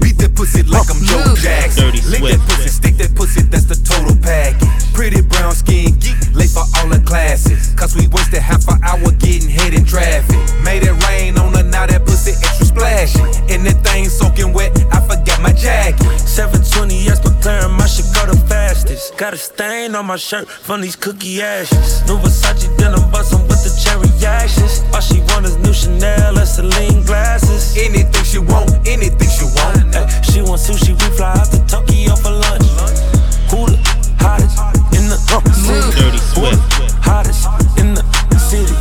Beat 0.00 0.16
that 0.16 0.32
pussy 0.34 0.62
like 0.62 0.88
I'm 0.88 1.04
Joe 1.04 1.34
Jackson. 1.36 1.84
Dirty 1.84 2.00
Lick 2.08 2.20
Swift. 2.20 2.38
that 2.40 2.48
pussy, 2.48 2.68
stick 2.70 2.96
that 2.96 3.14
pussy, 3.14 3.42
that's 3.42 3.68
the 3.68 3.76
total 3.84 4.16
package. 4.16 4.64
Pretty 4.94 5.20
brown 5.20 5.52
skin, 5.52 5.92
geek, 6.00 6.16
late 6.32 6.48
for 6.48 6.64
all 6.80 6.88
the 6.88 7.02
classes. 7.04 7.74
Cause 7.76 7.94
we 7.94 8.08
wasted 8.08 8.40
half 8.40 8.66
an 8.68 8.80
hour 8.82 9.12
getting 9.20 9.50
hit 9.50 9.74
in 9.74 9.84
traffic. 9.84 10.40
Made 10.64 10.84
it 10.84 10.96
rain 11.04 11.36
on 11.36 11.52
her, 11.52 11.62
now 11.62 11.84
that 11.84 12.06
pussy 12.06 12.32
extra 12.32 12.64
splashy. 12.64 13.20
And 13.52 13.66
that 13.66 13.84
thing 13.84 14.08
soaking 14.08 14.54
wet, 14.54 14.72
I 15.62 15.92
forgot 15.92 16.00
my 16.00 16.16
jacket. 16.16 16.18
720 16.20 17.08
S 17.08 17.20
McLaren, 17.20 17.76
my 17.76 17.86
shit 17.86 18.06
go 18.14 18.26
the 18.26 18.36
fastest. 18.48 19.16
Got 19.16 19.34
a 19.34 19.36
stain 19.36 19.94
on 19.94 20.06
my 20.06 20.16
shirt 20.16 20.48
from 20.48 20.80
these 20.80 20.96
cookie 20.96 21.42
ashes. 21.42 22.02
New 22.06 22.18
Versace 22.18 22.68
denim 22.78 23.10
bustin' 23.10 23.42
with 23.48 23.62
the 23.64 23.72
cherry 23.82 24.08
ashes. 24.24 24.82
All 24.94 25.00
she 25.00 25.20
want 25.28 25.46
is 25.46 25.56
new 25.58 25.72
Chanel 25.72 26.38
and 26.38 26.48
Celine 26.48 27.04
glasses. 27.04 27.76
Anything 27.76 28.24
she 28.24 28.38
want, 28.38 28.70
anything 28.86 29.28
she 29.28 29.44
want. 29.44 29.94
Ay, 29.94 30.06
she 30.22 30.40
want 30.42 30.60
sushi, 30.60 30.92
we 30.92 31.16
fly 31.16 31.32
out 31.32 31.50
to 31.52 31.58
Tokyo 31.66 32.16
for 32.16 32.30
lunch. 32.30 32.66
Who 33.50 33.66
the 33.66 33.78
hottest 34.18 34.56
in 34.96 35.08
the 35.08 35.18
uh, 35.18 35.40
city? 35.52 36.00
Dirty 36.00 36.18
Swift. 36.18 36.60
Hottest 37.04 37.44
in 37.78 37.94
the 37.94 38.38
city. 38.38 38.79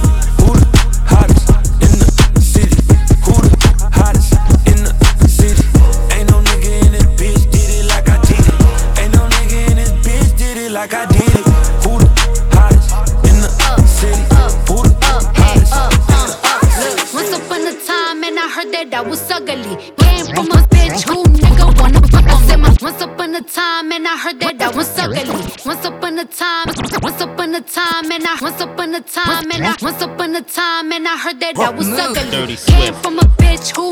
I 28.32 28.38
once 28.41 28.61
upon 28.61 28.93
a 28.93 29.01
time, 29.01 29.49
and 29.51 29.65
I 29.65 29.75
once 29.82 30.03
upon 30.03 30.36
a 30.36 30.41
time, 30.43 30.91
and 30.91 31.07
I 31.07 31.17
heard 31.17 31.39
that 31.39 31.57
I 31.57 31.71
was 31.71 31.88
ugly. 31.88 32.57
Came 32.57 32.93
from 33.01 33.17
a 33.17 33.23
bitch 33.41 33.75
who 33.75 33.89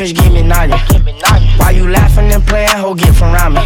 bitch, 0.00 0.16
give 0.16 0.32
me 0.32 0.42
naughty. 0.42 0.72
Why 1.58 1.72
you 1.72 1.88
laughing 1.88 2.32
and 2.32 2.42
playing, 2.46 2.68
ho, 2.70 2.94
get 2.94 3.14
from 3.14 3.34
around 3.34 3.54
me. 3.54 3.60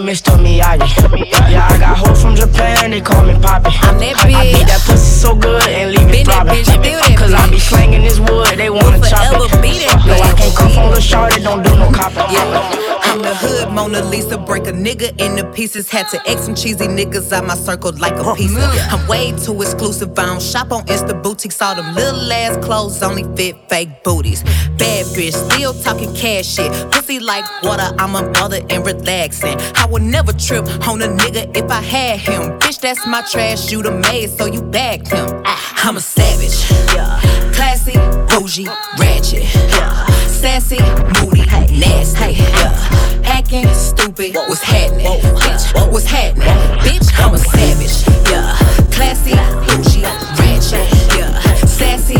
You 0.00 0.06
know 0.06 0.12
I 0.12 0.16
am 0.16 0.24
the 0.26 0.40
man, 0.40 0.80
Mr. 0.80 0.80
Miyagi. 0.80 1.50
Yeah, 1.50 1.68
I 1.68 1.78
got 1.78 1.98
hoes 1.98 2.22
from 2.22 2.34
Japan, 2.34 2.90
they 2.90 3.00
call 3.00 3.24
me 3.24 3.34
Poppy. 3.34 3.70
I'm 3.82 3.98
that 3.98 4.16
bitch. 4.16 4.34
I 4.34 4.52
beat 4.52 4.66
that 4.66 4.80
pussy 4.86 5.20
so 5.20 5.34
good 5.34 5.62
and 5.68 5.92
leave 5.92 6.08
it 6.08 6.24
throbbing. 6.24 6.64
Cause 7.16 7.34
I 7.34 7.50
be 7.50 7.58
slanging 7.58 8.02
this 8.02 8.18
wood, 8.18 8.56
they 8.56 8.70
wanna 8.70 8.98
chop 9.00 9.28
it. 9.34 10.06
No, 10.06 10.14
I 10.14 10.32
can't 10.36 10.56
come 10.56 10.70
from 10.70 10.94
the 10.94 11.00
shorty, 11.00 11.42
don't 11.42 11.62
do 11.62 11.76
no 11.76 11.90
copping. 11.90 12.32
Yeah, 12.32 13.00
I'm 13.04 13.20
the 13.20 13.34
hood 13.34 13.72
Mona 13.72 14.02
Lisa, 14.04 14.38
break 14.38 14.66
a 14.66 14.72
nigga 14.72 15.10
into 15.20 15.44
pieces. 15.52 15.90
Had 15.90 16.08
to 16.08 16.28
X 16.28 16.44
some 16.44 16.54
cheesy 16.54 16.86
niggas 16.86 17.30
out 17.32 17.44
my 17.44 17.54
circle 17.54 17.92
like 17.98 18.14
a 18.14 18.34
pizza. 18.34 18.70
I'm 18.90 19.06
way 19.06 19.32
too 19.32 19.60
exclusive. 19.60 20.18
I 20.18 20.26
don't 20.26 20.42
shop 20.42 20.72
on 20.72 20.84
Insta 20.86 21.20
boutiques. 21.22 21.60
All 21.60 21.74
them 21.74 21.94
little 21.94 22.32
ass 22.32 22.56
clothes 22.64 23.02
only 23.02 23.24
fit 23.36 23.56
fake 23.68 24.02
booties. 24.02 24.42
Bad 24.78 25.06
bitch, 25.14 25.34
still 25.50 25.74
talking 25.74 26.14
cash 26.14 26.46
shit. 26.46 26.72
Pussy 26.90 27.20
like 27.20 27.44
water, 27.62 27.94
I'm 27.98 28.14
a 28.14 28.22
mother 28.30 28.60
and 28.70 28.86
relaxing. 28.86 29.60
I 29.76 29.86
would 29.90 30.02
never 30.02 30.32
trip 30.32 30.64
on 30.88 31.02
a 31.02 31.08
nigga 31.08 31.54
if 31.56 31.68
I 31.70 31.82
had 31.82 32.20
him. 32.20 32.58
Bitch, 32.60 32.80
that's 32.80 33.04
my 33.06 33.22
trash, 33.22 33.70
you 33.72 33.82
the 33.82 33.90
maid, 33.90 34.30
so 34.30 34.46
you 34.46 34.62
bagged 34.62 35.08
him. 35.08 35.42
I'm 35.44 35.96
a 35.96 36.00
savage, 36.00 36.70
yeah. 36.94 37.20
Classy, 37.52 37.94
bougie, 38.28 38.68
ratchet, 38.98 39.42
yeah. 39.54 40.06
Sassy, 40.26 40.78
moody, 41.18 41.44
nasty, 41.76 42.34
yeah. 42.34 43.24
Acting 43.24 43.66
stupid, 43.74 44.34
what's 44.34 44.62
happening? 44.62 45.06
Bitch, 45.06 45.92
what's 45.92 46.06
happening? 46.06 46.46
Bitch, 46.84 47.10
I'm 47.18 47.34
a 47.34 47.38
savage, 47.38 48.06
yeah. 48.30 48.56
Classy, 48.92 49.34
bougie, 49.66 50.02
ratchet, 50.38 50.86
yeah. 51.18 51.40
Sassy, 51.66 52.14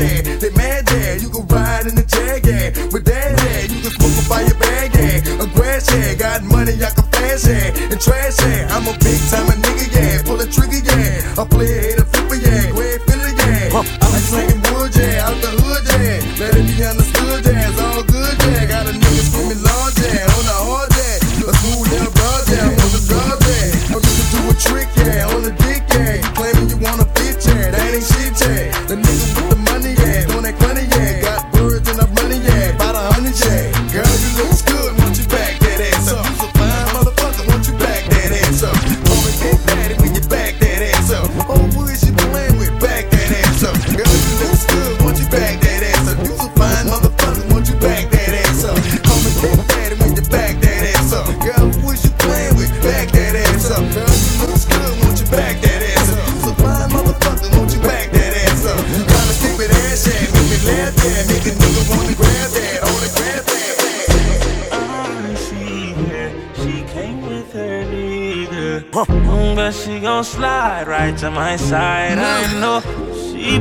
you. 0.00 0.38
They 0.38 0.50
mad 0.50 0.86
dad, 0.86 1.22
you 1.22 1.30
can 1.30 1.46
ride 1.46 1.86
in 1.86 1.94
the 1.94 2.04
jag 2.04 2.44
hand. 2.44 2.92
With 2.92 3.04
that 3.04 3.38
hand, 3.40 3.72
you 3.72 3.80
can 3.82 3.92
smoke 3.92 4.16
a 4.24 4.54
bag 4.58 4.92
hand. 4.94 5.40
A 5.40 5.46
grass 5.54 5.88
hand, 5.88 6.18
got 6.18 6.42
money, 6.44 6.72
I 6.72 6.90
can 6.90 7.04
flash 7.12 7.42
hand. 7.42 7.92
And 7.92 8.00
trash 8.00 8.38
hand, 8.38 8.72
I'm 8.72 8.88
a 8.88 8.94
big 8.98 9.20
time 9.30 9.48
a 9.48 9.54
nigga, 9.60 9.86
yeah. 9.94 10.22
Pull 10.24 10.40
a 10.40 10.46
trigger, 10.46 10.82
yeah. 10.84 11.40
I 11.40 11.44
play 11.44 11.89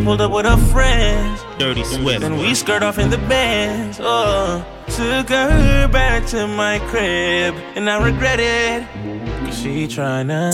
pulled 0.09 0.21
up 0.21 0.31
with 0.31 0.45
her 0.47 0.57
friends. 0.73 1.39
Dirty 1.59 1.83
Swift. 1.83 2.23
And 2.23 2.39
we 2.39 2.55
skirt 2.55 2.81
off 2.81 2.97
in 2.97 3.11
the 3.11 3.19
Benz. 3.29 3.99
Oh, 4.01 4.65
took 4.87 5.29
her 5.29 5.87
back 5.87 6.25
to 6.29 6.47
my 6.47 6.79
crib. 6.89 7.53
And 7.75 7.87
I 7.87 8.03
regret 8.03 8.39
it. 8.39 8.87
Cause 9.45 9.59
she 9.59 9.85
tryna 9.85 10.49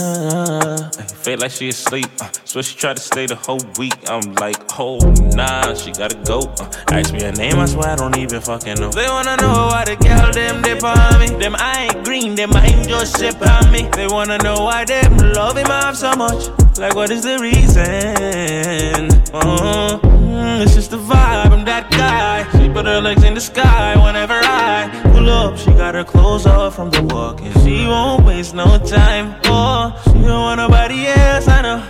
feel 1.24 1.38
like 1.38 1.52
she 1.52 1.70
asleep. 1.70 2.10
Uh, 2.20 2.28
so 2.44 2.60
she 2.60 2.76
tried 2.76 2.96
to 2.98 3.02
stay 3.02 3.24
the 3.24 3.34
whole 3.34 3.64
week. 3.78 3.96
I'm 4.08 4.34
like, 4.34 4.58
oh 4.78 4.98
nah, 5.34 5.72
she 5.72 5.90
gotta 5.92 6.16
go. 6.26 6.40
Uh, 6.60 6.70
ask 6.92 7.14
me 7.14 7.22
her 7.22 7.32
name, 7.32 7.58
I 7.58 7.64
swear 7.64 7.88
I 7.88 7.96
don't 7.96 8.18
even 8.18 8.42
fucking 8.42 8.74
know. 8.74 8.90
They 8.90 9.06
wanna 9.06 9.36
know 9.38 9.70
why 9.72 9.86
the 9.86 9.96
girl 9.96 10.32
them 10.32 10.60
dip 10.60 10.84
on 10.84 11.18
me. 11.18 11.28
Them 11.42 11.56
I 11.58 11.88
ain't 11.88 12.04
green, 12.04 12.34
them 12.34 12.52
I 12.52 12.66
ain't 12.66 12.88
just 12.90 13.18
ship 13.18 13.40
on 13.40 13.72
me. 13.72 13.88
They 13.96 14.06
wanna 14.06 14.36
know 14.38 14.64
why 14.64 14.84
them 14.84 15.16
love 15.16 15.56
him 15.56 15.70
off 15.70 15.96
so 15.96 16.14
much. 16.14 16.50
Like 16.78 16.94
what 16.94 17.10
is 17.10 17.22
the 17.22 17.38
reason? 17.38 19.15
Oh, 19.44 20.00
mm, 20.02 20.62
it's 20.62 20.74
just 20.74 20.90
the 20.90 20.98
vibe. 20.98 21.50
I'm 21.52 21.64
that 21.64 21.90
guy. 21.90 22.44
She 22.58 22.68
put 22.68 22.86
her 22.86 23.00
legs 23.00 23.22
in 23.22 23.34
the 23.34 23.40
sky 23.40 23.94
whenever 24.02 24.38
I 24.42 24.88
pull 25.12 25.28
up. 25.28 25.58
She 25.58 25.72
got 25.72 25.94
her 25.94 26.04
clothes 26.04 26.46
off 26.46 26.76
from 26.76 26.90
the 26.90 27.02
walk, 27.02 27.40
and 27.42 27.52
she 27.62 27.86
won't 27.86 28.24
waste 28.24 28.54
no 28.54 28.78
time. 28.78 29.38
Oh, 29.44 29.92
she 30.04 30.12
don't 30.12 30.42
want 30.46 30.58
nobody 30.58 31.06
else, 31.06 31.48
I 31.48 31.62
know. 31.62 31.82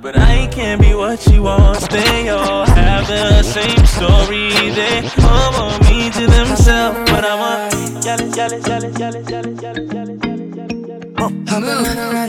But 0.00 0.18
I 0.18 0.46
can't 0.46 0.80
be 0.80 0.94
what 0.94 1.20
she 1.20 1.38
wants. 1.38 1.86
They 1.88 2.28
all 2.28 2.64
have 2.64 3.06
the 3.08 3.42
same 3.42 3.84
story. 3.86 4.50
They 4.70 5.10
all 5.22 5.52
want 5.52 5.82
me 5.88 6.10
to 6.10 6.26
themselves, 6.26 7.10
but 7.10 7.24
I'm 7.24 7.40
a 7.42 8.02
jealous, 8.02 8.34
jealous, 8.34 8.64
jealous, 8.64 8.96
jealous, 8.96 9.26
jealous, 9.26 9.60
jealous, 9.60 9.90
jealous, 9.90 10.16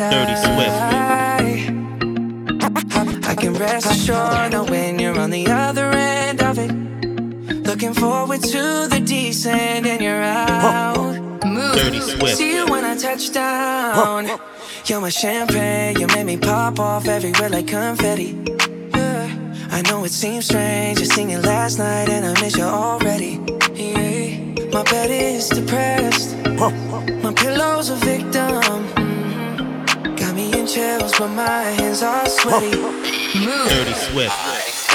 Dirty 0.10 0.36
Swift. 0.36 1.37
I 3.28 3.36
can 3.36 3.54
rest 3.56 3.86
assured 3.86 4.54
when 4.70 5.00
you're 5.00 5.20
on 5.20 5.32
the 5.32 5.48
other 5.48 5.92
end 5.92 6.42
of 6.42 6.58
it. 6.58 6.72
Looking 7.68 7.94
forward 7.94 8.42
to 8.42 8.88
the 8.90 9.02
descent 9.06 9.86
and 9.86 10.02
you're 10.02 10.24
out. 10.24 11.14
Dirty 11.76 12.00
Swift. 12.00 12.38
See 12.38 12.56
you 12.56 12.66
when 12.68 12.86
I 12.86 12.96
touch 12.96 13.34
down. 13.34 14.30
You're 14.86 15.02
my 15.02 15.10
champagne, 15.10 16.00
you 16.00 16.08
made 16.08 16.26
me 16.26 16.38
pop 16.38 16.80
off 16.80 17.10
everywhere 17.10 17.50
like 17.50 17.68
confetti. 17.68 18.34
Yeah. 18.96 19.56
I 19.72 19.82
know 19.82 20.06
it 20.06 20.12
seems 20.12 20.46
strange, 20.46 21.02
I 21.02 21.04
seen 21.04 21.30
you 21.30 21.40
last 21.40 21.80
night 21.80 22.08
and 22.08 22.26
I 22.26 22.42
miss 22.42 22.56
you 22.56 22.64
already. 22.64 23.42
Yeah. 23.76 24.70
My 24.72 24.84
bed 24.84 25.12
is 25.12 25.50
depressed, 25.50 26.38
my 27.24 27.34
pillow's 27.36 27.90
a 27.90 27.96
victim. 27.98 28.97
Chills, 30.68 31.14
but 31.18 31.30
my 31.30 31.64
hands 31.80 32.04
are 32.04 32.28
sweaty. 32.28 32.76
Move. 32.76 33.70
Dirty 33.70 33.94
Swift. 33.94 34.36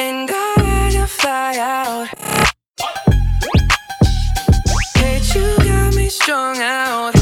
And 0.00 0.30
I 0.30 1.06
fly 1.06 1.56
out. 1.58 2.08
Hate 4.96 5.34
you 5.34 5.56
got 5.64 5.94
me 5.94 6.08
strung 6.08 6.58
out. 6.58 7.21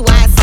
why 0.00 0.39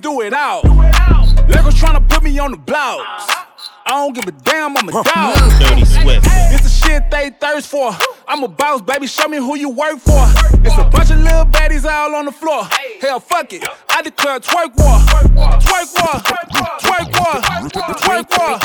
do 0.00 0.20
it 0.22 0.32
out. 0.32 0.64
Legos 0.64 1.74
tryna 1.74 2.06
put 2.08 2.22
me 2.22 2.38
on 2.38 2.52
the 2.52 2.56
blouse. 2.56 3.04
I 3.86 3.92
don't 3.92 4.14
give 4.14 4.26
a 4.26 4.32
damn, 4.32 4.76
I'm 4.76 4.88
a 4.88 4.92
dog. 4.92 5.04
Dirty 5.58 5.84
Swift. 5.84 6.26
It's 6.52 6.62
the 6.62 6.68
shit 6.68 7.10
they 7.10 7.30
thirst 7.30 7.68
for. 7.68 7.92
I'm 8.28 8.42
a 8.44 8.48
boss, 8.48 8.82
baby, 8.82 9.06
show 9.06 9.28
me 9.28 9.38
who 9.38 9.56
you 9.56 9.68
work 9.68 9.98
for. 9.98 10.24
It's 10.64 10.78
a 10.78 10.84
bunch 10.84 11.10
of 11.10 11.18
little 11.18 11.44
baddies 11.46 11.84
all 11.84 12.14
on 12.14 12.26
the 12.26 12.32
floor. 12.32 12.64
Hell, 13.00 13.20
fuck 13.20 13.52
it. 13.52 13.66
I 13.88 14.02
declare 14.02 14.38
twerk 14.40 14.76
war. 14.76 14.98
Twerk 15.60 15.90
war. 15.98 16.16
Twerk 16.80 17.10
war. 17.18 17.36
Twerk 17.98 18.38
war. 18.38 18.58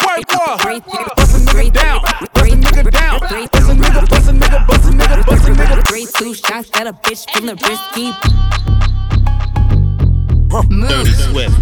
Twerk 0.00 0.36
war. 0.38 1.14
Bust 1.16 1.36
a 1.36 1.38
nigga 1.40 1.72
down. 1.72 2.00
Bust 2.32 2.52
a 2.52 2.56
nigga 2.56 2.90
down. 2.90 3.20
Bust 3.20 3.32
a 3.32 3.74
nigga, 3.74 4.08
bust 4.08 4.28
a 4.28 4.32
nigga, 4.32 4.66
bust 4.66 4.84
a 4.84 4.92
nigga, 4.92 5.26
bust 5.26 5.48
a 5.48 5.52
nigga. 5.52 5.88
Three, 5.88 6.06
two 6.16 6.34
shots, 6.34 6.70
got 6.70 6.86
a 6.86 6.92
bitch 6.92 7.28
feeling 7.32 7.56
risky. 7.56 8.12
Huh. 10.50 10.62
Dirty 10.68 11.12
Swift. 11.12 11.54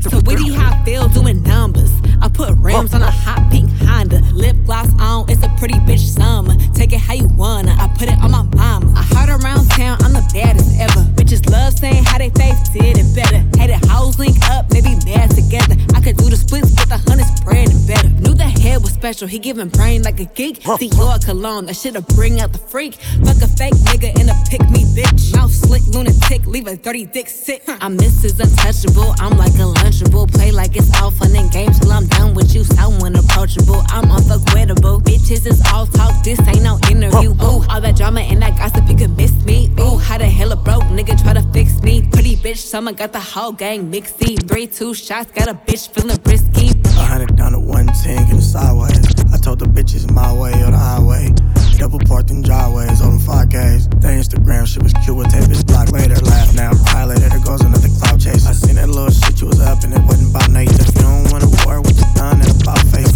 So 0.00 0.20
Witty 0.24 0.54
Hot 0.54 0.84
feel 0.84 1.08
doing 1.08 1.42
numbers. 1.42 1.90
I 2.24 2.28
put 2.30 2.56
rims 2.56 2.94
on 2.94 3.02
a 3.02 3.10
hot 3.10 3.50
pink 3.50 3.70
Honda. 3.84 4.22
Lip 4.32 4.56
gloss 4.64 4.88
on, 4.98 5.28
it's 5.28 5.44
a 5.44 5.54
pretty 5.58 5.74
bitch 5.84 6.08
summer. 6.08 6.56
Take 6.72 6.94
it 6.94 6.98
how 6.98 7.12
you 7.12 7.28
wanna. 7.28 7.76
I 7.78 7.86
put 7.98 8.08
it 8.08 8.18
on 8.24 8.30
my 8.30 8.42
mama. 8.56 8.94
I 8.96 9.02
heard 9.02 9.28
around 9.28 9.68
town, 9.68 9.98
I'm 10.02 10.14
the 10.14 10.26
baddest 10.32 10.80
ever. 10.80 11.04
Bitches 11.20 11.44
love 11.50 11.78
saying 11.78 12.04
how 12.04 12.16
they 12.16 12.30
face 12.30 12.56
did 12.70 12.96
it 12.96 13.14
better. 13.14 13.44
Hated 13.60 13.84
hoes 13.90 14.18
link 14.18 14.36
up, 14.48 14.72
maybe 14.72 14.96
mad 15.04 15.36
together. 15.36 15.76
I 15.94 16.00
could 16.00 16.16
do 16.16 16.30
the 16.30 16.36
splits 16.36 16.70
with 16.72 16.88
the 16.88 16.96
hundred 16.96 17.28
spread 17.36 17.68
and 17.68 17.86
better. 17.86 18.08
Knew 18.08 18.32
the 18.32 18.48
head 18.48 18.80
was 18.80 18.92
special, 18.92 19.28
he 19.28 19.38
giving 19.38 19.68
brain 19.68 20.02
like 20.02 20.18
a 20.18 20.24
geek. 20.24 20.62
See 20.78 20.88
your 20.96 21.18
cologne, 21.18 21.66
that 21.66 21.76
shit'll 21.76 22.08
bring 22.16 22.40
out 22.40 22.54
the 22.54 22.58
freak. 22.58 22.94
Fuck 23.20 23.36
a 23.44 23.48
fake 23.48 23.76
nigga 23.84 24.18
and 24.18 24.30
a 24.30 24.36
pick 24.48 24.64
me 24.70 24.88
bitch. 24.96 25.34
Mouth 25.36 25.52
slick, 25.52 25.84
lunatic, 25.88 26.46
leave 26.46 26.68
a 26.68 26.76
dirty 26.76 27.04
dick 27.04 27.28
sick. 27.28 27.62
I'm 27.68 27.98
Mrs. 27.98 28.40
Untouchable, 28.40 29.12
I'm 29.20 29.36
like 29.36 29.52
a 29.60 29.68
lunchable. 29.76 30.32
Play 30.32 30.52
like 30.52 30.74
it's 30.74 30.88
all 31.02 31.10
fun 31.10 31.36
and 31.36 31.52
games 31.52 31.78
till 31.80 31.92
I'm 31.92 32.08
done 32.14 32.34
with 32.34 32.54
you. 32.54 32.64
So 32.64 32.90
unapproachable, 33.04 33.82
I'm 33.88 34.04
unfuckwittable. 34.04 35.02
Bitches 35.02 35.46
is 35.46 35.60
all 35.72 35.86
talk, 35.86 36.24
this 36.24 36.40
ain't 36.48 36.62
no 36.62 36.78
interview. 36.90 37.30
Ooh, 37.42 37.64
all 37.68 37.80
that 37.80 37.96
drama 37.96 38.20
and 38.20 38.40
that 38.42 38.56
gossip, 38.56 38.88
you 38.88 38.96
could 38.96 39.16
miss 39.16 39.32
me. 39.44 39.70
Ooh, 39.80 39.98
how 39.98 40.18
the 40.18 40.26
hell 40.26 40.52
a 40.52 40.56
broke 40.56 40.84
nigga 40.84 41.20
try 41.20 41.32
to 41.34 41.42
fix 41.52 41.80
me? 41.82 42.02
Pretty 42.12 42.36
bitch, 42.36 42.58
summer 42.58 42.92
got 42.92 43.12
the 43.12 43.20
whole 43.20 43.52
gang 43.52 43.90
mixy. 43.90 44.36
Three, 44.48 44.66
two 44.66 44.94
shots, 44.94 45.30
got 45.32 45.48
a 45.48 45.54
bitch 45.54 45.88
feeling 45.92 46.18
risky. 46.24 46.70
A 46.86 47.04
hundred 47.04 47.36
down 47.36 47.52
to 47.52 47.60
one 47.60 47.86
ten, 48.02 48.28
get 48.30 48.40
sideways. 48.42 49.06
I 49.32 49.38
told 49.38 49.58
the 49.58 49.66
bitches 49.66 50.10
my 50.10 50.32
way 50.32 50.52
or 50.62 50.70
the 50.70 50.78
highway. 50.78 51.34
Double 51.78 51.98
parked 51.98 52.30
in 52.30 52.40
driveways 52.40 53.02
on 53.02 53.18
5Ks. 53.18 53.90
The 54.00 54.08
Instagram 54.08 54.66
shit 54.66 54.82
was 54.82 54.92
cute 55.04 55.16
with 55.16 55.30
tape, 55.30 55.50
it's 55.50 55.64
block 55.64 55.90
later. 55.90 56.14
Laugh 56.16 56.54
now, 56.54 56.70
highlighter, 56.70 57.28
there 57.28 57.44
goes 57.44 57.60
another 57.62 57.88
cloud 58.00 58.20
chase. 58.20 58.46
I 58.46 58.52
seen 58.52 58.76
that 58.76 58.88
little 58.88 59.10
shit 59.10 59.40
you 59.40 59.48
was 59.48 59.60
up 59.60 59.82
and 59.82 59.92
it 59.92 60.02
wasn't 60.02 60.30
about 60.30 60.50
nature. 60.50 60.72
If 60.78 60.94
you 60.94 61.02
don't 61.02 61.30
wanna 61.32 61.50
war 61.66 61.82
with 61.82 62.03
down 62.24 62.40
in 62.40 62.50
a 62.66 62.76
face. 62.90 63.13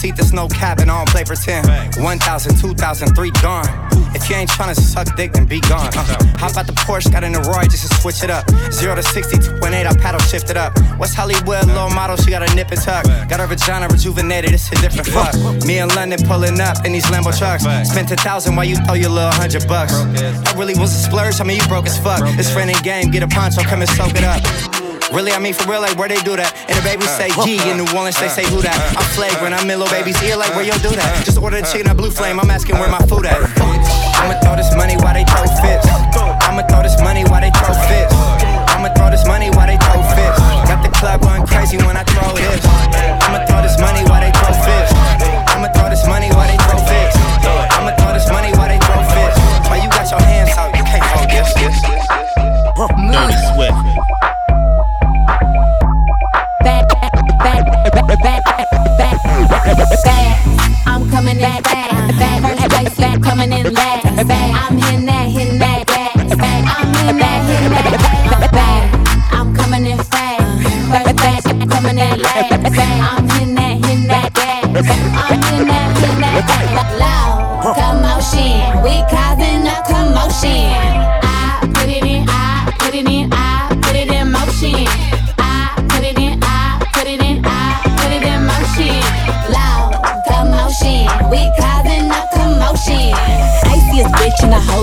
Seat, 0.00 0.16
there's 0.16 0.32
no 0.32 0.48
cap 0.48 0.78
and 0.80 0.90
I 0.90 0.96
don't 0.96 1.08
play 1.08 1.24
pretend. 1.24 1.68
1,000, 1.96 2.56
2,000, 2.56 3.14
3 3.14 3.30
gone. 3.42 3.68
If 4.14 4.28
you 4.28 4.36
ain't 4.36 4.50
tryna 4.50 4.74
suck 4.74 5.14
dick, 5.14 5.32
then 5.32 5.46
be 5.46 5.60
gone. 5.60 5.92
Uh, 5.94 6.38
hop 6.38 6.56
out 6.56 6.66
the 6.66 6.72
Porsche, 6.72 7.12
got 7.12 7.22
in 7.22 7.32
the 7.32 7.40
Roy 7.40 7.64
just 7.64 7.86
to 7.86 7.94
switch 8.00 8.24
it 8.24 8.30
up. 8.30 8.48
0 8.72 8.96
to 8.96 9.02
60, 9.02 9.36
2.8, 9.36 9.86
I 9.86 9.94
paddle 10.00 10.20
shift 10.20 10.50
it 10.50 10.56
up. 10.56 10.72
West 10.98 11.14
Hollywood, 11.14 11.66
low 11.68 11.88
model, 11.90 12.16
she 12.16 12.30
got 12.30 12.42
a 12.42 12.54
nip 12.54 12.70
and 12.70 12.80
tuck. 12.80 13.04
Got 13.28 13.40
her 13.40 13.46
vagina 13.46 13.88
rejuvenated, 13.88 14.52
it's 14.52 14.72
a 14.72 14.76
different 14.76 15.06
fuck. 15.08 15.34
Me 15.66 15.78
in 15.78 15.88
London 15.90 16.18
pulling 16.26 16.58
up 16.60 16.84
in 16.84 16.92
these 16.92 17.06
Lambo 17.06 17.36
trucks. 17.36 17.64
Spent 17.88 18.10
a 18.10 18.16
thousand 18.16 18.56
while 18.56 18.64
you 18.66 18.76
throw 18.76 18.94
your 18.94 19.10
little 19.10 19.30
hundred 19.32 19.68
bucks. 19.68 19.92
That 19.92 20.54
really 20.56 20.74
was 20.74 20.92
a 20.96 21.00
splurge, 21.06 21.40
I 21.40 21.44
mean, 21.44 21.58
you 21.60 21.66
broke 21.68 21.86
as 21.86 21.98
fuck. 21.98 22.20
It's 22.38 22.50
friend 22.50 22.70
in 22.70 22.80
game, 22.82 23.10
get 23.10 23.22
a 23.22 23.28
poncho, 23.28 23.62
come 23.62 23.82
and 23.82 23.90
soak 23.90 24.12
it 24.16 24.24
up. 24.24 24.79
Really, 25.10 25.34
I 25.34 25.42
mean 25.42 25.54
for 25.54 25.66
real, 25.66 25.82
like 25.82 25.98
where 25.98 26.06
they 26.06 26.22
do 26.22 26.38
that. 26.38 26.54
And 26.70 26.78
the 26.78 26.86
babies 26.86 27.10
say 27.18 27.34
G, 27.42 27.58
in 27.66 27.82
New 27.82 27.88
Orleans 27.90 28.14
they 28.14 28.30
say 28.30 28.46
who 28.46 28.62
that. 28.62 28.78
I'm 28.94 29.02
flagrant, 29.18 29.58
I'm 29.58 29.66
in 29.66 29.82
little 29.82 29.90
baby's 29.90 30.14
ear, 30.22 30.38
like 30.38 30.54
where 30.54 30.62
you 30.62 30.70
do 30.78 30.94
that. 30.94 31.26
Just 31.26 31.42
order 31.42 31.58
the 31.58 31.66
chicken 31.66 31.90
at 31.90 31.98
Blue 31.98 32.14
Flame, 32.14 32.38
I'm 32.38 32.46
asking 32.46 32.78
where 32.78 32.86
my 32.86 33.02
food 33.10 33.26
at. 33.26 33.42
I'ma 34.22 34.38
throw 34.38 34.54
this 34.54 34.70
money 34.78 34.94
while 35.02 35.10
they 35.10 35.26
throw 35.26 35.42
fits. 35.58 35.82
I'ma 36.46 36.62
throw 36.70 36.86
this 36.86 36.94
money 37.02 37.26
while 37.26 37.42
they 37.42 37.50
throw 37.58 37.74
fits. 37.90 38.14
I'ma 38.70 38.94
throw 38.94 39.10
this 39.10 39.26
money 39.26 39.50
while 39.50 39.66
they 39.66 39.82
throw 39.82 39.98
fits. 40.14 40.38
Got 40.70 40.86
the 40.86 40.94
club 40.94 41.26
going 41.26 41.42
crazy 41.42 41.74
when 41.82 41.98
I 41.98 42.06
throw 42.06 42.30
this. 42.38 42.62
I'ma 43.26 43.42
throw 43.50 43.66
this 43.66 43.82
money 43.82 44.06
while 44.06 44.22
they 44.22 44.30
throw 44.30 44.54
fits. 44.62 44.94
I'ma 45.50 45.74
throw 45.74 45.90
this 45.90 46.06
money 46.06 46.30
while 46.30 46.46
they 46.46 46.58
throw 46.70 46.78
fits. 46.86 47.18
I'ma 47.74 47.98
throw 47.98 48.14
this 48.14 48.30
money 48.30 48.54
while 48.54 48.70
they 48.70 48.78
throw 48.78 49.02
fits. 49.10 49.34
Why 49.66 49.82
you 49.82 49.90
got 49.90 50.06
your 50.06 50.22
hands 50.22 50.54
out? 50.54 50.70
You 50.70 50.86
can't 50.86 51.02
hold 51.02 51.26
this. 51.26 51.50
this, 51.58 51.74
this, 51.82 52.06
Dirty 58.60 59.96
Swift. 59.96 60.86
I'm 60.86 61.08
coming 61.10 61.40
in 61.40 61.62
fast. 61.64 62.12
First 62.70 62.96
place. 62.96 63.18
Coming 63.24 63.52
in 63.52 63.72
last. 63.72 64.06
I'm 64.06 64.16
that, 64.16 64.26
that, 64.26 64.28
fast. 64.28 64.68
I'm 64.68 64.78
hitting 64.78 65.06
that, 65.08 65.86
that, 65.86 66.14
fast. 68.52 68.80
I'm 69.32 69.54
coming 69.54 69.86
in 69.86 69.98
fast, 69.98 70.44
first 70.90 71.20
fast. 71.20 71.46
Coming 71.70 71.98
in 71.98 72.20
last. 72.20 72.52
I'm 72.52 72.62
that, 72.62 72.72
that, 72.72 72.74
gas. 72.74 73.06
I'm 73.06 73.28
hitting 73.28 74.08
that, 74.08 74.32
that. 74.34 74.50
Loud 76.98 77.74
commotion, 77.74 78.82
we 78.82 79.02
causing 79.08 79.66
a 79.66 79.82
commotion. 79.86 80.89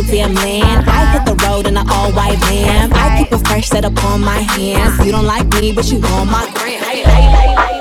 Damn 0.08 0.34
land. 0.34 0.90
I 0.90 1.12
hit 1.12 1.26
the 1.26 1.36
road 1.46 1.68
in 1.68 1.78
an 1.78 1.90
all 1.90 2.12
white 2.14 2.40
van. 2.40 2.92
I 2.94 3.18
keep 3.18 3.32
a 3.32 3.40
fresh 3.40 3.68
set 3.70 3.86
up 3.86 4.04
on 4.06 4.22
my 4.22 4.40
hands. 4.40 5.06
You 5.06 5.12
don't 5.12 5.26
like 5.26 5.48
me, 5.62 5.74
but 5.74 5.92
you 5.92 6.00
on 6.00 6.28
my 6.28 6.50
gram. 6.56 7.77